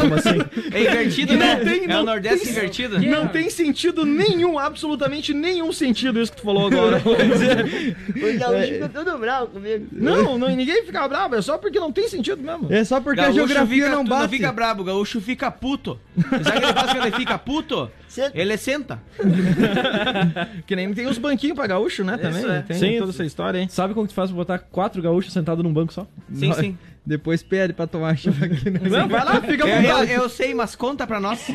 Como 0.00 0.14
assim? 0.14 0.38
É 0.72 0.80
invertido, 0.82 1.34
né? 1.36 1.56
Não 1.56 1.64
tem- 1.64 1.90
é 1.90 1.98
o 2.00 2.04
Nordeste 2.04 2.44
tem- 2.44 2.52
invertido. 2.52 3.00
Não 3.00 3.26
tem 3.28 3.50
sentido 3.50 4.06
nenhum, 4.06 4.58
absolutamente 4.58 5.34
nenhum 5.34 5.72
sentido 5.72 6.20
isso 6.20 6.30
que 6.32 6.38
tu 6.38 6.44
falou 6.44 6.66
agora. 6.68 6.98
Vou 7.04 7.16
dizer. 7.16 7.96
O 8.08 8.38
gaúcho 8.38 8.66
ficou 8.72 8.88
todo 8.88 9.18
bravo 9.18 9.46
comigo. 9.48 9.86
Não, 9.92 10.38
não, 10.38 10.48
ninguém 10.54 10.84
fica 10.84 11.06
bravo, 11.08 11.34
é 11.34 11.42
só 11.42 11.58
porque 11.58 11.80
não 11.80 11.90
tem 11.92 12.08
sentido 12.08 12.42
mesmo. 12.42 12.72
É 12.72 12.84
só 12.84 13.00
porque 13.00 13.20
Gaúcho 13.20 13.32
a 13.42 13.46
geografia 13.46 13.84
fica, 13.84 13.96
não 13.96 14.04
bate. 14.04 14.22
Não 14.22 14.28
fica 14.30 14.52
brabo, 14.52 14.82
o 14.82 14.84
gaúcho 14.84 15.20
fica 15.20 15.50
puto. 15.50 15.98
Sabe 16.42 16.58
o 16.58 16.60
que 16.60 16.66
ele 16.66 16.72
faz 16.74 16.92
quando 16.92 17.06
ele 17.06 17.16
fica 17.16 17.38
puto? 17.38 17.90
Cê- 18.08 18.30
Ele 18.34 18.56
senta. 18.56 19.00
Que 20.66 20.76
nem 20.76 20.92
tem 20.94 21.06
os 21.06 21.18
banquinhos 21.18 21.56
pra 21.56 21.66
gaúcho, 21.66 22.04
né? 22.04 22.16
Também. 22.16 22.44
é. 22.48 22.62
Tem 22.62 22.76
Sim. 22.78 22.98
toda 22.98 23.10
essa 23.10 23.24
história, 23.24 23.58
hein? 23.58 23.68
Sabe 23.68 23.94
como 23.94 24.06
que 24.06 24.12
tu 24.12 24.16
faz 24.16 24.30
pra 24.30 24.36
botar 24.36 24.58
quatro 24.58 25.02
gaúchos 25.02 25.32
sentados 25.32 25.64
num 25.64 25.72
banco 25.72 25.92
só? 25.92 26.06
Sim, 26.32 26.52
sim. 26.52 26.78
Depois 27.06 27.42
pede 27.42 27.72
pra 27.74 27.86
tomar 27.86 28.16
chá 28.18 28.30
aqui, 28.30 28.70
né? 28.70 28.80
Não, 28.82 29.06
vai 29.08 29.24
lá, 29.24 29.40
fica 29.40 29.68
Eu, 29.68 29.82
eu, 29.82 30.04
eu 30.22 30.28
sei, 30.28 30.54
mas 30.54 30.74
conta 30.74 31.06
pra 31.06 31.20
nós. 31.20 31.46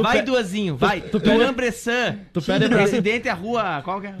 vai, 0.00 0.22
Duazinho, 0.22 0.76
vai. 0.76 1.00
Tu, 1.00 1.20
pede- 1.20 1.42
Ambressan. 1.42 2.16
tu 2.32 2.40
pede 2.40 2.68
pra- 2.68 2.78
Presidente 2.78 3.28
a 3.28 3.34
rua. 3.34 3.80
Qual 3.84 4.00
que 4.00 4.06
é? 4.06 4.14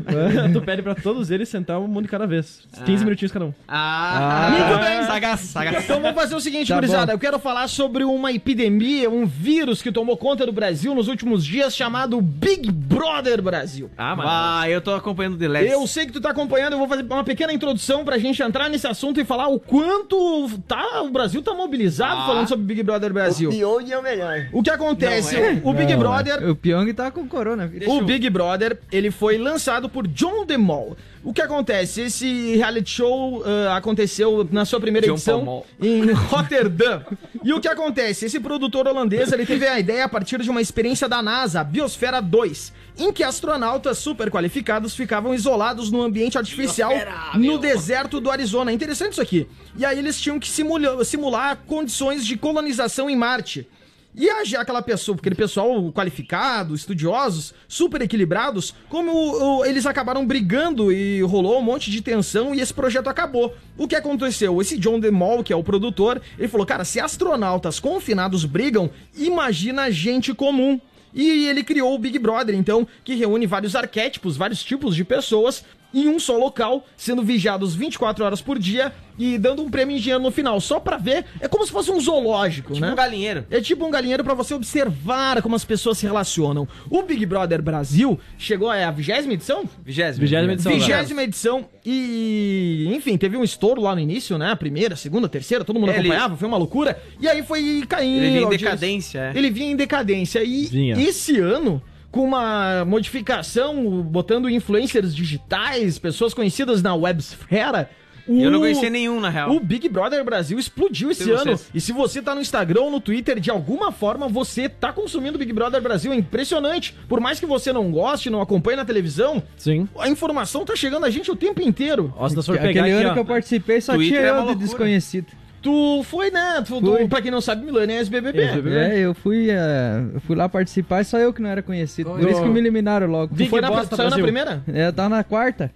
tu 0.52 0.60
pede 0.60 0.82
pra 0.82 0.94
todos 0.94 1.30
eles 1.30 1.48
sentar 1.48 1.78
um 1.78 1.86
mundo 1.86 2.02
de 2.02 2.08
cada 2.08 2.26
vez. 2.26 2.60
15 2.84 3.04
minutinhos 3.04 3.32
cada 3.32 3.44
um. 3.46 3.54
Ah, 3.68 4.50
Muito 4.50 4.84
bem. 4.84 5.02
Sagaz, 5.04 5.40
sagaz. 5.40 5.84
Então 5.84 6.00
vamos 6.00 6.20
fazer 6.20 6.34
o 6.34 6.40
seguinte, 6.40 6.68
Tá 6.68 6.74
gurizada. 6.74 7.12
Eu 7.12 7.18
quero 7.18 7.38
falar 7.38 7.68
sobre 7.68 8.04
uma 8.04 8.32
epidemia, 8.32 9.08
um 9.08 9.26
vírus 9.26 9.80
que 9.82 9.92
tomou 9.92 10.16
conta 10.16 10.44
do 10.44 10.52
Brasil 10.52 10.94
nos 10.94 11.08
últimos 11.08 11.44
dias, 11.44 11.74
chamado 11.76 12.20
Big 12.20 12.70
Brother 12.70 13.40
Brasil. 13.40 13.90
Ah, 13.96 14.60
Ah, 14.62 14.68
eu 14.68 14.80
tô 14.80 14.92
acompanhando 14.94 15.36
de 15.36 15.46
leve. 15.46 15.68
Eu 15.70 15.86
sei 15.86 16.06
que 16.06 16.12
tu 16.12 16.20
tá 16.20 16.30
acompanhando, 16.30 16.72
eu 16.72 16.78
vou 16.78 16.88
fazer 16.88 17.02
uma 17.04 17.24
pequena 17.24 17.52
introdução 17.52 18.04
pra 18.04 18.18
gente 18.18 18.42
entrar 18.42 18.68
nesse 18.68 18.86
assunto 18.86 19.20
e 19.20 19.24
falar 19.24 19.48
o 19.48 19.58
quanto 19.60 20.39
tá, 20.66 21.02
o 21.02 21.10
Brasil 21.10 21.42
tá 21.42 21.52
mobilizado 21.54 22.20
Ah. 22.22 22.26
falando 22.26 22.48
sobre 22.48 22.64
Big 22.64 22.82
Brother 22.82 23.10
O 23.10 23.14
Brasil. 23.14 23.50
Pyong 23.50 23.90
é 23.92 23.98
o 23.98 24.02
melhor. 24.02 24.48
O 24.52 24.62
que 24.62 24.70
acontece? 24.70 25.36
Não 25.36 25.44
é. 25.44 25.60
O 25.64 25.72
Big 25.72 25.92
Não, 25.92 25.98
Brother 25.98 26.48
O 26.50 26.54
Pyong 26.56 26.92
tá 26.92 27.10
com 27.10 27.26
coronavírus. 27.26 27.88
O 27.88 28.00
Big 28.02 28.28
Brother, 28.30 28.78
ele 28.92 29.10
foi 29.10 29.38
lançado 29.38 29.88
por 29.88 30.06
John 30.06 30.44
DeMol. 30.44 30.96
O 31.22 31.34
que 31.34 31.42
acontece? 31.42 32.00
Esse 32.02 32.56
reality 32.56 32.90
show 32.90 33.42
ah, 33.44 33.76
aconteceu 33.76 34.48
na 34.50 34.64
sua 34.64 34.80
primeira 34.80 35.06
John 35.06 35.14
edição 35.14 35.64
em 35.80 36.10
Rotterdam. 36.12 37.02
E 37.44 37.52
o 37.52 37.60
que 37.60 37.68
acontece? 37.68 38.24
Esse 38.26 38.40
produtor 38.40 38.86
holandês, 38.88 39.30
ele 39.32 39.44
teve 39.44 39.66
a 39.66 39.78
ideia 39.78 40.04
a 40.04 40.08
partir 40.08 40.40
de 40.40 40.48
uma 40.48 40.60
experiência 40.62 41.08
da 41.08 41.22
NASA, 41.22 41.60
a 41.60 41.64
Biosfera 41.64 42.20
2, 42.22 42.72
em 42.98 43.12
que 43.12 43.22
astronautas 43.22 43.98
super 43.98 44.30
qualificados 44.30 44.94
ficavam 44.94 45.34
isolados 45.34 45.90
no 45.90 46.02
ambiente 46.02 46.36
artificial 46.38 46.92
no 47.34 47.58
deserto 47.58 48.20
do 48.20 48.30
Arizona. 48.30 48.72
Interessante 48.72 49.12
isso 49.12 49.22
aqui. 49.22 49.46
E 49.76 49.84
aí 49.84 49.98
eles 49.98 50.20
tinham 50.20 50.38
que 50.38 50.48
simula- 50.48 51.04
simular 51.04 51.56
condições 51.66 52.26
de 52.26 52.36
colonização 52.36 53.08
em 53.08 53.16
Marte. 53.16 53.66
E 54.12 54.28
aquela 54.56 54.82
pessoa, 54.82 55.16
aquele 55.16 55.36
pessoal 55.36 55.92
qualificado, 55.92 56.74
estudiosos, 56.74 57.54
super 57.68 58.02
equilibrados, 58.02 58.74
como 58.88 59.12
o- 59.12 59.64
eles 59.64 59.86
acabaram 59.86 60.26
brigando 60.26 60.90
e 60.90 61.22
rolou 61.22 61.60
um 61.60 61.62
monte 61.62 61.92
de 61.92 62.02
tensão 62.02 62.52
e 62.52 62.60
esse 62.60 62.74
projeto 62.74 63.06
acabou. 63.06 63.54
O 63.78 63.86
que 63.86 63.94
aconteceu? 63.94 64.60
Esse 64.60 64.76
John 64.76 64.98
DeMol, 64.98 65.44
que 65.44 65.52
é 65.52 65.56
o 65.56 65.62
produtor, 65.62 66.20
ele 66.36 66.48
falou: 66.48 66.66
cara, 66.66 66.84
se 66.84 66.98
astronautas 66.98 67.78
confinados 67.78 68.44
brigam, 68.44 68.90
imagina 69.16 69.88
gente 69.92 70.34
comum. 70.34 70.80
E 71.12 71.46
ele 71.48 71.64
criou 71.64 71.94
o 71.94 71.98
Big 71.98 72.18
Brother, 72.18 72.54
então, 72.54 72.86
que 73.04 73.14
reúne 73.14 73.46
vários 73.46 73.74
arquétipos, 73.74 74.36
vários 74.36 74.62
tipos 74.62 74.94
de 74.94 75.04
pessoas 75.04 75.64
em 75.92 76.08
um 76.08 76.18
só 76.18 76.36
local, 76.36 76.86
sendo 76.96 77.22
vigiados 77.22 77.74
24 77.74 78.24
horas 78.24 78.40
por 78.40 78.58
dia 78.58 78.92
e 79.18 79.36
dando 79.36 79.62
um 79.62 79.68
prêmio 79.70 79.96
em 79.96 80.00
dinheiro 80.00 80.22
no 80.22 80.30
final, 80.30 80.58
só 80.60 80.80
pra 80.80 80.96
ver. 80.96 81.24
É 81.40 81.48
como 81.48 81.66
se 81.66 81.72
fosse 81.72 81.90
um 81.90 82.00
zoológico, 82.00 82.72
Tipo 82.74 82.86
né? 82.86 82.92
um 82.92 82.96
galinheiro. 82.96 83.44
É 83.50 83.60
tipo 83.60 83.84
um 83.84 83.90
galinheiro 83.90 84.24
pra 84.24 84.32
você 84.34 84.54
observar 84.54 85.42
como 85.42 85.54
as 85.56 85.64
pessoas 85.64 85.98
se 85.98 86.06
relacionam. 86.06 86.66
O 86.88 87.02
Big 87.02 87.26
Brother 87.26 87.60
Brasil 87.60 88.18
chegou 88.38 88.72
é 88.72 88.84
a 88.84 88.90
vigésima 88.90 89.34
edição? 89.34 89.64
Vigésimo. 89.84 90.20
Vigésima 90.22 90.52
edição. 90.54 90.72
Vigésima 90.72 91.22
edição 91.22 91.66
e, 91.84 92.88
enfim, 92.94 93.16
teve 93.18 93.36
um 93.36 93.44
estouro 93.44 93.82
lá 93.82 93.94
no 93.94 94.00
início, 94.00 94.38
né? 94.38 94.50
A 94.50 94.56
primeira, 94.56 94.96
segunda, 94.96 95.28
terceira, 95.28 95.64
todo 95.64 95.78
mundo 95.78 95.90
É, 95.90 95.98
ele- 95.98 96.08
acompanhava, 96.08 96.36
foi 96.36 96.48
uma 96.48 96.56
loucura. 96.56 97.00
E 97.20 97.28
aí 97.28 97.42
foi 97.42 97.84
caindo. 97.88 98.22
Ele 98.22 98.30
vinha 98.30 98.42
em 98.42 98.48
decadência, 98.48 99.18
é. 99.34 99.38
Ele 99.38 99.50
vinha 99.50 99.70
em 99.72 99.76
decadência. 99.76 100.42
E 100.42 100.66
Vinha. 100.66 101.00
esse 101.00 101.38
ano, 101.38 101.82
com 102.10 102.24
uma 102.24 102.84
modificação, 102.84 104.02
botando 104.02 104.48
influencers 104.50 105.14
digitais, 105.14 105.98
pessoas 105.98 106.34
conhecidas 106.34 106.82
na 106.82 106.94
websfera. 106.94 107.90
Eu 108.28 108.50
não 108.50 108.58
o- 108.58 108.62
conhecia 108.62 108.90
nenhum, 108.90 109.18
na 109.18 109.28
real. 109.28 109.50
o 109.50 109.58
Big 109.58 109.88
Brother 109.88 110.22
Brasil 110.24 110.56
explodiu 110.58 111.10
esse 111.10 111.28
ano. 111.30 111.56
vocês. 111.56 111.68
E 111.74 111.80
se 111.80 111.90
você 111.92 112.22
tá 112.22 112.32
no 112.34 112.40
Instagram 112.40 112.82
ou 112.82 112.90
no 112.90 113.00
Twitter, 113.00 113.40
de 113.40 113.50
alguma 113.50 113.90
forma 113.90 114.28
você 114.28 114.68
tá 114.68 114.92
consumindo 114.92 115.36
Big 115.38 115.52
Brother 115.52 115.80
Brasil. 115.82 116.12
É 116.12 116.16
impressionante. 116.16 116.94
Por 117.08 117.18
mais 117.18 117.40
que 117.40 117.46
você 117.46 117.72
não 117.72 117.90
goste, 117.90 118.30
não 118.30 118.40
acompanhe 118.40 118.76
na 118.76 118.84
televisão, 118.84 119.42
Sim. 119.56 119.88
a 119.98 120.08
informação 120.08 120.64
tá 120.64 120.76
chegando 120.76 121.06
a 121.06 121.10
gente 121.10 121.28
o 121.30 121.34
tempo 121.34 121.60
inteiro. 121.60 122.14
Se 122.28 122.36
nós 122.36 122.46
for 122.46 122.56
pegar 122.58 122.70
Aquele 122.82 122.94
aqui, 122.94 123.02
ano 123.04 123.10
ó, 123.10 123.12
que 123.14 123.18
eu 123.20 123.24
participei 123.24 123.80
só 123.80 123.94
Twitter 123.94 124.18
tinha 124.18 124.28
é 124.28 124.30
eu 124.30 124.34
de 124.34 124.38
loucura. 124.46 124.64
desconhecido. 124.66 125.26
Tu 125.62 126.02
foi, 126.04 126.30
né? 126.30 126.62
Tu, 126.66 126.80
tu, 126.80 126.96
Fui. 126.96 127.08
pra 127.08 127.20
quem 127.20 127.30
não 127.30 127.40
sabe, 127.40 127.64
Milani 127.64 127.92
é 127.92 127.96
ex-BBB. 127.98 128.40
Ex-BBB. 128.40 128.76
É, 128.76 128.98
eu 129.00 129.12
fui, 129.14 129.48
eu 129.50 130.20
fui 130.22 130.34
lá 130.34 130.48
participar 130.48 131.02
e 131.02 131.04
só 131.04 131.18
eu 131.18 131.32
que 131.34 131.42
não 131.42 131.50
era 131.50 131.62
conhecido. 131.62 132.10
Por 132.10 132.28
isso 132.28 132.42
que 132.42 132.48
me 132.48 132.58
eliminaram 132.58 133.06
logo. 133.06 133.34
Tu 133.36 133.46
foi 133.46 133.60
na, 133.60 133.68
Bosta 133.68 133.94
saiu 133.94 134.08
na 134.10 134.16
Brasil. 134.16 134.24
primeira? 134.24 134.62
É, 134.72 134.86
eu 134.86 134.92
tava 134.92 135.08
na 135.10 135.22
quarta. 135.22 135.70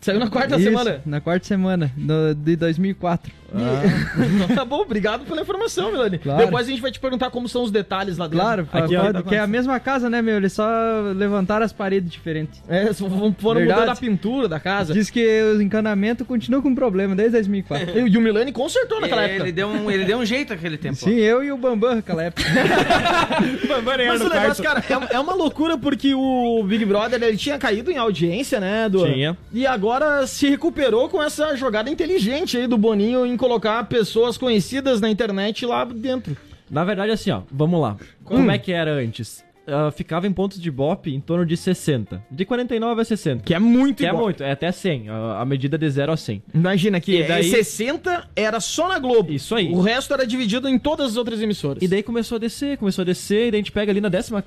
Saiu 0.00 0.18
na 0.20 0.28
quarta 0.28 0.56
Isso, 0.56 0.64
semana. 0.64 1.00
Na 1.06 1.20
quarta 1.20 1.46
semana, 1.46 1.90
no- 1.96 2.34
de 2.34 2.56
2004. 2.56 3.32
E- 3.54 4.54
tá 4.54 4.64
bom, 4.64 4.80
obrigado 4.80 5.24
pela 5.24 5.40
informação, 5.40 5.90
Milani. 5.90 6.18
Claro. 6.18 6.44
Depois 6.44 6.66
a 6.66 6.70
gente 6.70 6.82
vai 6.82 6.90
te 6.90 7.00
perguntar 7.00 7.30
como 7.30 7.48
são 7.48 7.62
os 7.62 7.70
detalhes 7.70 8.18
lá 8.18 8.26
dentro. 8.26 8.38
Claro, 8.40 8.68
Aqui, 8.72 8.96
ó, 8.96 9.12
pode, 9.12 9.22
que 9.24 9.34
é 9.34 9.40
a 9.40 9.46
mesma 9.46 9.78
casa, 9.80 10.10
né, 10.10 10.20
meu? 10.20 10.36
Eles 10.36 10.52
só 10.52 10.66
levantaram 11.14 11.64
as 11.64 11.72
paredes 11.72 12.10
diferentes. 12.10 12.62
É, 12.68 12.92
foram 12.92 13.60
Verdade. 13.60 13.80
mudando 13.80 13.88
a 13.90 13.96
pintura 13.96 14.48
da 14.48 14.60
casa. 14.60 14.92
Diz 14.92 15.10
que 15.10 15.42
os 15.54 15.60
encanamentos 15.60 16.26
continuam 16.26 16.62
com 16.62 16.74
problema 16.74 17.14
desde 17.14 17.32
2004. 17.32 17.88
E 18.08 18.16
o 18.16 18.20
Milani 18.20 18.52
consertou 18.52 19.00
naquela 19.00 19.24
ele, 19.24 19.34
época. 19.34 19.52
deu 19.52 19.68
um, 19.68 19.90
ele 19.90 20.04
deu 20.04 20.18
um 20.18 20.24
jeito 20.24 20.50
naquele 20.50 20.78
tempo. 20.78 20.96
Sim, 20.96 21.14
eu 21.16 21.42
e 21.42 21.52
o 21.52 21.56
Bambam 21.58 21.96
naquela 21.96 22.22
época. 22.24 22.42
Mas 24.08 24.20
o 24.20 24.28
negócio, 24.28 24.64
cara, 24.64 24.82
é, 24.88 25.16
é 25.16 25.20
uma 25.20 25.34
loucura 25.34 25.76
porque 25.76 26.14
o 26.14 26.62
Big 26.64 26.84
Brother 26.84 27.22
ele 27.22 27.36
tinha 27.36 27.58
caído 27.58 27.90
em 27.90 27.96
audiência, 27.96 28.60
né? 28.60 28.88
Do, 28.88 29.04
Tinha. 29.04 29.36
E 29.52 29.66
agora 29.66 30.26
se 30.26 30.48
recuperou 30.48 31.08
com 31.08 31.22
essa 31.22 31.54
jogada 31.56 31.90
inteligente 31.90 32.56
aí 32.56 32.66
do 32.66 32.78
Boninho 32.78 33.26
em 33.26 33.36
colocar 33.38 33.82
pessoas 33.84 34.36
conhecidas 34.36 35.00
na 35.00 35.08
internet 35.08 35.64
lá 35.64 35.84
dentro. 35.84 36.36
Na 36.70 36.84
verdade, 36.84 37.12
assim, 37.12 37.30
ó, 37.30 37.40
vamos 37.50 37.80
lá. 37.80 37.96
Como 38.24 38.50
é 38.50 38.58
que 38.58 38.72
era 38.72 38.92
antes? 38.92 39.42
Ah, 39.66 39.90
ficava 39.90 40.26
em 40.26 40.32
pontos 40.32 40.58
de 40.58 40.70
bop 40.70 41.10
em 41.14 41.20
torno 41.20 41.44
de 41.44 41.54
60. 41.56 42.22
De 42.30 42.44
49 42.46 43.02
a 43.02 43.04
60. 43.04 43.42
Que 43.42 43.52
é 43.54 43.58
muito 43.58 43.98
Que 43.98 44.06
é 44.06 44.12
muito, 44.12 44.42
é 44.42 44.50
até 44.52 44.72
100. 44.72 45.10
A, 45.10 45.40
a 45.42 45.44
medida 45.44 45.76
de 45.76 45.88
0 45.90 46.12
a 46.12 46.16
100. 46.16 46.42
Imagina 46.54 47.00
que 47.00 47.14
E 47.20 47.22
daí- 47.28 47.50
60 47.50 48.28
era 48.34 48.60
só 48.60 48.88
na 48.88 48.98
Globo. 48.98 49.30
Isso 49.30 49.54
aí. 49.54 49.70
O 49.70 49.80
resto 49.82 50.12
era 50.14 50.26
dividido 50.26 50.68
em 50.68 50.78
todas 50.78 51.08
as 51.12 51.16
outras 51.18 51.40
emissoras. 51.42 51.82
E 51.82 51.88
daí 51.88 52.02
começou 52.02 52.36
a 52.36 52.38
descer, 52.38 52.78
começou 52.78 53.02
a 53.02 53.04
descer, 53.04 53.48
e 53.48 53.50
daí 53.50 53.58
a 53.58 53.62
gente 53.62 53.72
pega 53.72 53.92
ali 53.92 54.00
na 54.00 54.08
13 54.10 54.42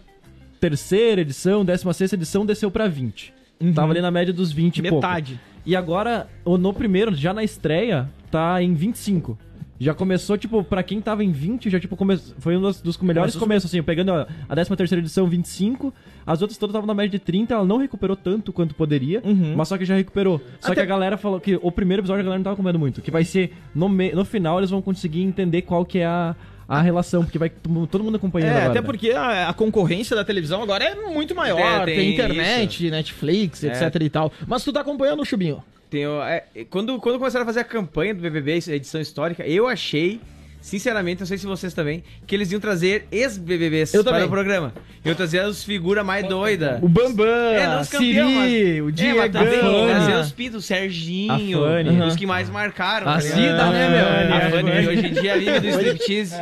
terceira 0.59 1.21
edição, 1.21 1.63
16 1.65 2.13
edição, 2.13 2.45
desceu 2.45 2.69
pra 2.71 2.87
20. 2.87 3.33
Tava 3.75 3.91
ali 3.93 4.01
na 4.01 4.09
média 4.11 4.33
dos 4.33 4.51
20 4.51 4.77
e 4.79 4.81
pouco. 4.89 4.95
Metade. 5.05 5.39
E 5.65 5.75
agora, 5.75 6.27
no 6.45 6.73
primeiro, 6.73 7.13
já 7.15 7.33
na 7.33 7.43
estreia, 7.43 8.09
tá 8.31 8.61
em 8.61 8.73
25. 8.73 9.37
Já 9.79 9.95
começou, 9.95 10.37
tipo, 10.37 10.63
pra 10.63 10.83
quem 10.83 11.01
tava 11.01 11.23
em 11.23 11.31
20, 11.31 11.67
já, 11.67 11.79
tipo, 11.79 11.97
come... 11.97 12.15
foi 12.37 12.55
um 12.55 12.61
dos, 12.61 12.79
dos 12.81 12.95
melhores 12.99 13.35
começos, 13.35 13.67
assim, 13.67 13.81
pegando 13.81 14.11
a, 14.13 14.27
a 14.47 14.53
13 14.53 14.75
terceira 14.75 15.01
edição, 15.01 15.25
25, 15.27 15.91
as 16.23 16.39
outras 16.39 16.55
todas 16.59 16.71
estavam 16.71 16.85
na 16.85 16.93
média 16.93 17.09
de 17.09 17.17
30, 17.17 17.55
ela 17.55 17.65
não 17.65 17.77
recuperou 17.77 18.15
tanto 18.15 18.53
quanto 18.53 18.75
poderia, 18.75 19.23
Uhum. 19.25 19.55
mas 19.57 19.67
só 19.67 19.79
que 19.79 19.85
já 19.85 19.95
recuperou. 19.95 20.39
Só 20.59 20.67
Até- 20.67 20.75
que 20.75 20.81
a 20.81 20.85
galera 20.85 21.17
falou 21.17 21.39
que 21.39 21.57
o 21.59 21.71
primeiro 21.71 22.01
episódio 22.01 22.19
a 22.21 22.23
galera 22.23 22.37
não 22.37 22.43
tava 22.43 22.55
comendo 22.55 22.77
muito, 22.77 23.01
que 23.01 23.09
vai 23.09 23.23
ser, 23.23 23.53
no, 23.73 23.89
me... 23.89 24.11
no 24.11 24.23
final 24.23 24.59
eles 24.59 24.69
vão 24.69 24.83
conseguir 24.83 25.23
entender 25.23 25.63
qual 25.63 25.83
que 25.83 25.97
é 25.97 26.05
a, 26.05 26.35
a 26.77 26.81
relação, 26.81 27.23
porque 27.23 27.37
vai 27.37 27.49
todo 27.49 27.85
todo 27.87 28.03
mundo 28.03 28.15
acompanhando 28.15 28.49
É, 28.49 28.55
agora, 28.57 28.69
até 28.71 28.79
né? 28.81 28.85
porque 28.85 29.11
a, 29.11 29.49
a 29.49 29.53
concorrência 29.53 30.15
da 30.15 30.23
televisão 30.23 30.61
agora 30.63 30.83
é 30.83 30.95
muito 30.95 31.35
maior. 31.35 31.59
É, 31.59 31.85
tem, 31.85 31.95
tem 31.95 32.13
internet, 32.13 32.89
Netflix, 32.89 33.63
É. 33.63 33.67
etc 33.67 34.01
e 34.01 34.09
tal. 34.09 34.31
Mas 34.47 34.63
tu 34.63 34.71
tá 34.71 34.81
acompanhando 34.81 35.21
o 35.21 35.25
Chubinho? 35.25 35.63
Tem, 35.89 36.07
o- 36.07 36.21
é, 36.23 36.45
quando, 36.69 36.97
quando 36.99 37.17
começaram 37.19 37.43
a 37.43 37.45
fazer 37.45 37.59
a 37.59 37.63
campanha 37.65 38.15
do 38.15 38.21
BBB, 38.21 38.59
edição 38.69 39.01
histórica, 39.01 39.45
eu 39.45 39.67
achei, 39.67 40.21
sinceramente, 40.61 41.19
não 41.19 41.25
sei 41.27 41.37
se 41.37 41.45
vocês 41.45 41.73
também, 41.73 42.03
que 42.25 42.33
eles 42.35 42.51
iam 42.51 42.61
trazer 42.61 43.07
ex-BBBs 43.11 43.93
Eu 43.93 44.03
para 44.03 44.13
também. 44.13 44.27
o 44.27 44.29
programa. 44.29 44.73
Iam 45.03 45.15
trazer 45.15 45.39
as 45.39 45.63
figuras 45.63 46.05
mais 46.05 46.25
doidas. 46.27 46.79
O 46.81 46.87
Bambam, 46.87 47.25
É, 47.27 47.65
não 47.67 47.77
a 47.79 47.81
os 47.81 47.89
campeão, 47.89 48.29
mas- 48.31 48.49
Siri, 48.51 48.81
o 48.81 48.89
É, 48.89 48.91
Diego. 48.91 49.17
Fani. 49.19 49.31
trazer 49.31 50.15
os 50.15 50.31
pintos, 50.31 50.63
o 50.63 50.67
Serginho, 50.67 52.05
os 52.07 52.15
que 52.15 52.25
mais 52.25 52.49
marcaram. 52.49 53.07
A 53.09 53.13
tá 53.15 53.21
Cida, 53.21 53.69
né, 53.71 53.89
meu? 53.89 54.35
A 54.37 54.49
Fani. 54.51 54.87
hoje 54.87 55.07
em 55.07 55.13
dia 55.13 55.37
vive 55.37 55.59
do 55.59 55.67
striptease. 55.69 56.35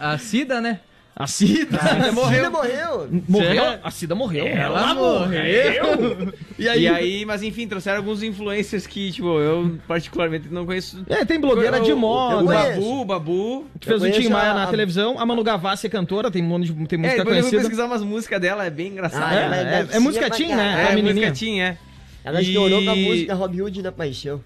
A 0.00 0.18
Cida, 0.18 0.60
né? 0.60 0.80
A 1.18 1.26
Cida. 1.26 1.76
A 1.76 1.88
Cida 1.88 2.12
morreu. 2.12 2.36
Cida 2.44 2.50
morreu. 2.50 3.08
Morreu? 3.28 3.64
A 3.82 3.90
Cida 3.90 4.14
morreu. 4.14 4.46
Ela 4.46 4.94
morreu. 4.94 6.32
E 6.56 6.68
aí, 6.68 6.82
E 6.82 6.88
aí, 6.88 7.24
mas 7.24 7.42
enfim, 7.42 7.66
trouxeram 7.66 7.98
alguns 7.98 8.22
influencers 8.22 8.86
que, 8.86 9.10
tipo, 9.10 9.26
eu 9.40 9.78
particularmente 9.88 10.46
não 10.48 10.64
conheço. 10.64 11.04
É, 11.08 11.24
tem 11.24 11.40
blogueira 11.40 11.80
de 11.80 11.92
O- 11.92 11.96
moda. 11.98 12.36
O. 12.44 12.46
Babu, 12.46 13.00
o 13.00 13.04
Babu. 13.04 13.66
que 13.80 13.88
fez 13.88 14.00
Eu 14.02 14.08
o 14.08 14.12
Tim 14.12 14.28
Maia 14.28 14.52
a- 14.52 14.54
na 14.54 14.64
a- 14.64 14.66
televisão. 14.68 15.18
A 15.18 15.26
Manu 15.26 15.42
Gavassi 15.42 15.88
é 15.88 15.90
cantora, 15.90 16.30
tem, 16.30 16.40
um 16.42 16.46
monte 16.46 16.72
de, 16.72 16.86
tem 16.86 16.98
É, 16.98 17.02
música 17.02 17.18
depois 17.18 17.18
eu 17.18 17.24
vou 17.24 17.32
conhecida. 17.50 17.58
pesquisar 17.62 17.84
umas 17.86 18.02
músicas 18.04 18.40
dela, 18.40 18.64
é 18.64 18.70
bem 18.70 18.88
engraçado. 18.92 19.24
Ah, 19.24 19.34
ela 19.34 19.56
é 19.56 19.58
É, 19.58 19.62
é, 19.62 19.82
dancinha 19.82 20.00
música 20.00 20.30
Tim, 20.30 20.48
né? 20.54 20.88
É, 20.92 21.02
música 21.02 21.32
tinha, 21.32 21.64
é. 21.64 21.76
Ela 22.24 22.40
E- 22.40 22.44
estourou 22.46 22.84
com 22.84 22.90
a 22.90 22.94
música 22.96 23.34
Robin 23.34 23.60
Hood 23.62 23.82
na 23.82 23.90
Paixão. 23.92 24.40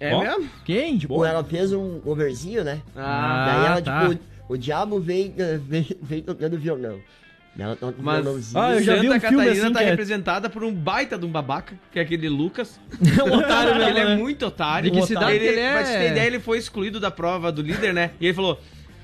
É 0.00 0.14
Ó. 0.14 0.20
mesmo? 0.20 0.48
Quem? 0.64 1.00
Ou 1.08 1.24
ela 1.24 1.42
fez 1.42 1.72
um 1.72 2.00
overzinho, 2.04 2.62
né? 2.62 2.80
Ah, 2.94 3.46
Daí 3.46 3.66
ela, 3.66 3.82
tá. 3.82 4.08
tipo, 4.10 4.20
o 4.48 4.56
diabo 4.56 4.98
vem, 5.00 5.34
eh, 5.38 5.58
vem, 5.62 5.86
vem 6.02 6.22
tocando 6.22 6.58
violão. 6.58 6.98
Ela 7.58 7.74
toca 7.74 7.96
Mas 8.00 8.22
violãozinho. 8.22 8.62
Ah, 8.62 8.72
eu 8.74 8.82
já 8.82 8.94
vi 8.96 9.08
Santa 9.08 9.16
um 9.16 9.20
filme 9.20 9.36
Catarina 9.44 9.64
assim 9.66 9.72
tá 9.72 9.82
é- 9.82 9.90
representada 9.90 10.48
por 10.48 10.62
um 10.62 10.72
baita 10.72 11.18
de 11.18 11.26
um 11.26 11.28
babaca, 11.28 11.74
que 11.90 11.98
é 11.98 12.02
aquele 12.02 12.28
Lucas. 12.28 12.78
É 13.18 13.22
um 13.24 13.34
otário 13.36 13.74
mesmo, 13.74 13.90
ele 13.90 14.04
né? 14.04 14.12
é 14.12 14.16
muito 14.16 14.46
otário. 14.46 14.88
De 14.88 14.96
que 14.96 15.02
Um 15.02 15.06
cidade 15.06 15.38
que 15.38 15.44
ele 15.44 15.58
é? 15.60 15.72
Pra 15.72 15.82
te 15.82 15.90
ter 15.90 16.10
ideia, 16.12 16.26
ele 16.28 16.38
foi 16.38 16.56
excluído 16.58 17.00
da 17.00 17.10
prova 17.10 17.50
do 17.50 17.60
líder, 17.60 17.92
né? 17.92 18.12
E 18.20 18.26
ele 18.26 18.34
falou... 18.34 18.60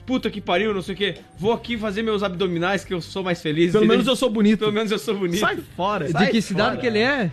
Puta 0.06 0.30
que 0.30 0.38
pariu, 0.38 0.74
não 0.74 0.82
sei 0.82 0.94
o 0.94 0.98
quê. 0.98 1.14
Vou 1.38 1.50
aqui 1.50 1.78
fazer 1.78 2.02
meus 2.02 2.22
abdominais 2.22 2.84
que 2.84 2.92
eu 2.92 3.00
sou 3.00 3.22
mais 3.24 3.40
feliz. 3.40 3.72
Pelo 3.72 3.84
E 3.86 3.88
menos 3.88 4.04
daí- 4.04 4.12
eu 4.12 4.16
sou 4.16 4.28
bonito. 4.28 4.58
Pelo 4.60 4.72
menos 4.72 4.92
eu 4.92 4.98
sou 4.98 5.16
bonito. 5.16 5.40
Sai 5.40 5.56
fora. 5.74 6.12
De 6.12 6.26
que 6.30 6.42
cidade 6.42 6.76
que 6.78 6.86
ele 6.86 6.98
é? 6.98 7.32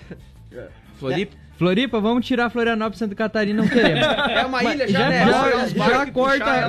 Floripa. 0.98 1.36
Floripa, 1.62 2.00
vamos 2.00 2.26
tirar 2.26 2.50
Florianópolis 2.50 2.96
e 2.98 3.00
Santa 3.00 3.14
Catarina, 3.14 3.62
não 3.62 3.70
queremos. 3.70 4.02
É 4.32 4.44
uma 4.46 4.64
ilha 4.64 4.88
já, 4.88 5.00
já- 5.00 5.10
né? 5.10 5.26
já- 5.28 5.68
já 5.90 6.06
que 6.08 6.12
corta- 6.12 6.68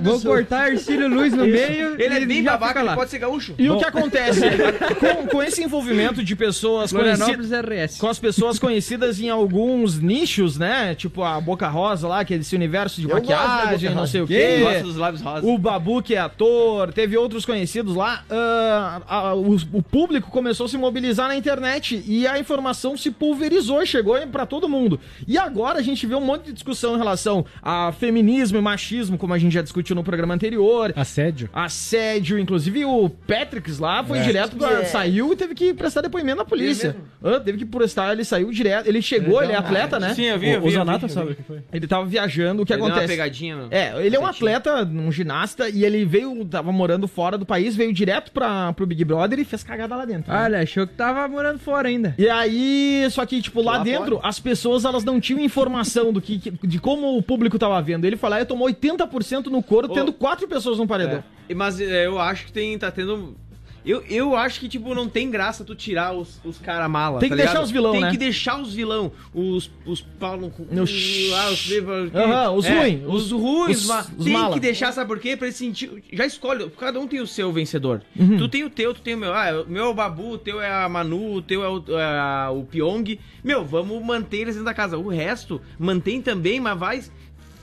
do 0.00 0.10
Vou 0.10 0.20
cortar 0.20 0.72
Ercílio 0.72 1.06
Luz 1.08 1.32
no 1.32 1.44
meio 1.46 1.94
Ele 2.00 2.14
é 2.14 2.26
bem 2.26 2.42
já 2.42 2.52
babaca, 2.56 2.80
ele 2.80 2.88
lá. 2.88 2.94
pode 2.96 3.10
ser 3.10 3.20
gaúcho. 3.20 3.54
E 3.56 3.70
o 3.70 3.78
que 3.78 3.84
acontece? 3.84 4.40
com, 4.98 5.26
com 5.28 5.42
esse 5.42 5.62
envolvimento 5.62 6.24
de 6.24 6.34
pessoas 6.34 6.90
conhecidas. 6.92 7.50
RS. 7.52 7.98
Com 7.98 8.08
as 8.08 8.18
pessoas 8.18 8.58
conhecidas 8.58 9.20
em 9.20 9.30
alguns 9.30 10.00
nichos, 10.00 10.58
né? 10.58 10.94
Tipo 10.96 11.22
a 11.22 11.40
Boca 11.40 11.68
Rosa 11.68 12.08
lá, 12.08 12.24
que 12.24 12.34
é 12.34 12.38
esse 12.38 12.56
universo 12.56 13.00
de 13.00 13.08
Eu 13.08 13.20
gosto 13.20 13.30
maquiagem, 13.30 13.90
não 13.90 13.98
Rosa. 14.00 14.10
sei 14.12 14.20
o 14.22 14.26
quê. 14.26 14.58
gosta 14.62 14.82
dos 14.82 14.96
lábios 14.96 15.22
rosas? 15.22 15.44
O 15.48 15.56
Babu, 15.58 16.02
que 16.02 16.14
é 16.16 16.18
ator, 16.18 16.92
teve 16.92 17.16
outros 17.16 17.44
conhecidos 17.46 17.94
lá. 17.94 18.24
ah, 18.28 19.00
a- 19.06 19.34
o, 19.34 19.54
o 19.72 19.82
público 19.82 20.28
começou 20.30 20.66
a 20.66 20.68
se 20.68 20.76
mobilizar 20.76 21.28
na 21.28 21.36
internet 21.36 22.02
e 22.06 22.26
a 22.26 22.36
informação 22.38 22.96
se 22.96 23.10
pulverizou, 23.12 23.84
chegou 23.86 24.07
pra 24.30 24.46
todo 24.46 24.68
mundo. 24.68 24.98
E 25.26 25.36
agora 25.38 25.78
a 25.78 25.82
gente 25.82 26.06
vê 26.06 26.14
um 26.14 26.20
monte 26.20 26.46
de 26.46 26.52
discussão 26.52 26.94
em 26.94 26.98
relação 26.98 27.44
a 27.62 27.92
feminismo 27.92 28.58
e 28.58 28.60
machismo, 28.60 29.16
como 29.18 29.34
a 29.34 29.38
gente 29.38 29.52
já 29.52 29.62
discutiu 29.62 29.94
no 29.96 30.02
programa 30.04 30.34
anterior. 30.34 30.92
Assédio. 30.96 31.48
Assédio, 31.52 32.38
inclusive 32.38 32.84
o 32.84 33.08
Patricks 33.08 33.78
lá 33.78 34.02
foi 34.02 34.18
É. 34.18 34.22
direto, 34.22 34.56
pra, 34.56 34.80
É. 34.80 34.84
saiu 34.84 35.32
e 35.32 35.36
teve 35.36 35.54
que 35.54 35.72
prestar 35.74 36.00
depoimento 36.00 36.38
na 36.38 36.44
polícia. 36.44 36.96
Ah, 37.22 37.40
teve 37.40 37.58
que 37.58 37.64
prestar, 37.64 38.12
ele 38.12 38.24
saiu 38.24 38.50
direto. 38.50 38.86
Ele 38.86 39.00
chegou, 39.02 39.42
ele 39.42 39.52
é 39.52 39.56
atleta, 39.56 39.98
né? 39.98 40.14
Sim, 40.14 40.24
eu 40.24 40.38
vi, 40.38 40.50
eu 40.50 40.58
O, 40.58 40.62
vi. 40.62 40.66
o 40.66 40.70
eu 40.70 40.72
Zanata 40.72 40.98
vi, 40.98 41.04
eu 41.04 41.08
sabe 41.10 41.32
o 41.32 41.34
que 41.36 41.42
foi. 41.42 41.58
Ele 41.72 41.86
tava 41.86 42.06
viajando, 42.06 42.62
o 42.62 42.66
que 42.66 42.72
Ele 42.72 42.78
deu 42.80 42.86
uma 42.86 42.92
acontece? 42.94 43.12
pegadinha. 43.12 43.66
É, 43.70 44.04
ele 44.04 44.14
é 44.16 44.20
um 44.20 44.26
atleta, 44.26 44.84
um 44.84 45.10
ginasta, 45.12 45.68
e 45.68 45.84
ele 45.84 46.04
veio, 46.04 46.44
tava 46.44 46.70
morando 46.72 47.06
fora 47.08 47.36
do 47.38 47.44
país, 47.46 47.74
veio 47.76 47.92
direto 47.92 48.30
pra, 48.32 48.72
pro 48.72 48.86
Big 48.86 49.04
Brother 49.04 49.38
e 49.38 49.44
fez 49.44 49.62
cagada 49.62 49.94
lá 49.96 50.04
dentro. 50.04 50.32
né? 50.32 50.42
Olha, 50.44 50.60
achou 50.60 50.86
que 50.86 50.94
tava 50.94 51.26
morando 51.28 51.58
fora 51.58 51.88
ainda. 51.88 52.14
E 52.18 52.28
aí, 52.28 53.06
só 53.10 53.24
que, 53.26 53.40
tipo, 53.42 53.62
lá, 53.62 53.78
lá 53.78 53.84
dentro, 53.84 53.97
as 54.22 54.38
pessoas, 54.40 54.84
elas 54.84 55.04
não 55.04 55.20
tinham 55.20 55.40
informação 55.40 56.12
do 56.12 56.20
que, 56.20 56.38
de 56.62 56.78
como 56.78 57.16
o 57.16 57.22
público 57.22 57.58
tava 57.58 57.80
vendo. 57.82 58.04
Ele 58.04 58.16
falou, 58.16 58.36
ah, 58.36 58.40
ele 58.40 58.46
tomou 58.46 58.68
80% 58.68 59.46
no 59.46 59.62
couro, 59.62 59.88
tendo 59.88 60.12
quatro 60.12 60.46
pessoas 60.48 60.78
no 60.78 60.86
paredão. 60.86 61.18
É. 61.48 61.52
E- 61.52 61.54
Mas 61.54 61.80
é, 61.80 62.06
eu 62.06 62.18
acho 62.20 62.46
que 62.46 62.52
tem, 62.52 62.78
tá 62.78 62.90
tendo. 62.90 63.36
Eu, 63.84 64.02
eu 64.08 64.36
acho 64.36 64.60
que, 64.60 64.68
tipo, 64.68 64.94
não 64.94 65.08
tem 65.08 65.30
graça 65.30 65.64
tu 65.64 65.74
tirar 65.74 66.12
os, 66.12 66.40
os 66.44 66.58
cara 66.58 66.88
mala. 66.88 67.20
Tem 67.20 67.28
que 67.28 67.34
tá 67.34 67.36
deixar 67.36 67.52
ligado? 67.52 67.64
os 67.64 67.70
vilão, 67.70 67.92
Tem 67.92 68.00
né? 68.02 68.10
que 68.10 68.16
deixar 68.18 68.60
os 68.60 68.74
vilão. 68.74 69.12
Os, 69.32 69.70
os 69.86 70.00
pau 70.00 70.36
no 70.36 70.50
cu. 70.50 70.66
No 70.70 70.82
ah, 70.82 71.50
os, 71.50 72.14
Aham, 72.14 72.50
os 72.52 72.64
é, 72.66 72.78
ruim, 72.78 73.04
Os, 73.06 73.32
os- 73.32 73.40
ruins, 73.40 73.84
os- 73.88 74.08
os 74.18 74.24
tem 74.24 74.32
mala. 74.32 74.54
que 74.54 74.60
deixar, 74.60 74.92
sabe 74.92 75.08
por 75.08 75.18
quê? 75.18 75.36
Pra 75.36 75.46
ele 75.46 75.56
sentir. 75.56 76.02
Já 76.12 76.26
escolhe, 76.26 76.68
cada 76.78 76.98
um 77.00 77.06
tem 77.06 77.20
o 77.20 77.26
seu 77.26 77.52
vencedor. 77.52 78.02
Uhum. 78.18 78.36
Tu 78.38 78.48
tem 78.48 78.64
o 78.64 78.70
teu, 78.70 78.92
tu 78.94 79.00
tem 79.00 79.14
o 79.14 79.18
meu. 79.18 79.32
Ah, 79.32 79.64
o 79.66 79.70
meu 79.70 79.84
é 79.84 79.88
o 79.88 79.94
Babu, 79.94 80.32
o 80.32 80.38
teu 80.38 80.60
é 80.60 80.70
a 80.70 80.88
Manu, 80.88 81.34
o 81.34 81.42
teu 81.42 81.62
é 81.64 81.68
o, 81.68 81.84
é 81.98 82.48
o 82.50 82.64
Pyong. 82.64 83.18
Meu, 83.42 83.64
vamos 83.64 84.02
manter 84.04 84.38
eles 84.38 84.54
dentro 84.54 84.64
da 84.66 84.74
casa. 84.74 84.98
O 84.98 85.08
resto, 85.08 85.60
mantém 85.78 86.20
também, 86.20 86.60
mas 86.60 86.78
vai. 86.78 87.02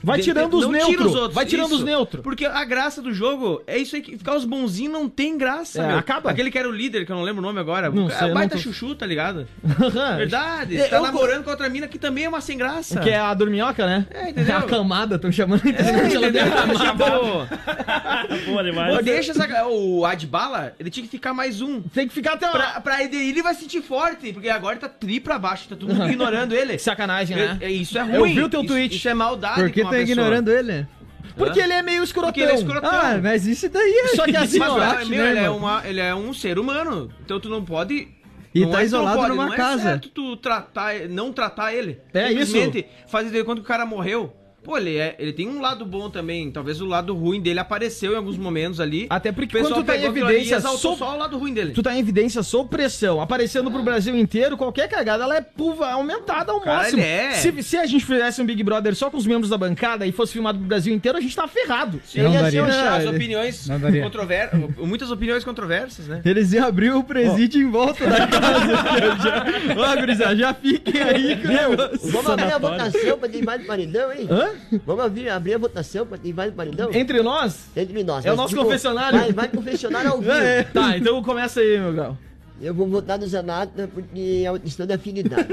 Vai 0.02 0.20
tirando 0.20 0.54
os 0.54 0.66
tira 0.66 0.78
neutros, 0.78 1.14
outros, 1.14 1.34
vai 1.34 1.46
tirando 1.46 1.66
os 1.72 1.76
isso. 1.78 1.84
neutros. 1.84 2.22
Porque 2.22 2.44
a 2.46 2.64
graça 2.64 3.02
do 3.02 3.12
jogo 3.12 3.62
é 3.66 3.76
isso 3.78 3.96
aí, 3.96 4.02
que 4.02 4.16
ficar 4.16 4.36
os 4.36 4.44
bonzinhos 4.44 4.92
não 4.92 5.08
tem 5.08 5.36
graça, 5.36 5.82
É, 5.82 5.86
meu. 5.88 5.98
acaba. 5.98 6.30
Aquele 6.30 6.50
que 6.50 6.58
era 6.58 6.68
o 6.68 6.72
líder, 6.72 7.04
que 7.04 7.10
eu 7.12 7.16
não 7.16 7.22
lembro 7.22 7.42
o 7.42 7.46
nome 7.46 7.58
agora. 7.58 7.90
Não 7.90 8.06
é 8.08 8.10
sei, 8.14 8.30
eu 8.30 8.34
baita 8.34 8.54
não 8.54 8.62
tô- 8.62 8.68
chuchu, 8.68 8.94
tá 8.94 9.04
ligado? 9.06 9.46
Verdade. 10.16 10.76
É, 10.76 10.86
tá 10.88 10.96
eu- 10.96 11.02
namorando 11.02 11.44
com 11.44 11.50
outra 11.50 11.68
mina 11.68 11.88
que 11.88 11.98
também 11.98 12.24
é 12.24 12.28
uma 12.28 12.40
sem 12.40 12.56
graça. 12.56 13.00
Que 13.00 13.10
é 13.10 13.18
a 13.18 13.32
dorminhoca, 13.34 13.84
né? 13.86 14.06
É, 14.10 14.30
entendeu? 14.30 14.56
A 14.58 14.62
camada, 14.62 15.16
estão 15.16 15.32
chamando 15.32 15.62
a 15.64 15.68
É, 15.68 15.70
internet, 15.70 16.14
ela 16.16 16.28
entendeu? 16.28 16.44
tem 16.44 16.52
a 16.52 16.66
camada. 16.66 18.36
Boa 18.46 18.64
demais. 18.64 19.04
Deixa 19.04 19.32
essa, 19.32 19.66
o 19.66 20.04
Adbala, 20.04 20.74
ele 20.78 20.90
tinha 20.90 21.04
que 21.04 21.10
ficar 21.10 21.32
mais 21.34 21.60
um. 21.60 21.80
Tem 21.82 22.06
que 22.06 22.14
ficar 22.14 22.34
até 22.34 22.46
Pra, 22.48 22.80
pra 22.80 23.02
ele, 23.02 23.16
ele 23.16 23.42
vai 23.42 23.54
se 23.54 23.62
sentir 23.62 23.82
forte, 23.82 24.32
porque 24.32 24.48
agora 24.48 24.76
tá 24.76 24.88
tri 24.88 25.18
pra 25.20 25.38
baixo, 25.38 25.68
tá 25.68 25.76
todo 25.76 25.92
mundo 25.94 26.08
ignorando 26.10 26.54
ele. 26.54 26.78
Sacanagem, 26.78 27.36
né? 27.36 27.58
É- 27.60 27.66
é- 27.66 27.70
isso 27.70 27.98
é 27.98 28.02
Eu 28.02 28.20
ruim. 28.20 28.34
vi 28.34 28.42
o 28.42 28.48
teu 28.48 28.60
Isso- 28.60 28.68
tweet. 28.72 28.96
Isso, 28.96 29.08
é 29.08 29.14
maldade 29.14 29.60
Por 29.60 29.70
com 29.86 29.94
tá 29.94 30.00
pessoa. 30.00 30.12
ignorando 30.12 30.50
ele? 30.50 30.86
Porque 31.36 31.60
ele 31.60 31.72
é 31.72 31.82
meio 31.82 32.02
escrotão. 32.02 32.30
Porque 32.30 32.40
ele 32.40 32.52
é 32.52 32.54
escrotão. 32.54 32.90
Ah, 32.90 33.18
mas 33.22 33.46
isso 33.46 33.68
daí 33.68 33.92
é. 33.92 34.08
Só 34.16 34.24
que 34.24 34.36
assim, 34.36 34.58
Mas, 34.58 34.70
ó, 34.70 34.80
Arte, 34.80 35.10
meu, 35.10 35.22
né, 35.22 35.30
ele, 35.30 35.40
é 35.40 35.50
uma, 35.50 35.82
ele 35.86 36.00
é 36.00 36.14
um 36.14 36.32
ser 36.32 36.58
humano. 36.58 37.10
Então 37.24 37.38
tu 37.38 37.48
não 37.48 37.64
pode. 37.64 38.08
E 38.54 38.60
não 38.62 38.70
tá 38.70 38.80
é 38.80 38.84
isolado 38.84 39.18
pode, 39.18 39.30
numa 39.30 39.48
não 39.48 39.56
casa. 39.56 39.80
É 39.80 39.84
certo 39.84 40.08
tu 40.08 40.36
tratar, 40.36 40.94
não 41.10 41.32
tratar 41.32 41.74
ele. 41.74 42.00
É 42.14 42.28
Simplesmente 42.28 42.86
fazer 43.06 43.30
de 43.30 43.44
conta 43.44 43.60
que 43.60 43.66
o 43.66 43.68
cara 43.68 43.84
morreu. 43.84 44.34
Pô, 44.66 44.76
ele, 44.76 44.96
é, 44.96 45.14
ele 45.20 45.32
tem 45.32 45.48
um 45.48 45.60
lado 45.60 45.86
bom 45.86 46.10
também. 46.10 46.50
Talvez 46.50 46.80
o 46.80 46.86
lado 46.86 47.14
ruim 47.14 47.40
dele 47.40 47.60
apareceu 47.60 48.14
em 48.14 48.16
alguns 48.16 48.36
momentos 48.36 48.80
ali. 48.80 49.06
Até 49.08 49.30
porque 49.30 49.60
quando 49.60 49.72
tu 49.72 49.84
tá 49.84 49.96
em 49.96 50.02
evidência, 50.02 50.60
só 50.60 51.14
o 51.14 51.16
lado 51.16 51.38
ruim 51.38 51.54
dele. 51.54 51.70
tu 51.70 51.84
tá 51.84 51.94
em 51.94 52.00
evidência 52.00 52.42
sob 52.42 52.68
pressão, 52.68 53.20
aparecendo 53.20 53.70
pro 53.70 53.80
Brasil 53.84 54.16
inteiro, 54.16 54.56
qualquer 54.56 54.88
cagada, 54.88 55.22
ela 55.22 55.36
é 55.36 55.40
pulva, 55.40 55.88
aumentada 55.92 56.50
ao 56.50 56.60
Cara, 56.60 56.78
máximo. 56.78 57.00
é. 57.00 57.30
Se, 57.34 57.62
se 57.62 57.76
a 57.76 57.86
gente 57.86 58.04
fizesse 58.04 58.42
um 58.42 58.44
Big 58.44 58.60
Brother 58.64 58.96
só 58.96 59.08
com 59.08 59.16
os 59.16 59.24
membros 59.24 59.48
da 59.50 59.56
bancada 59.56 60.04
e 60.04 60.10
fosse 60.10 60.32
filmado 60.32 60.58
pro 60.58 60.66
Brasil 60.66 60.92
inteiro, 60.92 61.16
a 61.16 61.20
gente 61.20 61.36
tá 61.36 61.46
ferrado. 61.46 62.00
Sim, 62.04 62.22
Não 62.22 62.32
e 62.32 62.36
assim, 62.36 62.56
daria. 62.60 62.90
as 62.96 63.04
Não, 63.04 63.12
opiniões 63.12 63.68
não 63.68 63.78
daria. 63.78 64.02
controversas. 64.02 64.60
Muitas 64.78 65.12
opiniões 65.12 65.44
controversas, 65.44 66.08
né? 66.08 66.22
Eles 66.24 66.52
iam 66.52 66.66
abrir 66.66 66.90
o 66.92 67.04
presídio 67.04 67.62
em 67.62 67.70
volta 67.70 68.04
da 68.04 68.26
casa. 68.26 68.66
já. 69.22 69.46
Ó, 69.92 69.96
gurizada, 70.00 70.34
já 70.34 70.52
fiquem 70.52 71.00
aí 71.00 71.36
com 71.36 71.46
o 71.46 71.52
negócio. 71.52 72.10
Vamos 72.10 72.30
abrir 72.30 72.52
a 72.52 72.58
votação 72.58 73.16
pra 73.16 73.28
vai 73.44 73.58
no 73.58 73.64
paredão, 73.64 74.12
hein? 74.12 74.26
Hã? 74.28 74.55
Vamos 74.84 75.04
abrir, 75.04 75.28
abrir 75.28 75.54
a 75.54 75.58
votação 75.58 76.06
pra 76.06 76.18
quem 76.18 76.32
vai 76.32 76.46
no 76.48 76.52
paredão? 76.52 76.90
Entre 76.92 77.22
nós? 77.22 77.66
Entre 77.76 78.02
nós. 78.04 78.24
É 78.24 78.32
o 78.32 78.36
nosso 78.36 78.50
tipo, 78.50 78.62
confessionário. 78.64 79.18
Vai, 79.18 79.32
vai 79.32 79.48
confessionário 79.48 80.10
ao 80.10 80.18
vivo. 80.20 80.32
É. 80.32 80.62
Tá, 80.64 80.96
então 80.96 81.22
começa 81.22 81.60
aí, 81.60 81.78
meu 81.78 81.92
grau. 81.92 82.16
Eu 82.58 82.72
vou 82.72 82.88
votar 82.88 83.18
no 83.18 83.26
Zanata 83.26 83.86
porque 83.92 84.42
é 84.42 84.50
uma 84.50 84.58
questão 84.58 84.86
de 84.86 84.94
afinidade. 84.94 85.46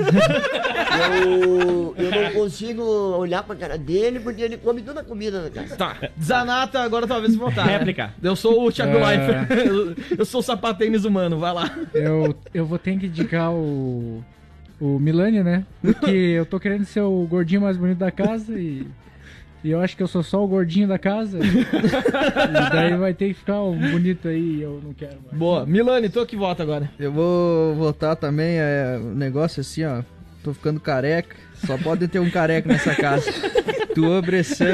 eu, 1.25 1.93
eu 1.97 2.11
não 2.11 2.31
consigo 2.31 2.81
olhar 2.81 3.43
pra 3.43 3.55
cara 3.57 3.77
dele 3.77 4.21
porque 4.21 4.41
ele 4.41 4.57
come 4.57 4.81
toda 4.81 5.01
a 5.01 5.03
comida 5.03 5.41
da 5.41 5.49
casa. 5.49 5.75
Tá. 5.75 5.97
Zanata, 6.21 6.79
agora 6.79 7.05
talvez 7.05 7.35
votar. 7.35 7.65
né? 7.65 7.77
Réplica. 7.77 8.13
Eu 8.23 8.37
sou 8.37 8.65
o 8.65 8.71
Thiago 8.71 8.97
É. 8.97 9.05
Leifert. 9.17 9.67
Eu, 9.67 9.95
eu 10.19 10.25
sou 10.25 10.39
o 10.39 10.43
sapatênis 10.43 11.03
humano, 11.03 11.37
vai 11.39 11.53
lá. 11.53 11.77
Eu, 11.93 12.33
eu 12.53 12.65
vou 12.65 12.79
ter 12.79 12.97
que 12.97 13.07
indicar 13.07 13.51
o. 13.51 14.23
O 14.83 14.99
Milani, 14.99 15.41
né? 15.41 15.63
Porque 15.81 16.11
eu 16.35 16.45
tô 16.45 16.59
querendo 16.59 16.83
ser 16.83 16.99
o 16.99 17.25
gordinho 17.25 17.61
mais 17.61 17.77
bonito 17.77 17.99
da 17.99 18.11
casa 18.11 18.59
e. 18.59 18.85
E 19.63 19.71
eu 19.71 19.79
acho 19.79 19.95
que 19.95 20.03
eu 20.03 20.07
sou 20.09 20.21
só 20.21 20.43
o 20.43 20.47
gordinho 20.47 20.89
da 20.89 20.99
casa. 20.99 21.39
e 21.39 22.69
daí 22.69 22.97
vai 22.97 23.13
ter 23.13 23.29
que 23.29 23.33
ficar 23.35 23.63
um 23.63 23.79
bonito 23.79 24.27
aí 24.27 24.57
e 24.57 24.61
eu 24.61 24.81
não 24.83 24.93
quero 24.93 25.15
mais. 25.25 25.37
Boa. 25.37 25.65
Milani, 25.65 26.09
tu 26.09 26.25
que 26.25 26.35
vota 26.35 26.63
agora. 26.63 26.91
Eu 26.99 27.13
vou 27.13 27.73
votar 27.75 28.17
também, 28.17 28.57
é 28.57 28.99
um 29.01 29.15
negócio 29.15 29.61
assim, 29.61 29.85
ó. 29.85 30.03
Tô 30.43 30.53
ficando 30.53 30.81
careca. 30.81 31.33
Só 31.65 31.77
pode 31.77 32.09
ter 32.09 32.19
um 32.19 32.29
careca 32.29 32.67
nessa 32.67 32.93
casa. 32.93 33.31
Tua 33.93 34.21
Bressan 34.21 34.65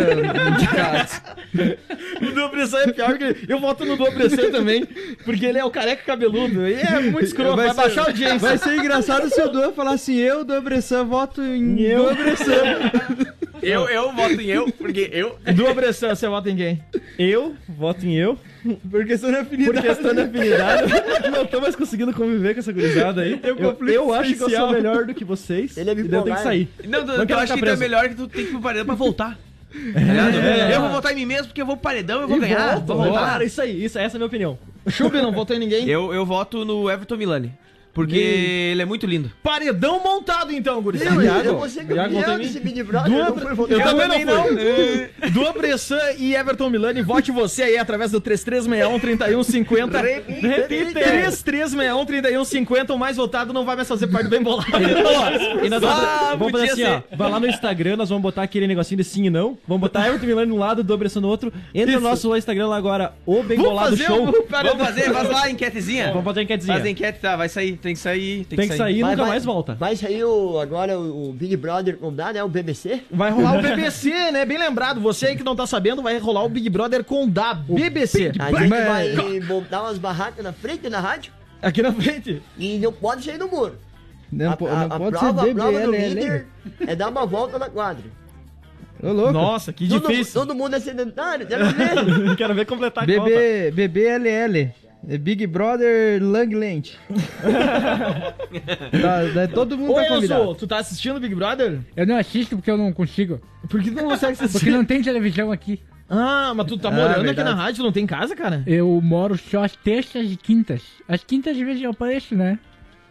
indicado. 0.55 1.09
O 2.21 2.31
do 2.31 2.45
opressão 2.45 2.79
é 2.81 2.91
pior 2.91 3.17
que 3.17 3.35
eu 3.47 3.59
voto 3.59 3.85
no 3.85 3.95
do 3.95 4.03
opressão 4.03 4.51
também, 4.51 4.85
porque 5.23 5.45
ele 5.45 5.57
é 5.57 5.63
o 5.65 5.71
careca 5.71 6.03
cabeludo. 6.05 6.67
E 6.67 6.73
é 6.73 6.99
muito 6.99 7.23
escroto, 7.23 7.55
vai, 7.55 7.69
ser- 7.69 7.75
baixar 7.75 8.01
a 8.01 8.05
audiência. 8.07 8.39
Vai 8.39 8.57
ser 8.57 8.75
engraçado 8.75 9.29
se 9.29 9.41
o 9.41 9.47
Duan 9.49 9.71
falar 9.71 9.91
assim, 9.91 10.15
eu, 10.17 10.43
Duan 10.43 10.61
Bressan, 10.61 11.05
voto 11.05 11.41
em 11.41 11.79
eu. 11.81 12.07
Eu, 13.61 13.87
eu 13.89 14.11
voto 14.13 14.41
em 14.41 14.45
eu, 14.45 14.71
porque 14.71 15.09
eu. 15.11 15.37
Do 15.55 15.67
opressão, 15.69 16.09
você 16.15 16.27
vota 16.27 16.49
em 16.49 16.55
quem? 16.55 16.83
Eu 17.17 17.55
voto 17.67 18.05
em 18.05 18.15
eu. 18.15 18.37
Por 18.89 19.05
questão 19.05 19.31
de 19.31 19.37
afinidade. 19.37 19.73
Por 19.73 19.81
questão 19.81 20.13
de 20.13 20.21
afinidade. 20.21 20.93
não 21.31 21.45
tô 21.45 21.61
mais 21.61 21.75
conseguindo 21.75 22.13
conviver 22.13 22.53
com 22.53 22.59
essa 22.59 22.71
gurizada 22.71 23.21
aí. 23.21 23.39
Eu, 23.43 23.55
conflito 23.55 23.93
eu 23.93 24.13
acho 24.13 24.35
que 24.35 24.43
eu 24.43 24.49
sou 24.49 24.71
melhor 24.71 25.05
do 25.05 25.13
que 25.13 25.23
vocês. 25.23 25.77
Ele 25.77 25.89
é 25.89 25.93
e 25.93 25.95
daí 25.95 26.03
eu 26.03 26.09
tenho 26.09 26.23
que 26.23 26.29
bipolar. 26.29 26.43
sair. 26.43 26.69
Não, 26.85 27.05
não, 27.05 27.17
Não 27.17 27.25
eu 27.25 27.37
acho 27.37 27.53
que 27.53 27.59
tu 27.59 27.69
é 27.69 27.75
melhor 27.75 28.09
que 28.09 28.15
tu 28.15 28.27
tem 28.27 28.43
que 28.43 28.49
ir 28.49 28.51
pro 28.51 28.61
paredão 28.61 28.85
pra 28.85 28.95
voltar. 28.95 29.39
Tá 29.71 29.99
ligado? 29.99 30.35
Eu 30.73 30.81
vou 30.81 30.89
votar 30.89 31.11
em 31.11 31.15
mim 31.15 31.25
mesmo 31.25 31.47
porque 31.47 31.61
eu 31.61 31.65
vou 31.65 31.77
pro 31.77 31.83
paredão, 31.83 32.21
eu 32.21 32.27
vou 32.27 32.37
E 32.37 32.39
ganhar. 32.39 32.73
volto, 32.75 32.87
vou 32.87 32.97
voltar. 33.03 33.25
Cara, 33.25 33.43
isso 33.43 33.61
aí, 33.61 33.85
isso, 33.85 33.99
essa 33.99 34.15
é 34.15 34.17
a 34.17 34.19
minha 34.19 34.27
opinião. 34.27 34.57
Chubi 34.87 35.21
não 35.21 35.31
votou 35.31 35.55
em 35.55 35.59
ninguém? 35.59 35.87
Eu, 35.87 36.11
eu 36.13 36.25
voto 36.25 36.65
no 36.65 36.89
Everton 36.89 37.17
Milani. 37.17 37.53
Porque 37.99 38.17
ele 38.71 38.81
é 38.81 38.85
muito 38.85 39.05
lindo. 39.05 39.31
Paredão 39.43 40.01
montado 40.03 40.51
então, 40.53 40.81
gurizada. 40.81 41.15
Eu, 41.23 41.43
eu 41.43 41.57
vou 41.57 41.67
ser 41.69 41.79
Iago 41.83 41.95
campeão 41.95 42.11
votou 42.21 42.33
em 42.33 42.37
mim? 42.37 42.43
desse 42.45 42.59
Big 42.59 42.83
Brother. 42.83 43.11
Dua- 43.11 43.19
eu 43.19 43.25
não 43.35 43.37
fui 43.37 43.53
votar. 43.55 43.77
eu 43.77 43.83
também 43.83 44.25
não 44.25 44.43
fui. 44.47 45.29
Dua 45.31 45.53
Bressan 45.53 45.99
e 46.17 46.33
Everton 46.35 46.69
Milani, 46.69 47.01
vote 47.01 47.31
você 47.31 47.63
aí 47.63 47.77
através 47.77 48.11
do 48.11 48.21
3361-3150. 48.21 50.01
Repita. 50.01 50.47
Repita. 50.47 50.99
3361-3150. 50.99 52.89
O 52.93 52.97
mais 52.97 53.17
votado 53.17 53.53
não 53.53 53.65
vai 53.65 53.75
mais 53.75 53.87
fazer 53.87 54.07
parte 54.07 54.25
do 54.25 54.29
bem 54.29 54.41
bolado. 54.41 54.67
E 55.63 55.69
nós 55.69 55.81
vamos, 55.81 55.99
Ah, 55.99 56.35
vamos 56.37 56.51
fazer 56.51 56.71
assim, 56.71 56.83
ó. 56.85 57.01
Vai 57.15 57.29
lá 57.29 57.39
no 57.39 57.47
Instagram, 57.47 57.97
nós 57.97 58.09
vamos 58.09 58.21
botar 58.21 58.43
aquele 58.43 58.67
negocinho 58.67 58.97
de 58.97 59.03
sim 59.03 59.25
e 59.25 59.29
não. 59.29 59.57
Vamos 59.67 59.81
botar 59.81 60.07
Everton 60.07 60.25
Milani 60.25 60.49
num 60.49 60.57
lado, 60.57 60.83
Dobressa 60.83 61.19
no 61.19 61.27
outro. 61.27 61.51
Entra 61.73 61.91
Isso. 61.91 62.01
no 62.01 62.09
nosso 62.09 62.35
Instagram 62.35 62.67
lá 62.67 62.77
agora, 62.77 63.13
o 63.25 63.43
Bem 63.43 63.57
Vamos 63.57 63.71
Bolado 63.71 63.89
fazer 63.97 64.05
Show. 64.05 64.33
paredão. 64.49 64.77
Vamos 64.77 64.87
fazer, 64.95 65.13
faz 65.13 65.29
lá 65.29 65.43
a 65.43 65.51
enquetezinha. 65.51 66.07
Vamos 66.09 66.23
fazer 66.23 66.39
a 66.39 66.43
enquetezinha. 66.43 66.73
Faz 66.75 66.85
a 66.85 66.89
enquete, 66.89 67.19
tá, 67.19 67.35
vai 67.35 67.49
sair, 67.49 67.77
tem 67.89 67.95
que 67.95 67.99
sair, 68.01 68.45
tem, 68.45 68.57
Tem 68.59 68.69
que 68.69 68.77
sair 68.77 68.99
e 68.99 69.01
nunca 69.01 69.15
vai- 69.15 69.27
mais 69.29 69.43
volta. 69.45 69.73
Vai 69.73 69.95
sair 69.95 70.23
o, 70.23 70.59
agora 70.59 70.99
o, 70.99 71.29
o 71.29 71.33
Big 71.33 71.55
Brother 71.57 71.97
Condá, 71.97 72.31
né? 72.31 72.43
O 72.43 72.47
BBC. 72.47 73.01
Vai 73.09 73.31
rolar 73.31 73.57
o 73.57 73.61
BBC, 73.61 74.09
né? 74.31 74.45
Bem 74.45 74.57
lembrado. 74.59 75.01
Você 75.01 75.27
aí 75.27 75.35
que 75.35 75.43
não 75.43 75.55
tá 75.55 75.65
sabendo, 75.65 76.01
vai 76.03 76.17
rolar 76.19 76.43
o 76.43 76.49
Big 76.49 76.69
Brother 76.69 77.03
com 77.03 77.27
da 77.27 77.53
BBC. 77.53 78.31
A 78.39 78.51
gente 78.51 78.69
vai 78.69 79.39
montar 79.41 79.81
umas 79.83 79.97
barracas 79.97 80.43
na 80.43 80.53
frente 80.53 80.87
da 80.89 80.99
rádio 80.99 81.31
Aqui 81.61 81.81
na 81.81 81.91
frente. 81.91 82.41
e 82.57 82.77
não 82.77 82.93
pode 82.93 83.23
sair 83.25 83.37
do 83.37 83.47
muro. 83.47 83.75
Não, 84.31 84.51
a, 84.51 84.53
a- 84.53 84.55
não 84.55 84.95
a 84.95 84.99
pode 84.99 85.17
prova, 85.17 85.43
ser 85.43 85.49
a 85.49 85.53
prova 85.55 85.71
do 85.81 85.91
BBLL. 85.91 86.13
líder 86.13 86.47
é 86.87 86.95
dar 86.95 87.09
uma 87.09 87.25
volta 87.25 87.57
na 87.57 87.69
quadra. 87.69 88.03
Ô, 89.01 89.11
louco. 89.11 89.31
Nossa, 89.31 89.71
que 89.73 89.87
Todo, 89.87 90.07
difícil. 90.09 90.33
todo 90.41 90.53
mundo 90.53 90.75
é 90.75 90.79
sedentário, 90.79 91.47
quero 91.47 91.65
ver. 91.71 92.35
Quero 92.35 92.53
ver 92.53 92.65
completar 92.65 93.03
a 93.03 93.07
conta. 93.07 93.23
BB, 93.29 93.71
BBLL. 93.71 94.71
É 95.07 95.17
Big 95.17 95.47
Brother 95.47 96.21
Langland. 96.21 96.97
tá, 99.01 99.33
tá- 99.33 99.47
todo 99.53 99.77
mundo 99.77 99.91
Ô, 99.93 99.95
tá 99.95 100.07
convidado. 100.07 100.55
tu 100.55 100.67
tá 100.67 100.77
assistindo 100.77 101.19
Big 101.19 101.33
Brother? 101.33 101.79
Eu 101.95 102.05
não 102.05 102.17
assisto 102.17 102.55
porque 102.55 102.69
eu 102.69 102.77
não 102.77 102.91
consigo. 102.91 103.39
Por 103.69 103.81
que 103.81 103.89
tu 103.91 103.95
não 103.97 104.09
consegue 104.09 104.33
assistir? 104.33 104.51
Porque 104.59 104.69
não 104.71 104.83
tem 104.85 105.01
televisão 105.01 105.51
aqui. 105.51 105.79
Ah, 106.09 106.53
mas 106.55 106.65
tu 106.67 106.77
tá 106.77 106.89
Ah, 106.89 106.91
morando 106.91 107.29
aqui 107.29 107.43
na 107.43 107.53
rádio, 107.53 107.83
não 107.83 107.91
tem 107.91 108.05
casa, 108.05 108.35
cara? 108.35 108.63
Eu 108.65 108.99
moro 109.01 109.37
só 109.37 109.63
às 109.63 109.75
terças 109.75 110.31
e 110.31 110.35
quintas. 110.35 110.81
As 111.07 111.23
quintas 111.23 111.55
às 111.55 111.61
vezes 111.63 111.81
eu 111.81 111.91
apareço, 111.91 112.35
né? 112.35 112.57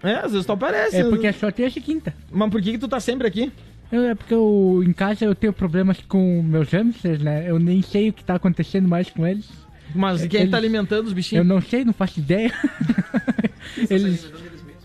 É, 0.02 0.14
às 0.16 0.32
vezes 0.32 0.46
tu 0.46 0.52
aparece. 0.52 0.96
É 0.96 1.04
porque 1.04 1.26
é 1.26 1.32
só 1.32 1.50
terça 1.50 1.78
e 1.78 1.82
quinta. 1.82 2.12
Mas 2.30 2.50
por 2.50 2.60
que 2.60 2.72
que 2.72 2.78
tu 2.78 2.88
tá 2.88 3.00
sempre 3.00 3.26
aqui? 3.26 3.52
Eu- 3.90 4.02
é 4.04 4.14
porque 4.14 4.34
eu, 4.34 4.82
em 4.86 4.92
casa 4.92 5.24
eu 5.24 5.34
tenho 5.34 5.52
problemas 5.52 5.98
com 6.08 6.42
meus 6.42 6.70
hamsters, 6.72 7.20
né? 7.22 7.48
Eu 7.48 7.58
nem 7.58 7.80
sei 7.82 8.10
o 8.10 8.12
que 8.12 8.22
tá 8.22 8.34
acontecendo 8.34 8.86
mais 8.88 9.08
com 9.10 9.26
eles. 9.26 9.48
Mas 9.94 10.26
quem 10.26 10.40
Eles- 10.40 10.50
tá 10.50 10.56
alimentando 10.56 11.04
os 11.06 11.12
Eu 11.12 11.16
bichinhos? 11.16 11.46
não 11.46 11.60
sei, 11.60 11.84
não 11.84 11.92
faço 11.92 12.18
ideia. 12.20 12.52
eles, 13.90 14.30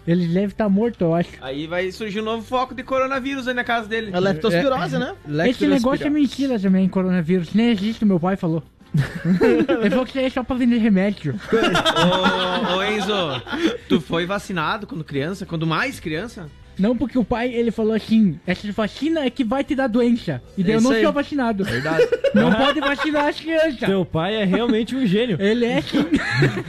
eles 0.08 0.28
devem 0.28 0.46
estar 0.46 0.70
mortos, 0.70 1.00
eu 1.02 1.14
acho. 1.14 1.30
Aí 1.42 1.68
vai 1.68 1.92
surgir 1.92 2.22
um 2.22 2.24
novo 2.24 2.44
foco 2.44 2.74
de 2.74 2.84
coronavírus 2.84 3.48
aí 3.48 3.54
na 3.54 3.64
casa 3.64 3.88
dele. 3.88 4.12
É 4.14 4.20
leptospirose, 4.20 4.98
né? 4.98 5.14
Esse 5.48 5.68
negócio 5.68 6.06
é 6.06 6.10
mentira 6.10 6.60
também, 6.60 6.88
coronavírus. 6.88 7.54
Nem 7.54 7.72
existe, 7.72 8.06
meu 8.06 8.20
pai 8.20 8.36
falou. 8.36 8.64
Ele 9.82 9.90
falou 9.90 10.06
que 10.06 10.12
isso 10.12 10.20
aí 10.20 10.26
é 10.26 10.30
só 10.30 10.44
pra 10.44 10.56
vender 10.56 10.78
remédio. 10.78 11.34
Ô, 11.52 12.78
ô, 12.78 12.84
Enzo, 12.84 13.42
tu 13.90 14.00
foi 14.00 14.26
vacinado 14.26 14.86
quando 14.86 15.04
criança? 15.04 15.46
Quando 15.48 15.66
mais 15.66 16.00
criança? 16.00 16.48
Não, 16.78 16.96
porque 16.98 17.18
o 17.18 17.24
pai, 17.24 17.54
ele 17.54 17.72
falou 17.72 17.94
assim, 17.94 18.40
essa 18.48 18.72
vacina 18.72 19.26
é 19.26 19.30
que 19.30 19.44
vai 19.44 19.64
te 19.64 19.76
dar 19.76 19.88
doença. 19.88 20.42
E 20.58 20.64
daí 20.64 20.74
É 20.74 20.76
eu 20.78 20.82
não 20.82 20.92
aí. 20.92 21.04
sou 21.04 21.14
vacinado. 21.14 21.64
Verdade. 21.64 22.08
Não 22.34 22.52
pode 22.52 22.80
vacinar 22.80 23.28
as 23.28 23.40
crianças. 23.40 23.78
Teu 23.88 24.04
pai 24.04 24.36
é 24.38 24.44
realmente 24.44 24.96
um 24.96 25.06
gênio. 25.06 25.38
Ele 25.42 25.66
é 25.66 25.80
sim. 25.82 26.04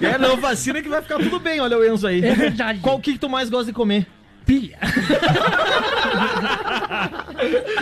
É, 0.02 0.18
não, 0.18 0.36
vacina 0.36 0.82
que 0.82 0.90
vai 0.90 1.00
ficar 1.00 1.16
tudo 1.18 1.40
bem, 1.40 1.58
olha 1.58 1.78
o 1.78 1.82
Enzo 1.82 2.06
aí. 2.06 2.22
É 2.22 2.34
verdade. 2.34 2.80
Qual 2.80 3.00
que, 3.00 3.14
que 3.14 3.18
tu 3.18 3.30
mais 3.30 3.48
gosta 3.48 3.66
de 3.66 3.72
comer? 3.72 4.06
Pilha. 4.44 4.78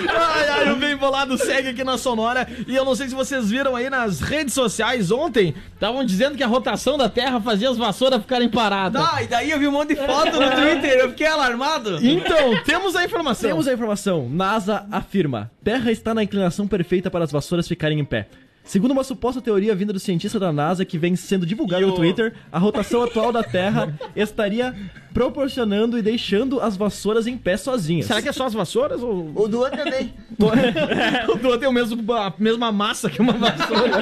Ai, 0.08 0.48
ai, 0.48 0.72
o 0.72 0.76
Bem 0.76 0.96
Bolado 0.96 1.36
segue 1.36 1.68
aqui 1.68 1.84
na 1.84 1.98
Sonora. 1.98 2.46
E 2.66 2.74
eu 2.74 2.84
não 2.84 2.94
sei 2.94 3.08
se 3.08 3.14
vocês 3.14 3.50
viram 3.50 3.74
aí 3.74 3.90
nas 3.90 4.20
redes 4.20 4.54
sociais 4.54 5.10
ontem, 5.10 5.54
estavam 5.74 6.04
dizendo 6.04 6.36
que 6.36 6.42
a 6.42 6.46
rotação 6.46 6.96
da 6.96 7.08
Terra 7.08 7.40
fazia 7.40 7.70
as 7.70 7.76
vassouras 7.76 8.20
ficarem 8.20 8.48
paradas. 8.48 9.02
Tá, 9.02 9.22
e 9.22 9.26
daí 9.26 9.50
eu 9.50 9.58
vi 9.58 9.66
um 9.66 9.72
monte 9.72 9.90
de 9.90 9.96
foto 9.96 10.40
no 10.40 10.50
Twitter, 10.50 10.98
eu 10.98 11.10
fiquei 11.10 11.26
alarmado. 11.26 11.98
Então, 12.04 12.62
temos 12.64 12.94
a 12.94 13.04
informação. 13.04 13.50
Temos 13.50 13.68
a 13.68 13.72
informação. 13.72 14.28
NASA 14.28 14.86
afirma: 14.90 15.50
Terra 15.64 15.90
está 15.90 16.14
na 16.14 16.22
inclinação 16.22 16.66
perfeita 16.68 17.10
para 17.10 17.24
as 17.24 17.32
vassouras 17.32 17.66
ficarem 17.66 17.98
em 17.98 18.04
pé. 18.04 18.28
Segundo 18.64 18.92
uma 18.92 19.02
suposta 19.02 19.40
teoria 19.40 19.74
vinda 19.74 19.92
do 19.92 19.98
cientista 19.98 20.38
da 20.38 20.52
NASA 20.52 20.84
que 20.84 20.96
vem 20.96 21.16
sendo 21.16 21.44
divulgada 21.44 21.84
no 21.84 21.94
Twitter, 21.94 22.32
a 22.50 22.58
rotação 22.58 23.02
atual 23.02 23.32
da 23.32 23.42
Terra 23.42 23.92
estaria 24.14 24.72
proporcionando 25.12 25.98
e 25.98 26.02
deixando 26.02 26.60
as 26.60 26.76
vassouras 26.76 27.26
em 27.26 27.36
pé 27.36 27.56
sozinhas. 27.56 28.06
Será 28.06 28.22
que 28.22 28.28
é 28.28 28.32
só 28.32 28.46
as 28.46 28.54
vassouras 28.54 29.02
ou... 29.02 29.32
O 29.34 29.48
Duan 29.48 29.70
também. 29.70 30.14
o 31.28 31.36
Duan 31.36 31.58
tem 31.58 31.68
o 31.68 31.72
mesmo, 31.72 32.12
a 32.12 32.32
mesma 32.38 32.72
massa 32.72 33.10
que 33.10 33.20
uma 33.20 33.34
vassoura? 33.34 33.92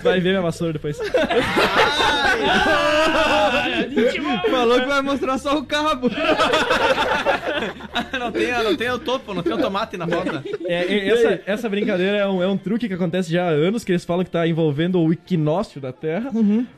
Vai 0.02 0.20
ver 0.20 0.30
minha 0.30 0.42
vassoura 0.42 0.72
depois. 0.72 0.98
Falou 4.50 4.80
que 4.80 4.86
vai 4.86 5.02
mostrar 5.02 5.38
só 5.38 5.58
o 5.58 5.64
cabo. 5.64 6.10
não, 8.18 8.32
tem, 8.32 8.64
não 8.64 8.76
tem 8.76 8.90
o 8.90 8.98
topo, 8.98 9.34
não 9.34 9.42
tem 9.42 9.52
o 9.52 9.58
tomate 9.58 9.96
na 9.96 10.06
foto. 10.06 10.42
É, 10.66 10.84
é, 10.84 11.08
essa, 11.08 11.42
essa 11.46 11.68
brincadeira 11.68 12.18
é 12.18 12.26
um, 12.26 12.42
é 12.42 12.46
um 12.46 12.56
truque 12.56 12.88
que 12.88 12.94
acontece 12.94 13.30
já 13.30 13.44
há 13.44 13.50
anos, 13.50 13.84
que 13.84 13.92
eles 13.92 14.04
falam 14.04 14.24
que 14.24 14.30
tá 14.30 14.46
envolvendo 14.46 15.00
o 15.00 15.12
equinócio 15.12 15.80
da 15.80 15.92
Terra. 15.92 16.30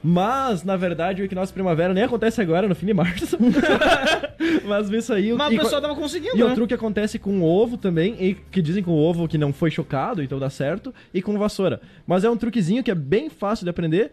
Mas, 0.03 0.65
na 0.65 0.77
verdade, 0.77 1.23
o 1.23 1.25
equinócio 1.25 1.55
primavera 1.55 1.95
nem 1.95 2.05
acontece 2.05 2.41
agora, 2.41 2.69
no 2.69 2.75
fim 2.75 2.87
de 2.87 2.95
março. 3.05 3.36
mas 4.66 4.90
isso 4.90 5.12
aí... 5.12 5.32
Mas 5.32 5.55
o 5.55 5.59
pessoal 5.59 5.80
tava 5.82 5.94
conseguindo, 5.94 6.36
E 6.36 6.38
né? 6.38 6.44
o 6.44 6.55
truque 6.55 6.74
acontece 6.74 7.18
com 7.18 7.40
o 7.40 7.44
ovo 7.44 7.76
também, 7.76 8.16
e 8.20 8.34
que 8.34 8.61
dizem 8.62 8.82
com 8.82 8.90
o 8.92 8.98
ovo 8.98 9.26
que 9.28 9.38
não 9.38 9.53
foi 9.53 9.70
chocado, 9.70 10.22
então 10.22 10.38
dá 10.38 10.50
certo, 10.50 10.94
e 11.12 11.20
com 11.22 11.38
vassoura. 11.38 11.80
Mas 12.07 12.24
é 12.24 12.30
um 12.30 12.36
truquezinho 12.36 12.82
que 12.82 12.90
é 12.90 12.94
bem 12.94 13.28
fácil 13.30 13.64
de 13.64 13.70
aprender. 13.70 14.12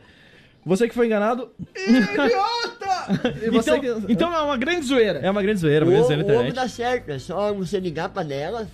Você 0.65 0.87
que 0.87 0.93
foi 0.93 1.05
enganado, 1.05 1.49
idiota! 1.87 2.89
Então, 3.51 3.79
que- 3.79 4.11
então 4.13 4.31
é 4.31 4.41
uma 4.43 4.55
grande 4.57 4.85
zoeira. 4.85 5.19
É 5.19 5.31
uma 5.31 5.41
grande 5.41 5.59
zoeira, 5.61 5.83
O, 5.83 5.87
uma 5.89 5.93
grande 5.95 6.07
zoeira 6.07 6.23
na 6.23 6.29
o 6.29 6.31
ovo 6.35 6.47
internet. 6.47 6.55
dá 6.63 6.67
certo, 6.69 7.09
é 7.09 7.17
só 7.17 7.51
você 7.53 7.79
ligar 7.79 8.05
a 8.05 8.09
panela, 8.09 8.67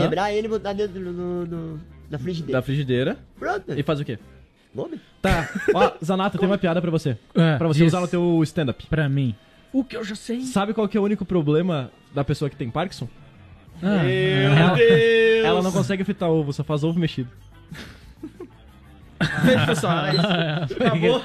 quebrar 0.00 0.32
ele 0.32 0.46
e 0.48 0.50
botar 0.50 0.72
dentro 0.72 0.98
do, 0.98 1.12
do- 1.12 1.46
do- 1.46 1.80
da 2.10 2.18
frigideira. 2.18 2.58
Da 2.58 2.62
frigideira. 2.62 3.16
Pronto. 3.38 3.72
E 3.78 3.82
faz 3.84 4.00
o 4.00 4.04
quê? 4.04 4.18
Come. 4.76 5.00
Tá. 5.22 5.48
Ó, 5.74 5.92
Zanata, 6.04 6.38
tem 6.38 6.46
uma 6.48 6.58
piada 6.58 6.80
pra 6.80 6.90
você. 6.90 7.16
Ah, 7.34 7.56
Pra 7.58 7.66
você 7.68 7.80
diz. 7.80 7.88
usar 7.88 8.00
no 8.00 8.08
teu 8.08 8.40
stand-up. 8.44 8.86
Pra 8.86 9.08
mim. 9.08 9.34
O 9.72 9.82
que 9.82 9.96
eu 9.96 10.04
já 10.04 10.14
sei. 10.14 10.42
Sabe 10.42 10.72
qual 10.74 10.86
que 10.88 10.96
é 10.96 11.00
o 11.00 11.04
único 11.04 11.24
problema 11.24 11.90
da 12.14 12.22
pessoa 12.22 12.48
que 12.50 12.56
tem 12.56 12.70
Parkinson? 12.70 13.08
Ah, 13.82 14.02
Meu 14.04 14.74
Deus! 14.76 15.44
Ela 15.44 15.62
não 15.62 15.72
consegue 15.72 16.02
fritar 16.04 16.30
ovo, 16.30 16.52
só 16.52 16.62
faz 16.64 16.82
ovo 16.84 16.98
mexido. 16.98 17.28
Beijo, 19.44 19.66
pessoal. 19.66 20.04
Acabou. 20.80 21.22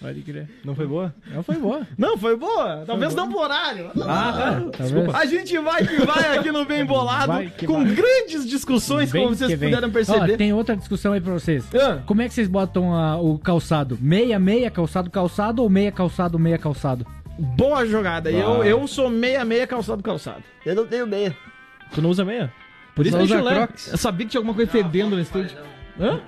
Pode 0.00 0.22
crer. 0.22 0.48
Não 0.64 0.74
foi 0.74 0.86
boa? 0.86 1.14
Não 1.30 1.42
foi 1.42 1.56
boa. 1.56 1.86
Não, 1.98 2.16
foi 2.16 2.34
boa. 2.36 2.84
Talvez 2.86 3.14
não 3.14 3.30
por 3.30 3.42
horário. 3.42 3.90
Ah, 4.02 4.62
tá. 4.72 4.82
Desculpa. 4.82 5.16
A 5.16 5.26
gente 5.26 5.58
vai 5.58 5.86
que 5.86 6.06
vai 6.06 6.38
aqui 6.38 6.50
no 6.50 6.64
Bem 6.64 6.84
Bolado, 6.86 7.32
com 7.66 7.84
vai. 7.84 7.94
grandes 7.94 8.48
discussões, 8.48 9.12
Bem 9.12 9.22
como 9.24 9.36
vocês 9.36 9.58
puderam 9.58 9.90
perceber. 9.90 10.32
Ó, 10.32 10.36
tem 10.38 10.52
outra 10.54 10.74
discussão 10.74 11.12
aí 11.12 11.20
pra 11.20 11.34
vocês. 11.34 11.64
Ah. 11.74 12.00
Como 12.06 12.22
é 12.22 12.28
que 12.28 12.32
vocês 12.34 12.48
botam 12.48 12.94
a- 12.94 13.20
o 13.20 13.38
calçado? 13.38 13.98
Meia, 14.00 14.38
meia, 14.38 14.70
calçado, 14.70 15.10
calçado 15.10 15.62
ou 15.62 15.68
meia, 15.68 15.92
calçado, 15.92 16.38
meia, 16.38 16.56
calçado? 16.56 17.06
Boa 17.38 17.84
jogada. 17.86 18.30
Eu, 18.30 18.64
eu 18.64 18.86
sou 18.86 19.10
meia-meia 19.10 19.66
calçado 19.66 20.02
calçado. 20.02 20.42
Eu 20.64 20.74
não 20.74 20.86
tenho 20.86 21.06
meia. 21.06 21.36
Tu 21.94 22.00
não 22.00 22.08
usa 22.10 22.24
meia? 22.24 22.50
Por 22.94 23.06
isso 23.06 23.16
que 23.16 23.32
eu. 23.32 23.46
Eu 23.92 23.98
sabia 23.98 24.26
que 24.26 24.30
tinha 24.32 24.38
alguma 24.38 24.54
coisa 24.54 24.70
fedendo 24.70 25.16
no 25.16 25.20
estúdio. 25.20 25.56
Hã? 25.98 26.20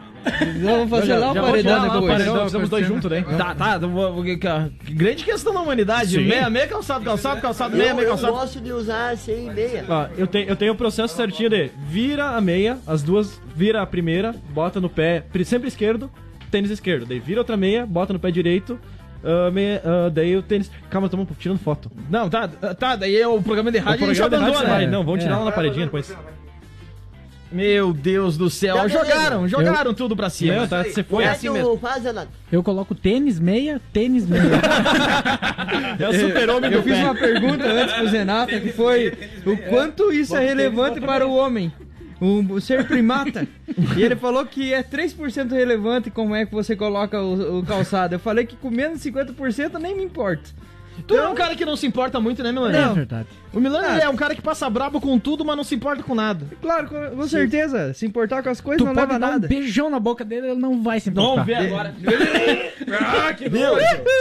Vamos 0.62 0.90
fazer 0.90 1.16
lá 1.16 1.32
o 1.32 1.34
paredão 1.34 1.78
o 1.80 1.82
depois. 1.92 2.12
paredão, 2.12 2.44
fizemos 2.44 2.68
dois 2.68 2.86
juntos, 2.86 3.10
né? 3.10 3.24
Tá, 3.36 3.54
tá. 3.54 3.78
eu 3.82 4.22
que- 4.24 4.92
Grande 4.94 5.24
questão 5.24 5.52
da 5.52 5.60
humanidade. 5.60 6.10
Sim. 6.16 6.24
Meia-meia 6.26 6.66
calçado 6.68 7.04
calçado, 7.04 7.40
calçado, 7.40 7.74
Eu, 7.74 7.78
meia-meia 7.78 8.04
eu 8.06 8.10
calçado. 8.10 8.32
gosto 8.32 8.60
de 8.60 8.72
usar 8.72 9.16
sem 9.16 9.52
meia. 9.52 9.84
Ó, 9.88 10.06
eu, 10.16 10.26
tenho, 10.26 10.48
eu 10.48 10.56
tenho 10.56 10.72
o 10.72 10.76
processo 10.76 11.14
certinho 11.16 11.50
de 11.50 11.70
vira 11.88 12.30
a 12.36 12.40
meia, 12.40 12.78
as 12.86 13.02
duas, 13.02 13.40
vira 13.54 13.82
a 13.82 13.86
primeira, 13.86 14.34
bota 14.50 14.80
no 14.80 14.88
pé, 14.88 15.24
sempre 15.44 15.68
esquerdo, 15.68 16.10
tênis 16.50 16.70
esquerdo. 16.70 17.06
Daí 17.06 17.18
vira 17.18 17.40
outra 17.40 17.56
meia, 17.56 17.84
bota 17.86 18.12
no 18.12 18.18
pé 18.20 18.30
direito, 18.30 18.78
ah, 19.24 19.50
meia, 19.50 19.82
ah, 19.84 20.08
daí 20.10 20.36
o 20.36 20.42
tênis. 20.42 20.70
Calma, 20.90 21.06
estamos 21.06 21.26
tirando 21.38 21.58
foto. 21.58 21.90
Não, 22.10 22.28
tá, 22.30 22.46
tá. 22.48 22.96
Daí 22.96 23.16
é 23.16 23.26
o 23.26 23.40
programa 23.42 23.70
de 23.72 23.78
O 23.78 23.82
rádio 23.82 24.04
a 24.04 24.08
gente 24.08 24.20
programa 24.20 24.46
de 24.50 24.66
rádio 24.66 24.86
né? 24.86 24.92
Não, 24.92 25.04
vamos 25.04 25.20
É. 25.20 25.22
tirar 25.24 25.38
lá 25.38 25.44
na 25.46 25.52
paredinha 25.52 25.86
depois. 25.86 26.14
Meu 27.52 27.92
Deus 27.92 28.36
do 28.36 28.48
céu. 28.48 28.76
Tá 28.76 28.88
jogaram, 28.88 29.46
jogaram 29.46 29.94
tudo 29.94 30.16
pra 30.16 30.30
cima. 30.30 30.56
Não, 30.56 30.68
tá, 30.68 30.82
você 30.82 31.02
foi 31.02 31.24
é 31.24 31.28
assim 31.28 31.50
mesmo. 31.50 31.78
Eu 32.50 32.62
coloco 32.62 32.94
tênis, 32.94 33.38
meia, 33.38 33.80
tênis, 33.92 34.26
meia. 34.26 34.42
É 35.98 36.08
o 36.08 36.12
super-homem 36.14 36.70
Eu 36.70 36.80
do 36.80 36.84
fiz 36.84 36.96
pé. 36.96 37.04
uma 37.04 37.14
pergunta 37.14 37.64
antes 37.64 37.94
pro 37.94 38.08
Zenata 38.08 38.60
que 38.60 38.72
foi 38.72 39.12
o 39.44 39.56
quanto 39.68 40.12
isso 40.12 40.36
é 40.36 40.44
relevante 40.44 41.00
para 41.00 41.26
o 41.26 41.34
homem, 41.34 41.72
o, 42.20 42.60
ser 42.60 42.86
primata. 42.86 43.46
E 43.96 44.02
ele 44.02 44.16
falou 44.16 44.44
que 44.46 44.72
é 44.72 44.82
3% 44.82 45.50
relevante 45.50 46.10
como 46.10 46.34
é 46.34 46.46
que 46.46 46.52
você 46.52 46.74
coloca 46.76 47.20
o, 47.20 47.58
o 47.58 47.62
calçado. 47.64 48.14
Eu 48.14 48.18
falei 48.18 48.46
que 48.46 48.56
com 48.56 48.70
menos 48.70 49.02
de 49.02 49.10
50% 49.10 49.78
nem 49.78 49.96
me 49.96 50.04
importa. 50.04 50.50
Tu 51.06 51.16
é 51.16 51.28
um 51.28 51.34
cara 51.34 51.56
que 51.56 51.64
não 51.64 51.76
se 51.76 51.86
importa 51.86 52.20
muito, 52.20 52.42
né, 52.42 52.52
Milani? 52.52 52.76
É 52.76 52.88
verdade. 52.94 53.28
O 53.52 53.60
Milani 53.60 53.86
Ah. 54.00 54.04
é 54.04 54.08
um 54.08 54.16
cara 54.16 54.34
que 54.34 54.40
passa 54.42 54.68
brabo 54.70 55.00
com 55.00 55.18
tudo, 55.18 55.44
mas 55.44 55.56
não 55.56 55.64
se 55.64 55.74
importa 55.74 56.02
com 56.02 56.14
nada. 56.14 56.46
Claro, 56.60 56.88
com, 56.88 57.16
com 57.16 57.28
certeza. 57.28 57.92
Se 57.92 58.06
importar 58.06 58.42
com 58.42 58.48
as 58.48 58.60
coisas 58.60 58.78
Tu 58.82 58.84
não 58.86 58.94
pode 58.94 59.06
leva 59.08 59.18
dar 59.18 59.26
um 59.28 59.30
nada. 59.32 59.46
beijão 59.48 59.90
na 59.90 60.00
boca 60.00 60.24
dele, 60.24 60.48
ele 60.52 60.60
não 60.60 60.82
vai 60.82 61.00
se 61.00 61.10
importar. 61.10 61.30
Vamos 61.30 61.46
ver 61.46 61.54
agora. 61.56 61.94
ah, 63.28 63.32
que 63.34 63.48
Meu, 63.50 63.74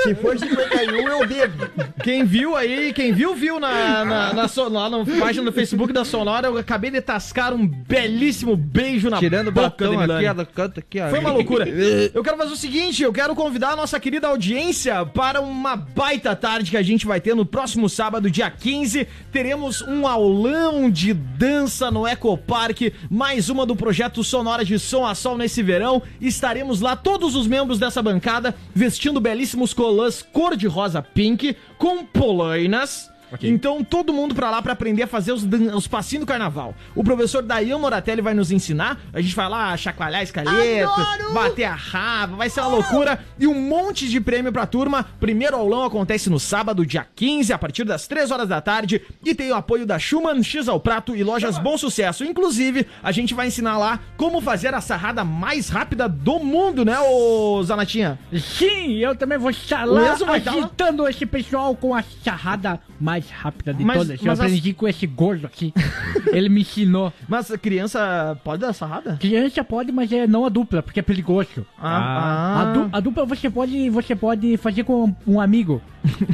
se 0.03 0.15
for 0.15 0.37
51, 0.37 1.07
eu 1.07 1.27
bebo. 1.27 1.67
Quem 2.03 2.23
viu 2.25 2.55
aí, 2.55 2.91
quem 2.93 3.13
viu, 3.13 3.35
viu 3.35 3.59
na, 3.59 4.03
na, 4.05 4.33
na 4.33 4.47
so- 4.47 4.67
lá 4.69 4.89
na 4.89 5.05
página 5.19 5.45
do 5.45 5.51
Facebook 5.51 5.93
da 5.93 6.03
Sonora, 6.03 6.47
eu 6.47 6.57
acabei 6.57 6.89
de 6.91 6.99
tascar 7.01 7.53
um 7.53 7.65
belíssimo 7.67 8.55
beijo 8.55 9.09
na 9.09 9.17
Tirando 9.17 9.49
o 9.49 9.51
boca 9.51 9.85
do 9.85 9.91
Milani. 9.91 10.13
aqui, 10.13 10.27
ó, 10.27 10.33
do 10.33 10.45
canto 10.45 10.79
aqui, 10.79 10.99
ó. 10.99 11.09
Foi 11.09 11.19
uma 11.19 11.31
loucura. 11.31 11.67
Eu 11.69 12.23
quero 12.23 12.37
fazer 12.37 12.53
o 12.53 12.57
seguinte, 12.57 13.03
eu 13.03 13.13
quero 13.13 13.35
convidar 13.35 13.71
a 13.71 13.75
nossa 13.75 13.99
querida 13.99 14.27
audiência 14.27 15.05
para 15.05 15.41
uma 15.41 15.75
baita 15.75 16.35
tarde 16.35 16.71
que 16.71 16.77
a 16.77 16.81
gente 16.81 17.05
vai 17.05 17.21
ter 17.21 17.35
no 17.35 17.45
próximo 17.45 17.87
sábado, 17.87 18.29
dia 18.29 18.49
15. 18.49 19.07
Teremos 19.31 19.81
um 19.81 20.05
aulão 20.05 20.89
de 20.89 21.13
dança 21.13 21.89
no 21.89 22.05
Ecopark, 22.05 22.93
mais 23.09 23.49
uma 23.49 23.65
do 23.65 23.77
projeto 23.77 24.23
Sonora 24.23 24.65
de 24.65 24.77
Som 24.77 25.05
a 25.05 25.15
Sol 25.15 25.37
nesse 25.37 25.63
verão. 25.63 26.01
Estaremos 26.19 26.81
lá 26.81 26.97
todos 26.97 27.33
os 27.35 27.47
membros 27.47 27.79
dessa 27.79 28.01
bancada 28.01 28.53
vestindo 28.75 29.21
belíssimos 29.21 29.73
colãs 29.73 30.21
cor-de-rosa 30.21 31.01
pink 31.01 31.55
com 31.77 32.05
polainas. 32.05 33.10
Então 33.41 33.83
todo 33.83 34.13
mundo 34.13 34.35
pra 34.35 34.49
lá 34.49 34.61
pra 34.61 34.73
aprender 34.73 35.03
a 35.03 35.07
fazer 35.07 35.31
os, 35.31 35.43
os 35.75 35.87
passinhos 35.87 36.25
do 36.25 36.27
carnaval. 36.27 36.75
O 36.95 37.03
professor 37.03 37.41
Dayan 37.41 37.77
Moratelli 37.77 38.21
vai 38.21 38.33
nos 38.33 38.51
ensinar. 38.51 38.99
A 39.13 39.21
gente 39.21 39.35
vai 39.35 39.49
lá 39.49 39.75
chacoalhar 39.77 40.21
a 40.21 40.23
escaleta, 40.23 40.91
bater 41.33 41.65
a 41.65 41.75
raba, 41.75 42.35
vai 42.35 42.49
ser 42.49 42.61
uma 42.61 42.69
loucura. 42.69 43.19
E 43.39 43.47
um 43.47 43.53
monte 43.53 44.07
de 44.07 44.19
prêmio 44.19 44.51
pra 44.51 44.65
turma. 44.65 45.05
Primeiro 45.19 45.55
aulão 45.55 45.83
acontece 45.83 46.29
no 46.29 46.39
sábado, 46.39 46.85
dia 46.85 47.05
15, 47.15 47.53
a 47.53 47.57
partir 47.57 47.83
das 47.83 48.07
3 48.07 48.31
horas 48.31 48.47
da 48.47 48.61
tarde. 48.61 49.01
E 49.23 49.33
tem 49.33 49.51
o 49.51 49.55
apoio 49.55 49.85
da 49.85 49.97
Schumann, 49.97 50.43
X 50.43 50.67
ao 50.67 50.79
Prato 50.79 51.15
e 51.15 51.23
lojas 51.23 51.57
Bom 51.57 51.77
Sucesso. 51.77 52.23
Inclusive, 52.23 52.87
a 53.01 53.11
gente 53.11 53.33
vai 53.33 53.47
ensinar 53.47 53.77
lá 53.77 53.99
como 54.17 54.41
fazer 54.41 54.73
a 54.73 54.81
sarrada 54.81 55.23
mais 55.23 55.69
rápida 55.69 56.07
do 56.07 56.39
mundo, 56.39 56.83
né, 56.85 56.99
ô 56.99 57.61
Zanatinha? 57.63 58.19
Sim, 58.33 58.97
eu 58.97 59.15
também 59.15 59.37
vou 59.37 59.49
estar 59.49 59.85
lá 59.85 60.15
agitando 60.33 61.07
esse 61.07 61.25
pessoal 61.25 61.75
com 61.75 61.95
a 61.95 62.03
charrada 62.23 62.79
mais 62.99 63.20
rápida 63.29 63.73
de 63.73 63.83
Mas- 63.83 63.97
todas. 63.97 64.19
Eu 64.19 64.27
mas 64.27 64.39
as- 64.39 64.45
aprendi 64.45 64.73
com 64.73 64.87
esse 64.87 65.05
gordo 65.05 65.45
aqui. 65.45 65.73
Ele 66.33 66.49
me 66.49 66.61
ensinou. 66.61 67.11
Mas 67.27 67.49
criança 67.61 68.37
pode 68.43 68.61
dar 68.61 68.73
sarrada? 68.73 69.17
Criança 69.19 69.63
pode, 69.63 69.91
mas 69.91 70.11
é 70.11 70.25
não 70.27 70.45
a 70.45 70.49
dupla, 70.49 70.81
porque 70.81 70.99
é 70.99 71.03
perigoso. 71.03 71.65
Ah, 71.79 72.61
A, 72.61 72.65
du- 72.73 72.89
a 72.93 72.99
dupla 72.99 73.25
você 73.25 73.49
pode, 73.49 73.89
você 73.89 74.15
pode 74.15 74.57
fazer 74.57 74.83
com 74.83 75.13
um 75.27 75.39
amigo. 75.41 75.81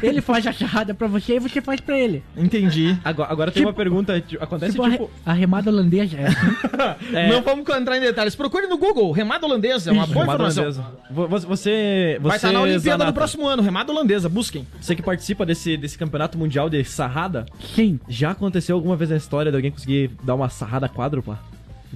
Ele 0.02 0.22
faz 0.22 0.48
a 0.48 0.52
charrada 0.54 0.94
pra 0.94 1.08
você 1.08 1.36
e 1.36 1.40
você 1.40 1.60
faz 1.62 1.82
pra 1.82 1.98
ele. 2.00 2.24
Entendi. 2.38 2.98
Agora, 3.04 3.30
agora 3.32 3.52
tem 3.52 3.62
Tipo- 3.62 3.70
uma 3.70 3.76
pergunta. 3.76 4.22
tipo, 4.22 4.42
Acontece 4.42 4.72
Tipo, 4.72 4.84
a, 4.86 4.92
tipo. 4.92 5.04
re- 5.06 5.10
a 5.26 5.34
remada 5.34 5.70
holandesa. 5.70 6.18
É. 6.18 6.28
É. 7.14 7.30
Não 7.30 7.42
vamos 7.42 7.68
entrar 7.70 7.98
em 7.98 8.02
detalhes. 8.02 8.36
Procure 8.36 8.68
no 8.68 8.78
Google, 8.78 9.12
remada 9.12 9.46
holandesa, 9.46 9.90
é 9.90 9.94
uma 9.94 10.06
boa 10.06 10.20
Remada 10.26 10.44
informação. 10.44 10.64
holandesa. 10.64 10.86
Vo- 11.12 11.28
Você, 11.28 11.48
você, 11.48 12.18
Vai 12.22 12.36
estar 12.36 12.52
na 12.52 12.62
Olimpíada 12.62 12.98
Zanata, 12.98 13.12
do 13.12 13.14
próximo 13.16 13.48
ano, 13.48 13.62
remada 13.64 13.92
holandesa, 13.92 14.30
busquem. 14.30 14.66
Você 14.80 14.96
que 14.96 15.02
participa 15.02 15.46
desse, 15.46 15.76
desse 15.78 15.98
campeonato 15.98 16.38
mundial 16.38 16.70
de 16.70 16.77
sarrada, 16.84 17.46
Sim. 17.76 18.00
já 18.08 18.32
aconteceu 18.32 18.76
alguma 18.76 18.96
vez 18.96 19.10
na 19.10 19.18
história 19.18 19.52
de 19.52 19.56
alguém 19.58 19.72
conseguir 19.72 20.12
dar 20.24 20.36
uma 20.36 20.50
sarrada 20.50 20.88
quádrupla? 20.90 21.40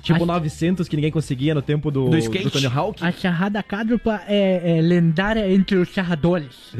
Tipo 0.02 0.16
Acho- 0.18 0.26
900 0.26 0.88
que 0.88 0.96
ninguém 0.96 1.12
conseguia 1.12 1.54
no 1.54 1.62
tempo 1.62 1.92
do, 1.92 2.10
Do 2.10 2.18
skate? 2.18 2.50
Tony 2.50 2.66
Hawk? 2.66 3.04
A 3.04 3.12
charrada 3.12 3.62
quádrupla 3.62 4.22
é, 4.28 4.78
é 4.78 4.82
lendária 4.82 5.52
entre 5.54 5.76
os 5.76 5.90
charradores. 5.90 6.72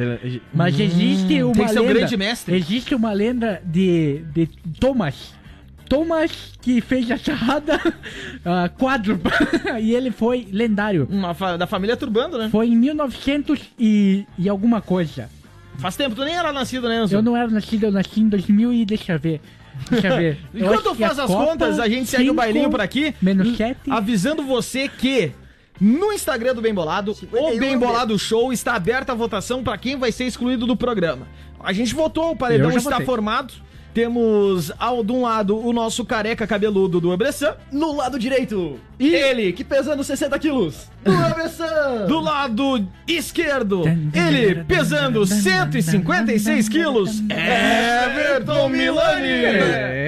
Mas 0.54 0.80
existe 0.80 1.44
uma 1.44 1.54
tem 1.54 1.66
que 1.66 1.74
ser 1.74 1.80
um 1.80 1.84
lenda. 1.84 1.94
grande 2.00 2.18
mestre. 2.18 2.56
Existe 2.56 2.96
uma 2.96 3.12
lenda 3.12 3.62
de, 3.66 4.24
de 4.34 4.48
Thomas. 4.80 5.34
Thomas 5.90 6.54
que 6.62 6.80
fez 6.80 7.12
a 7.12 7.18
charrada 7.18 7.78
ah, 8.46 8.70
quádrupla. 8.80 9.32
e 9.82 9.94
ele 9.94 10.10
foi 10.10 10.48
lendário. 10.50 11.06
Uma 11.12 11.34
fa- 11.34 11.58
da 11.58 11.68
família 11.68 11.98
Turbando, 11.98 12.38
né? 12.38 12.48
Foi 12.50 12.68
em 12.70 12.78
1900 12.78 13.60
e, 13.78 14.26
e 14.38 14.48
alguma 14.48 14.82
coisa. 14.82 15.30
Faz 15.82 15.96
tempo, 15.96 16.16
tu 16.16 16.24
nem 16.24 16.36
era 16.36 16.54
nascido, 16.54 16.88
né, 16.88 17.04
Enzo? 17.04 17.16
Eu 17.16 17.22
não 17.22 17.36
era 17.36 17.48
nascido, 17.48 17.86
eu 17.86 17.92
nasci 17.92 18.22
em 18.22 18.30
2000 18.30 18.74
e 18.74 18.86
deixa 18.86 19.14
eu 19.14 19.20
ver. 19.20 19.42
Deixa 19.90 20.08
eu 20.10 20.18
ver. 20.18 20.38
Eu 20.54 20.66
Enquanto 20.68 20.86
eu 20.88 20.96
faço 20.96 21.22
as 21.22 21.28
Copa, 21.28 21.46
contas, 21.46 21.80
a 21.80 21.88
gente 21.88 22.08
segue 22.10 22.30
o 22.30 22.34
bailinho 22.34 22.70
por 22.70 22.82
aqui. 22.82 23.16
Menos 23.22 23.58
7. 23.58 23.90
Avisando 23.90 24.44
você 24.44 24.88
que 24.88 25.32
no 25.80 26.12
Instagram 26.14 26.54
do 26.54 26.62
Bem 26.62 26.74
Bolado, 26.74 27.12
o 27.12 27.16
51, 27.16 27.58
Bem 27.58 27.78
Bolado 27.80 28.20
Show 28.20 28.54
está 28.54 28.76
aberta 28.76 29.14
a 29.14 29.16
votação 29.16 29.64
para 29.64 29.76
quem 29.78 29.98
vai 29.98 30.12
ser 30.12 30.26
excluído 30.26 30.68
do 30.68 30.76
programa. 30.76 31.26
A 31.60 31.74
gente 31.74 31.96
votou, 31.96 32.32
o 32.32 32.36
paredão 32.36 32.70
está 32.70 32.92
votei. 32.92 33.06
formado. 33.06 33.54
Temos 33.94 34.72
ao 34.78 35.04
de 35.04 35.12
um 35.12 35.24
lado 35.24 35.58
o 35.58 35.74
nosso 35.74 36.06
careca 36.06 36.46
cabeludo 36.46 37.02
do 37.02 37.12
Ebressan. 37.12 37.56
No 37.72 37.96
lado 37.96 38.20
direito, 38.20 38.80
ele 39.00 39.52
que 39.52 39.64
pesando 39.64 40.04
60 40.04 40.38
quilos. 40.38 40.91
Do 41.04 41.12
Ebressan! 41.12 42.06
Do 42.08 42.20
lado 42.20 42.88
esquerdo, 43.08 43.84
ele 44.14 44.64
pesando 44.66 45.26
156 45.26 46.70
quilos, 46.70 47.22
Everton 47.30 48.70
Milani! 48.70 49.28
É. 49.30 50.02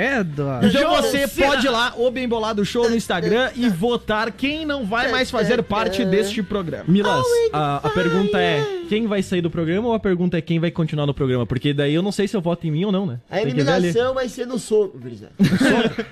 Então 0.63 0.95
você 1.01 1.27
pode 1.27 1.65
ir 1.65 1.69
lá, 1.69 1.93
o 1.97 2.11
Bem 2.11 2.27
Bolado 2.27 2.63
Show 2.63 2.89
no 2.89 2.95
Instagram 2.95 3.49
e 3.55 3.67
votar 3.69 4.31
quem 4.31 4.65
não 4.65 4.85
vai 4.85 5.11
mais 5.11 5.31
fazer 5.31 5.61
parte 5.63 6.05
deste 6.05 6.43
programa. 6.43 6.85
Milas, 6.87 7.25
a, 7.51 7.77
a 7.77 7.89
pergunta 7.89 8.39
é 8.39 8.63
quem 8.87 9.07
vai 9.07 9.23
sair 9.23 9.41
do 9.41 9.49
programa 9.49 9.87
ou 9.87 9.93
a 9.93 9.99
pergunta 9.99 10.37
é 10.37 10.41
quem 10.41 10.59
vai 10.59 10.69
continuar 10.69 11.07
no 11.07 11.13
programa? 11.13 11.45
Porque 11.47 11.73
daí 11.73 11.93
eu 11.95 12.03
não 12.03 12.11
sei 12.11 12.27
se 12.27 12.37
eu 12.37 12.41
voto 12.41 12.67
em 12.67 12.71
mim 12.71 12.85
ou 12.85 12.91
não, 12.91 13.05
né? 13.07 13.19
A 13.29 13.41
eliminação 13.41 14.13
vai 14.13 14.29
ser 14.29 14.45
no 14.45 14.59
soco, 14.59 14.99
gurizada. 14.99 15.31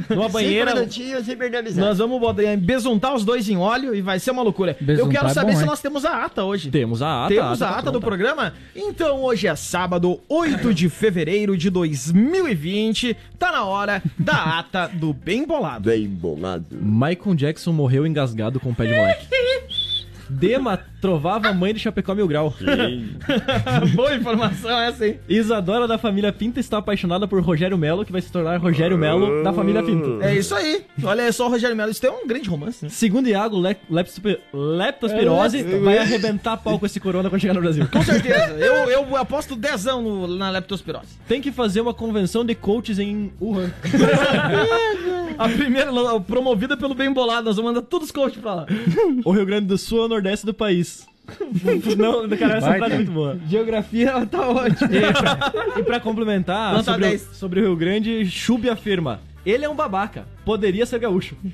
Numa 0.09 0.23
Sem 0.23 0.31
banheira. 0.31 0.89
sem 0.89 1.37
perder 1.37 1.57
a 1.57 1.59
amizade. 1.59 1.79
Nós 1.87 1.97
vamos 1.99 2.19
botar- 2.19 2.57
besuntar 2.57 3.13
os 3.13 3.23
dois 3.23 3.47
em 3.49 3.57
óleo 3.57 3.93
e 3.93 4.01
vai 4.01 4.19
ser 4.19 4.31
uma 4.31 4.41
loucura. 4.41 4.70
Eu 4.79 4.85
Besuntar 4.85 5.11
quero 5.11 5.27
é 5.27 5.33
saber 5.33 5.51
bom, 5.51 5.57
se 5.57 5.63
hein? 5.63 5.69
nós 5.69 5.81
temos 5.81 6.05
a 6.05 6.25
ata 6.25 6.43
hoje. 6.43 6.69
Temos 6.71 7.01
a 7.01 7.25
ata. 7.25 7.35
Temos 7.35 7.61
a 7.61 7.69
tá 7.69 7.79
ata 7.79 7.91
do 7.91 7.99
programa? 7.99 8.53
Então 8.75 9.21
hoje 9.23 9.47
é 9.47 9.55
sábado, 9.55 10.19
8 10.29 10.73
de 10.73 10.89
fevereiro 10.89 11.57
de 11.57 11.69
2020. 11.69 13.15
Tá 13.37 13.51
na 13.51 13.65
hora 13.65 14.01
da 14.17 14.59
ata 14.59 14.87
do 14.87 15.13
Bem 15.13 15.45
Bolado. 15.45 15.89
Bem 15.89 16.07
bolado. 16.07 16.65
Michael 16.71 17.35
Jackson 17.35 17.71
morreu 17.71 18.05
engasgado 18.05 18.59
com 18.59 18.69
o 18.69 18.75
pé 18.75 18.85
de 18.85 18.93
moleque. 18.93 19.27
Dema 20.31 20.79
trovava 21.01 21.49
a 21.49 21.53
mãe 21.53 21.73
de 21.73 21.79
Chapecó 21.79 22.15
Mil 22.15 22.27
Grau. 22.27 22.53
Boa 23.95 24.15
informação 24.15 24.79
essa, 24.79 25.05
hein? 25.05 25.19
Isadora 25.27 25.87
da 25.87 25.97
família 25.97 26.31
Pinto 26.31 26.59
está 26.59 26.77
apaixonada 26.77 27.27
por 27.27 27.41
Rogério 27.41 27.77
Melo, 27.77 28.05
que 28.05 28.11
vai 28.11 28.21
se 28.21 28.31
tornar 28.31 28.57
Rogério 28.57 28.97
Melo 28.97 29.43
da 29.43 29.51
família 29.51 29.83
Pinto. 29.83 30.19
É 30.21 30.35
isso 30.35 30.55
aí. 30.55 30.85
Olha 31.03 31.31
só 31.33 31.47
o 31.47 31.49
Rogério 31.49 31.75
Melo. 31.75 31.91
Isso 31.91 31.99
tem 31.99 32.09
um 32.09 32.25
grande 32.25 32.47
romance, 32.47 32.85
né? 32.85 32.89
Segundo 32.89 33.27
Iago, 33.27 33.59
le 33.59 33.75
leptospirose 34.53 35.63
vai 35.63 35.97
arrebentar 35.97 36.57
pau 36.57 36.79
com 36.79 36.85
esse 36.85 36.99
corona 36.99 37.29
quando 37.29 37.41
chegar 37.41 37.53
no 37.53 37.61
Brasil. 37.61 37.87
Com 37.91 38.03
certeza. 38.03 38.51
Eu, 38.57 38.89
eu 38.89 39.15
aposto 39.17 39.55
dezão 39.55 40.01
no, 40.01 40.27
na 40.27 40.49
leptospirose. 40.49 41.19
Tem 41.27 41.41
que 41.41 41.51
fazer 41.51 41.81
uma 41.81 41.93
convenção 41.93 42.45
de 42.45 42.55
coaches 42.55 42.99
em 42.99 43.31
Wuhan. 43.41 43.71
A 45.37 45.49
primeira 45.49 45.91
promovida 46.21 46.75
pelo 46.77 46.93
Bem 46.93 47.11
Bolado. 47.11 47.45
Nós 47.45 47.55
vamos 47.55 47.73
mandar 47.73 47.85
todos 47.85 48.07
os 48.07 48.11
coaches 48.11 48.39
pra 48.41 48.53
lá. 48.53 48.65
o 49.25 49.31
Rio 49.31 49.45
Grande 49.45 49.67
do 49.67 49.77
Sul 49.77 50.01
é 50.03 50.05
o 50.05 50.07
nordeste 50.07 50.45
do 50.45 50.53
país. 50.53 51.07
Não, 51.97 52.27
cara, 52.37 52.57
essa 52.57 52.73
frase 52.73 52.93
é 52.93 52.97
muito 52.97 53.11
boa. 53.11 53.39
Geografia 53.47 54.09
ela 54.09 54.25
tá 54.25 54.47
ótima. 54.49 54.89
E 54.91 55.13
pra, 55.13 55.53
e 55.79 55.83
pra 55.83 55.99
complementar 55.99 56.73
Nota 56.73 56.83
sobre 56.91 57.05
o, 57.05 57.09
10. 57.09 57.21
sobre 57.33 57.59
o 57.59 57.63
Rio 57.63 57.75
Grande, 57.77 58.25
Chub 58.25 58.69
afirma: 58.69 59.21
ele 59.45 59.63
é 59.63 59.69
um 59.69 59.75
babaca, 59.75 60.25
poderia 60.43 60.85
ser 60.85 60.99
gaúcho. 60.99 61.35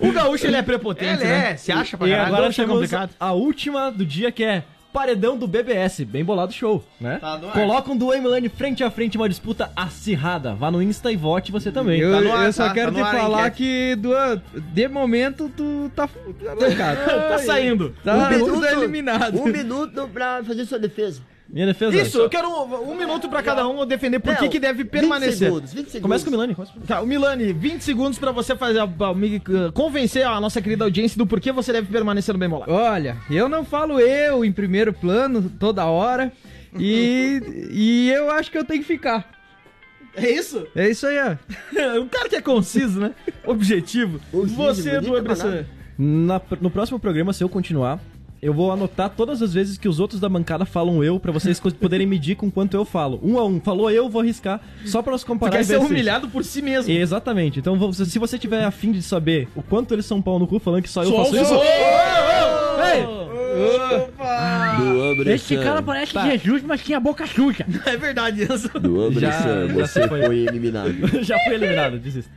O 0.00 0.12
gaúcho, 0.12 0.46
ele 0.46 0.56
é 0.56 0.62
prepotente, 0.62 1.22
Ele 1.22 1.24
né? 1.24 1.52
é. 1.52 1.56
Se 1.56 1.70
acha 1.70 1.96
pra 1.96 2.06
e 2.06 2.10
caralho. 2.10 2.26
agora 2.28 2.42
Gaúcho 2.42 2.60
é 2.60 2.64
temos 2.64 2.76
complicado. 2.80 3.10
a 3.18 3.32
última 3.32 3.90
do 3.90 4.04
dia 4.04 4.32
que 4.32 4.42
é 4.44 4.64
paredão 4.92 5.36
do 5.36 5.46
BBS, 5.46 6.00
bem 6.04 6.24
bolado 6.24 6.52
show, 6.52 6.82
né? 7.00 7.18
Tá 7.20 7.36
no 7.38 7.48
ar. 7.48 7.52
Colocam 7.52 7.94
um 7.94 7.96
Duane 7.98 8.22
Milani 8.22 8.48
frente 8.48 8.82
a 8.82 8.90
frente, 8.90 9.16
uma 9.16 9.28
disputa 9.28 9.70
acirrada. 9.76 10.54
Vá 10.54 10.70
no 10.70 10.82
Insta 10.82 11.12
e 11.12 11.16
vote 11.16 11.52
você 11.52 11.70
também. 11.70 12.00
Eu, 12.00 12.12
Tá 12.12 12.20
no 12.20 12.32
ar, 12.32 12.46
eu 12.46 12.52
só 12.52 12.66
tá? 12.68 12.74
quero 12.74 12.92
Tá 12.92 12.98
no 12.98 13.04
te 13.04 13.08
ar 13.16 13.20
falar 13.20 13.40
enquete. 13.48 13.56
que, 13.56 13.96
Duan, 13.96 14.42
de 14.72 14.88
momento, 14.88 15.50
tu 15.56 15.90
tá, 15.94 16.06
tá 16.08 16.54
lascado. 16.54 16.98
Tá 17.28 17.38
saindo. 17.38 17.94
Tá, 18.02 18.14
um 18.16 18.38
tudo 18.38 18.52
minuto, 18.60 18.66
eliminado. 18.66 19.38
um 19.40 19.44
minuto 19.46 20.08
pra 20.12 20.42
fazer 20.44 20.64
sua 20.64 20.78
defesa. 20.78 21.20
Minha 21.56 21.68
defesa. 21.68 21.96
Isso, 21.96 22.18
eu 22.18 22.28
quero 22.28 22.46
um, 22.50 22.90
um 22.92 22.94
minuto 22.94 23.30
pra 23.30 23.42
cada 23.42 23.66
um 23.66 23.86
defender 23.86 24.20
por 24.20 24.36
que 24.36 24.58
deve 24.60 24.82
20 24.82 24.90
permanecer. 24.90 25.38
segundos, 25.48 25.72
20 25.72 25.86
segundos. 25.86 26.02
Começa 26.02 26.24
com 26.24 26.28
o 26.28 26.32
Milani. 26.32 26.54
começa. 26.54 26.72
Tá, 26.86 27.00
o 27.00 27.06
Milani, 27.06 27.50
20 27.54 27.80
segundos 27.80 28.18
pra 28.18 28.30
você 28.30 28.54
fazer, 28.54 28.78
a- 28.80 29.14
me 29.14 29.36
uh, 29.38 29.72
convencer 29.72 30.26
a 30.26 30.38
nossa 30.38 30.60
querida 30.60 30.84
audiência 30.84 31.16
do 31.16 31.26
porquê 31.26 31.50
você 31.52 31.72
deve 31.72 31.90
permanecer 31.90 32.34
no 32.34 32.38
Bem 32.38 32.46
Bolado. 32.46 32.70
Olha, 32.70 33.16
eu 33.30 33.48
não 33.48 33.64
falo 33.64 33.98
eu 33.98 34.44
em 34.44 34.52
primeiro 34.52 34.92
plano 34.92 35.50
toda 35.58 35.86
hora. 35.86 36.30
E, 36.78 37.40
e 37.72 38.10
eu 38.12 38.30
acho 38.30 38.50
que 38.50 38.58
eu 38.58 38.64
tenho 38.64 38.82
que 38.82 38.86
ficar. 38.86 39.26
É 40.14 40.30
isso? 40.30 40.66
É 40.76 40.90
isso 40.90 41.06
aí, 41.06 41.16
ó. 41.18 42.00
o 42.04 42.06
cara 42.10 42.28
que 42.28 42.36
é 42.36 42.42
conciso, 42.42 43.00
né? 43.00 43.12
Objetivo. 43.46 44.20
Objetivo, 44.30 44.62
você, 44.62 44.90
bonito 45.00 45.16
Ebressan. 45.16 45.48
nada. 45.50 45.66
Na- 45.98 46.40
no 46.60 46.70
próximo 46.70 46.98
programa, 47.00 47.32
se 47.32 47.42
eu 47.42 47.48
continuar, 47.48 47.98
Eu 48.40 48.52
vou 48.52 48.70
anotar 48.70 49.10
todas 49.10 49.40
as 49.42 49.54
vezes 49.54 49.78
que 49.78 49.88
os 49.88 49.98
outros 49.98 50.20
da 50.20 50.28
bancada 50.28 50.64
falam 50.64 51.02
eu, 51.02 51.18
pra 51.18 51.32
vocês 51.32 51.58
poderem 51.58 52.06
medir 52.06 52.36
com 52.36 52.50
quanto 52.50 52.76
eu 52.76 52.84
falo. 52.84 53.18
Um 53.22 53.38
a 53.38 53.44
um. 53.44 53.60
Falou 53.60 53.90
eu, 53.90 54.08
vou 54.08 54.20
arriscar, 54.20 54.60
só 54.84 55.00
pra 55.02 55.12
nós 55.12 55.22
Tu 55.22 55.26
comparar 55.26 55.52
quer 55.52 55.60
e 55.62 55.64
ser 55.64 55.78
humilhado 55.78 56.28
por 56.28 56.44
si 56.44 56.60
mesmo. 56.60 56.92
Exatamente. 56.92 57.58
Então, 57.58 57.92
se 57.92 58.18
você 58.18 58.38
tiver 58.38 58.62
afim 58.64 58.92
de 58.92 59.02
saber 59.02 59.48
o 59.56 59.62
quanto 59.62 59.94
eles 59.94 60.06
são 60.06 60.20
pau 60.20 60.38
no 60.38 60.46
cu 60.46 60.58
falando 60.58 60.82
que 60.82 60.88
só 60.90 61.02
eu 61.02 61.10
Só 61.10 61.24
faço 61.24 61.36
isso... 61.36 61.54
Ô, 64.78 65.14
Do 65.16 65.30
Esse 65.30 65.56
cara 65.56 65.80
parece 65.82 66.12
Jesus, 66.12 66.62
mas 66.62 66.82
tinha 66.82 66.98
a 66.98 67.00
boca 67.00 67.26
suja. 67.26 67.64
É 67.86 67.96
verdade 67.96 68.42
isso. 68.42 68.68
Do 68.78 69.10
Já- 69.18 69.28
Ambressan, 69.28 69.68
já 69.68 69.74
você 69.74 70.08
foi. 70.08 70.22
foi 70.26 70.38
eliminado. 70.40 70.92
Já 71.22 71.38
fui 71.44 71.54
eliminado, 71.54 71.98
desisto. 71.98 72.30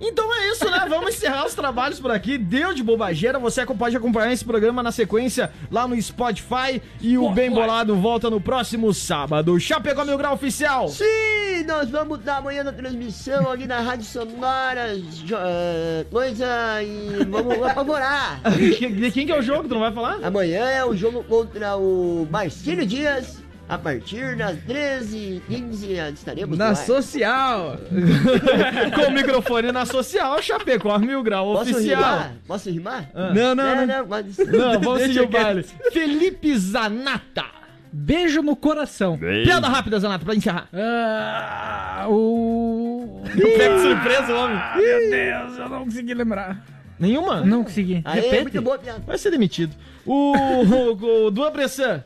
Então 0.00 0.32
é 0.34 0.50
isso, 0.50 0.70
né? 0.70 0.86
Vamos 0.88 1.14
encerrar 1.14 1.46
os 1.46 1.54
trabalhos 1.54 1.98
por 1.98 2.10
aqui. 2.10 2.36
Deu 2.36 2.74
de 2.74 2.82
bobageira. 2.82 3.38
Você 3.38 3.64
pode 3.66 3.96
acompanhar 3.96 4.32
esse 4.32 4.44
programa 4.44 4.82
na 4.82 4.92
sequência 4.92 5.50
lá 5.70 5.88
no 5.88 6.00
Spotify. 6.00 6.82
E 7.00 7.16
o 7.16 7.30
Bem 7.30 7.50
Bolado 7.50 7.96
volta 7.96 8.28
no 8.28 8.40
próximo 8.40 8.92
sábado. 8.92 9.58
Chapecó 9.58 10.04
Mil 10.04 10.18
Grau 10.18 10.34
Oficial. 10.34 10.88
Sim, 10.88 11.64
nós 11.66 11.90
vamos 11.90 12.18
dar 12.20 12.38
amanhã 12.38 12.62
na 12.62 12.72
transmissão 12.72 13.50
ali 13.50 13.66
na 13.66 13.80
Rádio 13.80 14.04
Sonora, 14.04 14.96
eh, 14.96 16.06
coisa 16.10 16.46
e 16.82 17.24
vamos 17.24 17.62
apavorar. 17.62 18.40
De 18.56 19.10
quem 19.10 19.26
que 19.26 19.32
é 19.32 19.38
o 19.38 19.42
jogo? 19.42 19.68
Tu 19.68 19.74
não 19.74 19.80
vai 19.80 19.92
falar? 19.92 20.18
Amanhã 20.22 20.64
é 20.64 20.84
o 20.84 20.94
jogo 20.94 21.24
contra 21.24 21.76
o 21.76 22.26
Marcílio 22.30 22.86
Dias, 22.86 23.42
a 23.68 23.76
partir 23.78 24.36
das 24.36 24.56
13h15 24.58 26.12
estaremos 26.14 26.56
Na 26.56 26.74
social. 26.74 27.76
Com 28.94 29.10
o 29.10 29.10
microfone 29.12 29.72
na 29.72 29.84
social, 29.84 30.40
Chapecó 30.40 30.98
Mil 30.98 31.22
Grau 31.22 31.52
Posso 31.54 31.72
Oficial. 31.72 32.00
rimar? 32.02 32.32
Posso 32.46 32.70
rimar? 32.70 33.10
Ah. 33.14 33.32
Não, 33.34 33.54
não, 33.54 33.76
não. 33.76 33.86
não. 33.86 34.06
mas- 34.06 34.38
Não, 34.38 34.80
vamos 34.80 35.02
seguir 35.02 35.20
o 35.22 35.28
baile. 35.28 35.64
Felipe 35.92 36.56
Zanata. 36.56 37.44
Beijo 37.92 38.42
no 38.42 38.54
coração. 38.54 39.16
Piada 39.18 39.68
rápida, 39.68 39.98
Zanata, 39.98 40.24
pra 40.24 40.34
encerrar. 40.34 40.68
Ah, 40.72 42.06
o. 42.08 43.22
Pega 43.34 43.74
de 43.76 43.80
surpresa, 43.80 44.34
homem. 44.34 44.56
Ah, 44.58 44.74
meu 44.76 45.10
Deus, 45.10 45.58
eu 45.58 45.68
não 45.68 45.84
consegui 45.84 46.12
lembrar. 46.14 46.62
Nenhuma? 46.98 47.40
Não 47.42 47.62
consegui. 47.64 48.02
Aê, 48.04 48.20
Repete. 48.20 48.42
muito 48.42 48.62
boa 48.62 48.78
piada. 48.78 49.02
Vai 49.06 49.16
ser 49.18 49.30
demitido. 49.30 49.74
O, 50.04 50.32
o, 50.36 51.26
o 51.26 51.30
Duan 51.30 51.50
Bressan. 51.52 52.04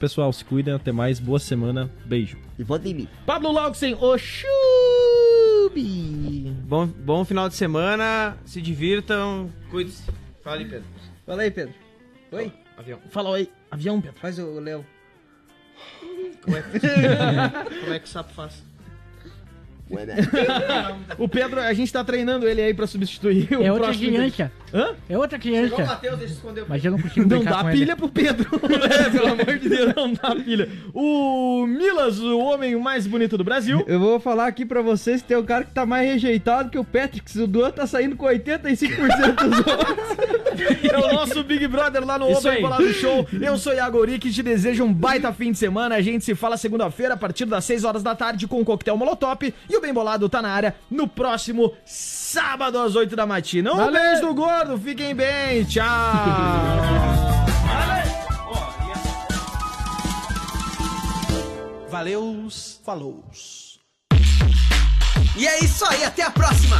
Pessoal, 0.00 0.32
se 0.32 0.42
cuidem. 0.42 0.72
Até 0.72 0.90
mais. 0.90 1.20
Boa 1.20 1.38
semana. 1.38 1.90
Beijo. 2.06 2.38
E 2.58 2.64
em 2.88 2.94
mim. 2.94 3.06
Pablo 3.26 3.52
Laugsen, 3.52 3.94
o 4.00 4.16
Chubi. 4.16 4.50
Bom, 6.64 6.86
bom 6.86 7.22
final 7.22 7.50
de 7.50 7.54
semana, 7.54 8.36
se 8.46 8.62
divirtam, 8.62 9.50
cuide-se. 9.70 10.02
Fala 10.42 10.56
aí, 10.56 10.64
Pedro. 10.64 10.88
Fala 11.26 11.42
aí, 11.42 11.50
Pedro. 11.50 11.74
Oi? 12.32 12.52
Avião. 12.78 12.98
Fala 13.10 13.36
aí, 13.36 13.50
avião, 13.70 14.00
Pedro. 14.00 14.18
Faz 14.18 14.38
o 14.38 14.58
Léo. 14.58 14.86
Como 16.42 16.56
é 16.56 16.62
que, 16.62 16.80
como 17.80 17.92
é 17.92 17.98
que 17.98 18.06
o 18.06 18.08
sapo 18.08 18.32
faz? 18.32 18.62
Né? 19.90 20.16
O 21.18 21.28
Pedro, 21.28 21.60
a 21.60 21.72
gente 21.74 21.92
tá 21.92 22.02
treinando 22.04 22.46
ele 22.48 22.62
aí 22.62 22.72
pra 22.72 22.86
substituir 22.86 23.48
o 23.52 23.62
É 23.62 23.70
outra 23.72 23.88
próximo- 23.88 24.06
criança. 24.16 24.52
Hã? 24.72 24.94
É 25.08 25.18
outra 25.18 25.40
Chegou 25.40 25.58
o 25.58 25.62
criança. 25.68 25.84
Matheus, 25.84 26.18
deixa 26.18 26.32
eu 26.32 26.36
esconder 26.36 26.60
o 26.62 26.66
Mas 26.68 26.84
eu 26.84 26.92
não 26.92 26.98
consigo 27.00 27.28
Não 27.28 27.42
dá 27.44 27.64
pilha 27.64 27.82
ele. 27.92 27.96
pro 27.96 28.08
Pedro. 28.08 28.48
é, 28.88 29.10
pelo 29.10 29.26
amor 29.32 29.58
de 29.58 29.68
Deus, 29.68 29.94
não 29.96 30.12
dá 30.12 30.34
pilha. 30.36 30.68
O 30.94 31.66
Milas, 31.66 32.20
o 32.20 32.38
homem 32.38 32.76
mais 32.76 33.06
bonito 33.06 33.36
do 33.36 33.42
Brasil. 33.42 33.82
Eu 33.88 33.98
vou 33.98 34.20
falar 34.20 34.46
aqui 34.46 34.64
pra 34.64 34.80
vocês 34.80 35.22
que 35.22 35.28
tem 35.28 35.36
um 35.36 35.44
cara 35.44 35.64
que 35.64 35.72
tá 35.72 35.84
mais 35.84 36.08
rejeitado 36.08 36.70
que 36.70 36.78
o 36.78 36.84
Patrick. 36.84 37.36
O 37.40 37.46
Duan 37.48 37.70
tá 37.72 37.86
saindo 37.86 38.14
com 38.16 38.26
85% 38.26 39.34
dos 39.34 39.56
votos. 39.60 40.90
É 40.90 40.98
o 40.98 41.12
nosso 41.14 41.42
Big 41.42 41.66
Brother 41.66 42.04
lá 42.06 42.18
no 42.18 42.30
Open. 42.32 42.60
Bolado 42.62 42.92
Show. 42.92 43.26
Eu 43.40 43.58
sou 43.58 43.72
Iagori, 43.74 44.18
que 44.18 44.30
te 44.30 44.42
desejo 44.42 44.84
um 44.84 44.92
baita 44.92 45.32
fim 45.32 45.50
de 45.52 45.58
semana. 45.58 45.96
A 45.96 46.00
gente 46.00 46.24
se 46.24 46.34
fala 46.34 46.56
segunda-feira, 46.56 47.14
a 47.14 47.16
partir 47.16 47.44
das 47.44 47.64
6 47.64 47.84
horas 47.84 48.02
da 48.02 48.14
tarde, 48.14 48.46
com 48.46 48.60
o 48.60 48.64
Coquetel 48.64 48.96
Molotov. 48.96 49.42
E 49.42 49.79
o 49.80 49.82
Bem 49.82 49.94
Bolado 49.94 50.28
tá 50.28 50.42
na 50.42 50.50
área 50.50 50.76
no 50.90 51.08
próximo 51.08 51.72
sábado, 51.84 52.78
às 52.78 52.94
8 52.94 53.16
da 53.16 53.26
matina. 53.26 53.72
Um 53.72 53.76
Valeu. 53.76 54.00
beijo 54.00 54.20
do 54.20 54.34
gordo, 54.34 54.78
fiquem 54.78 55.14
bem, 55.14 55.64
tchau. 55.64 55.84
Valeus, 61.90 62.80
falou. 62.84 63.24
E 65.36 65.46
é 65.46 65.64
isso 65.64 65.84
aí, 65.86 66.04
até 66.04 66.22
a 66.22 66.30
próxima! 66.30 66.76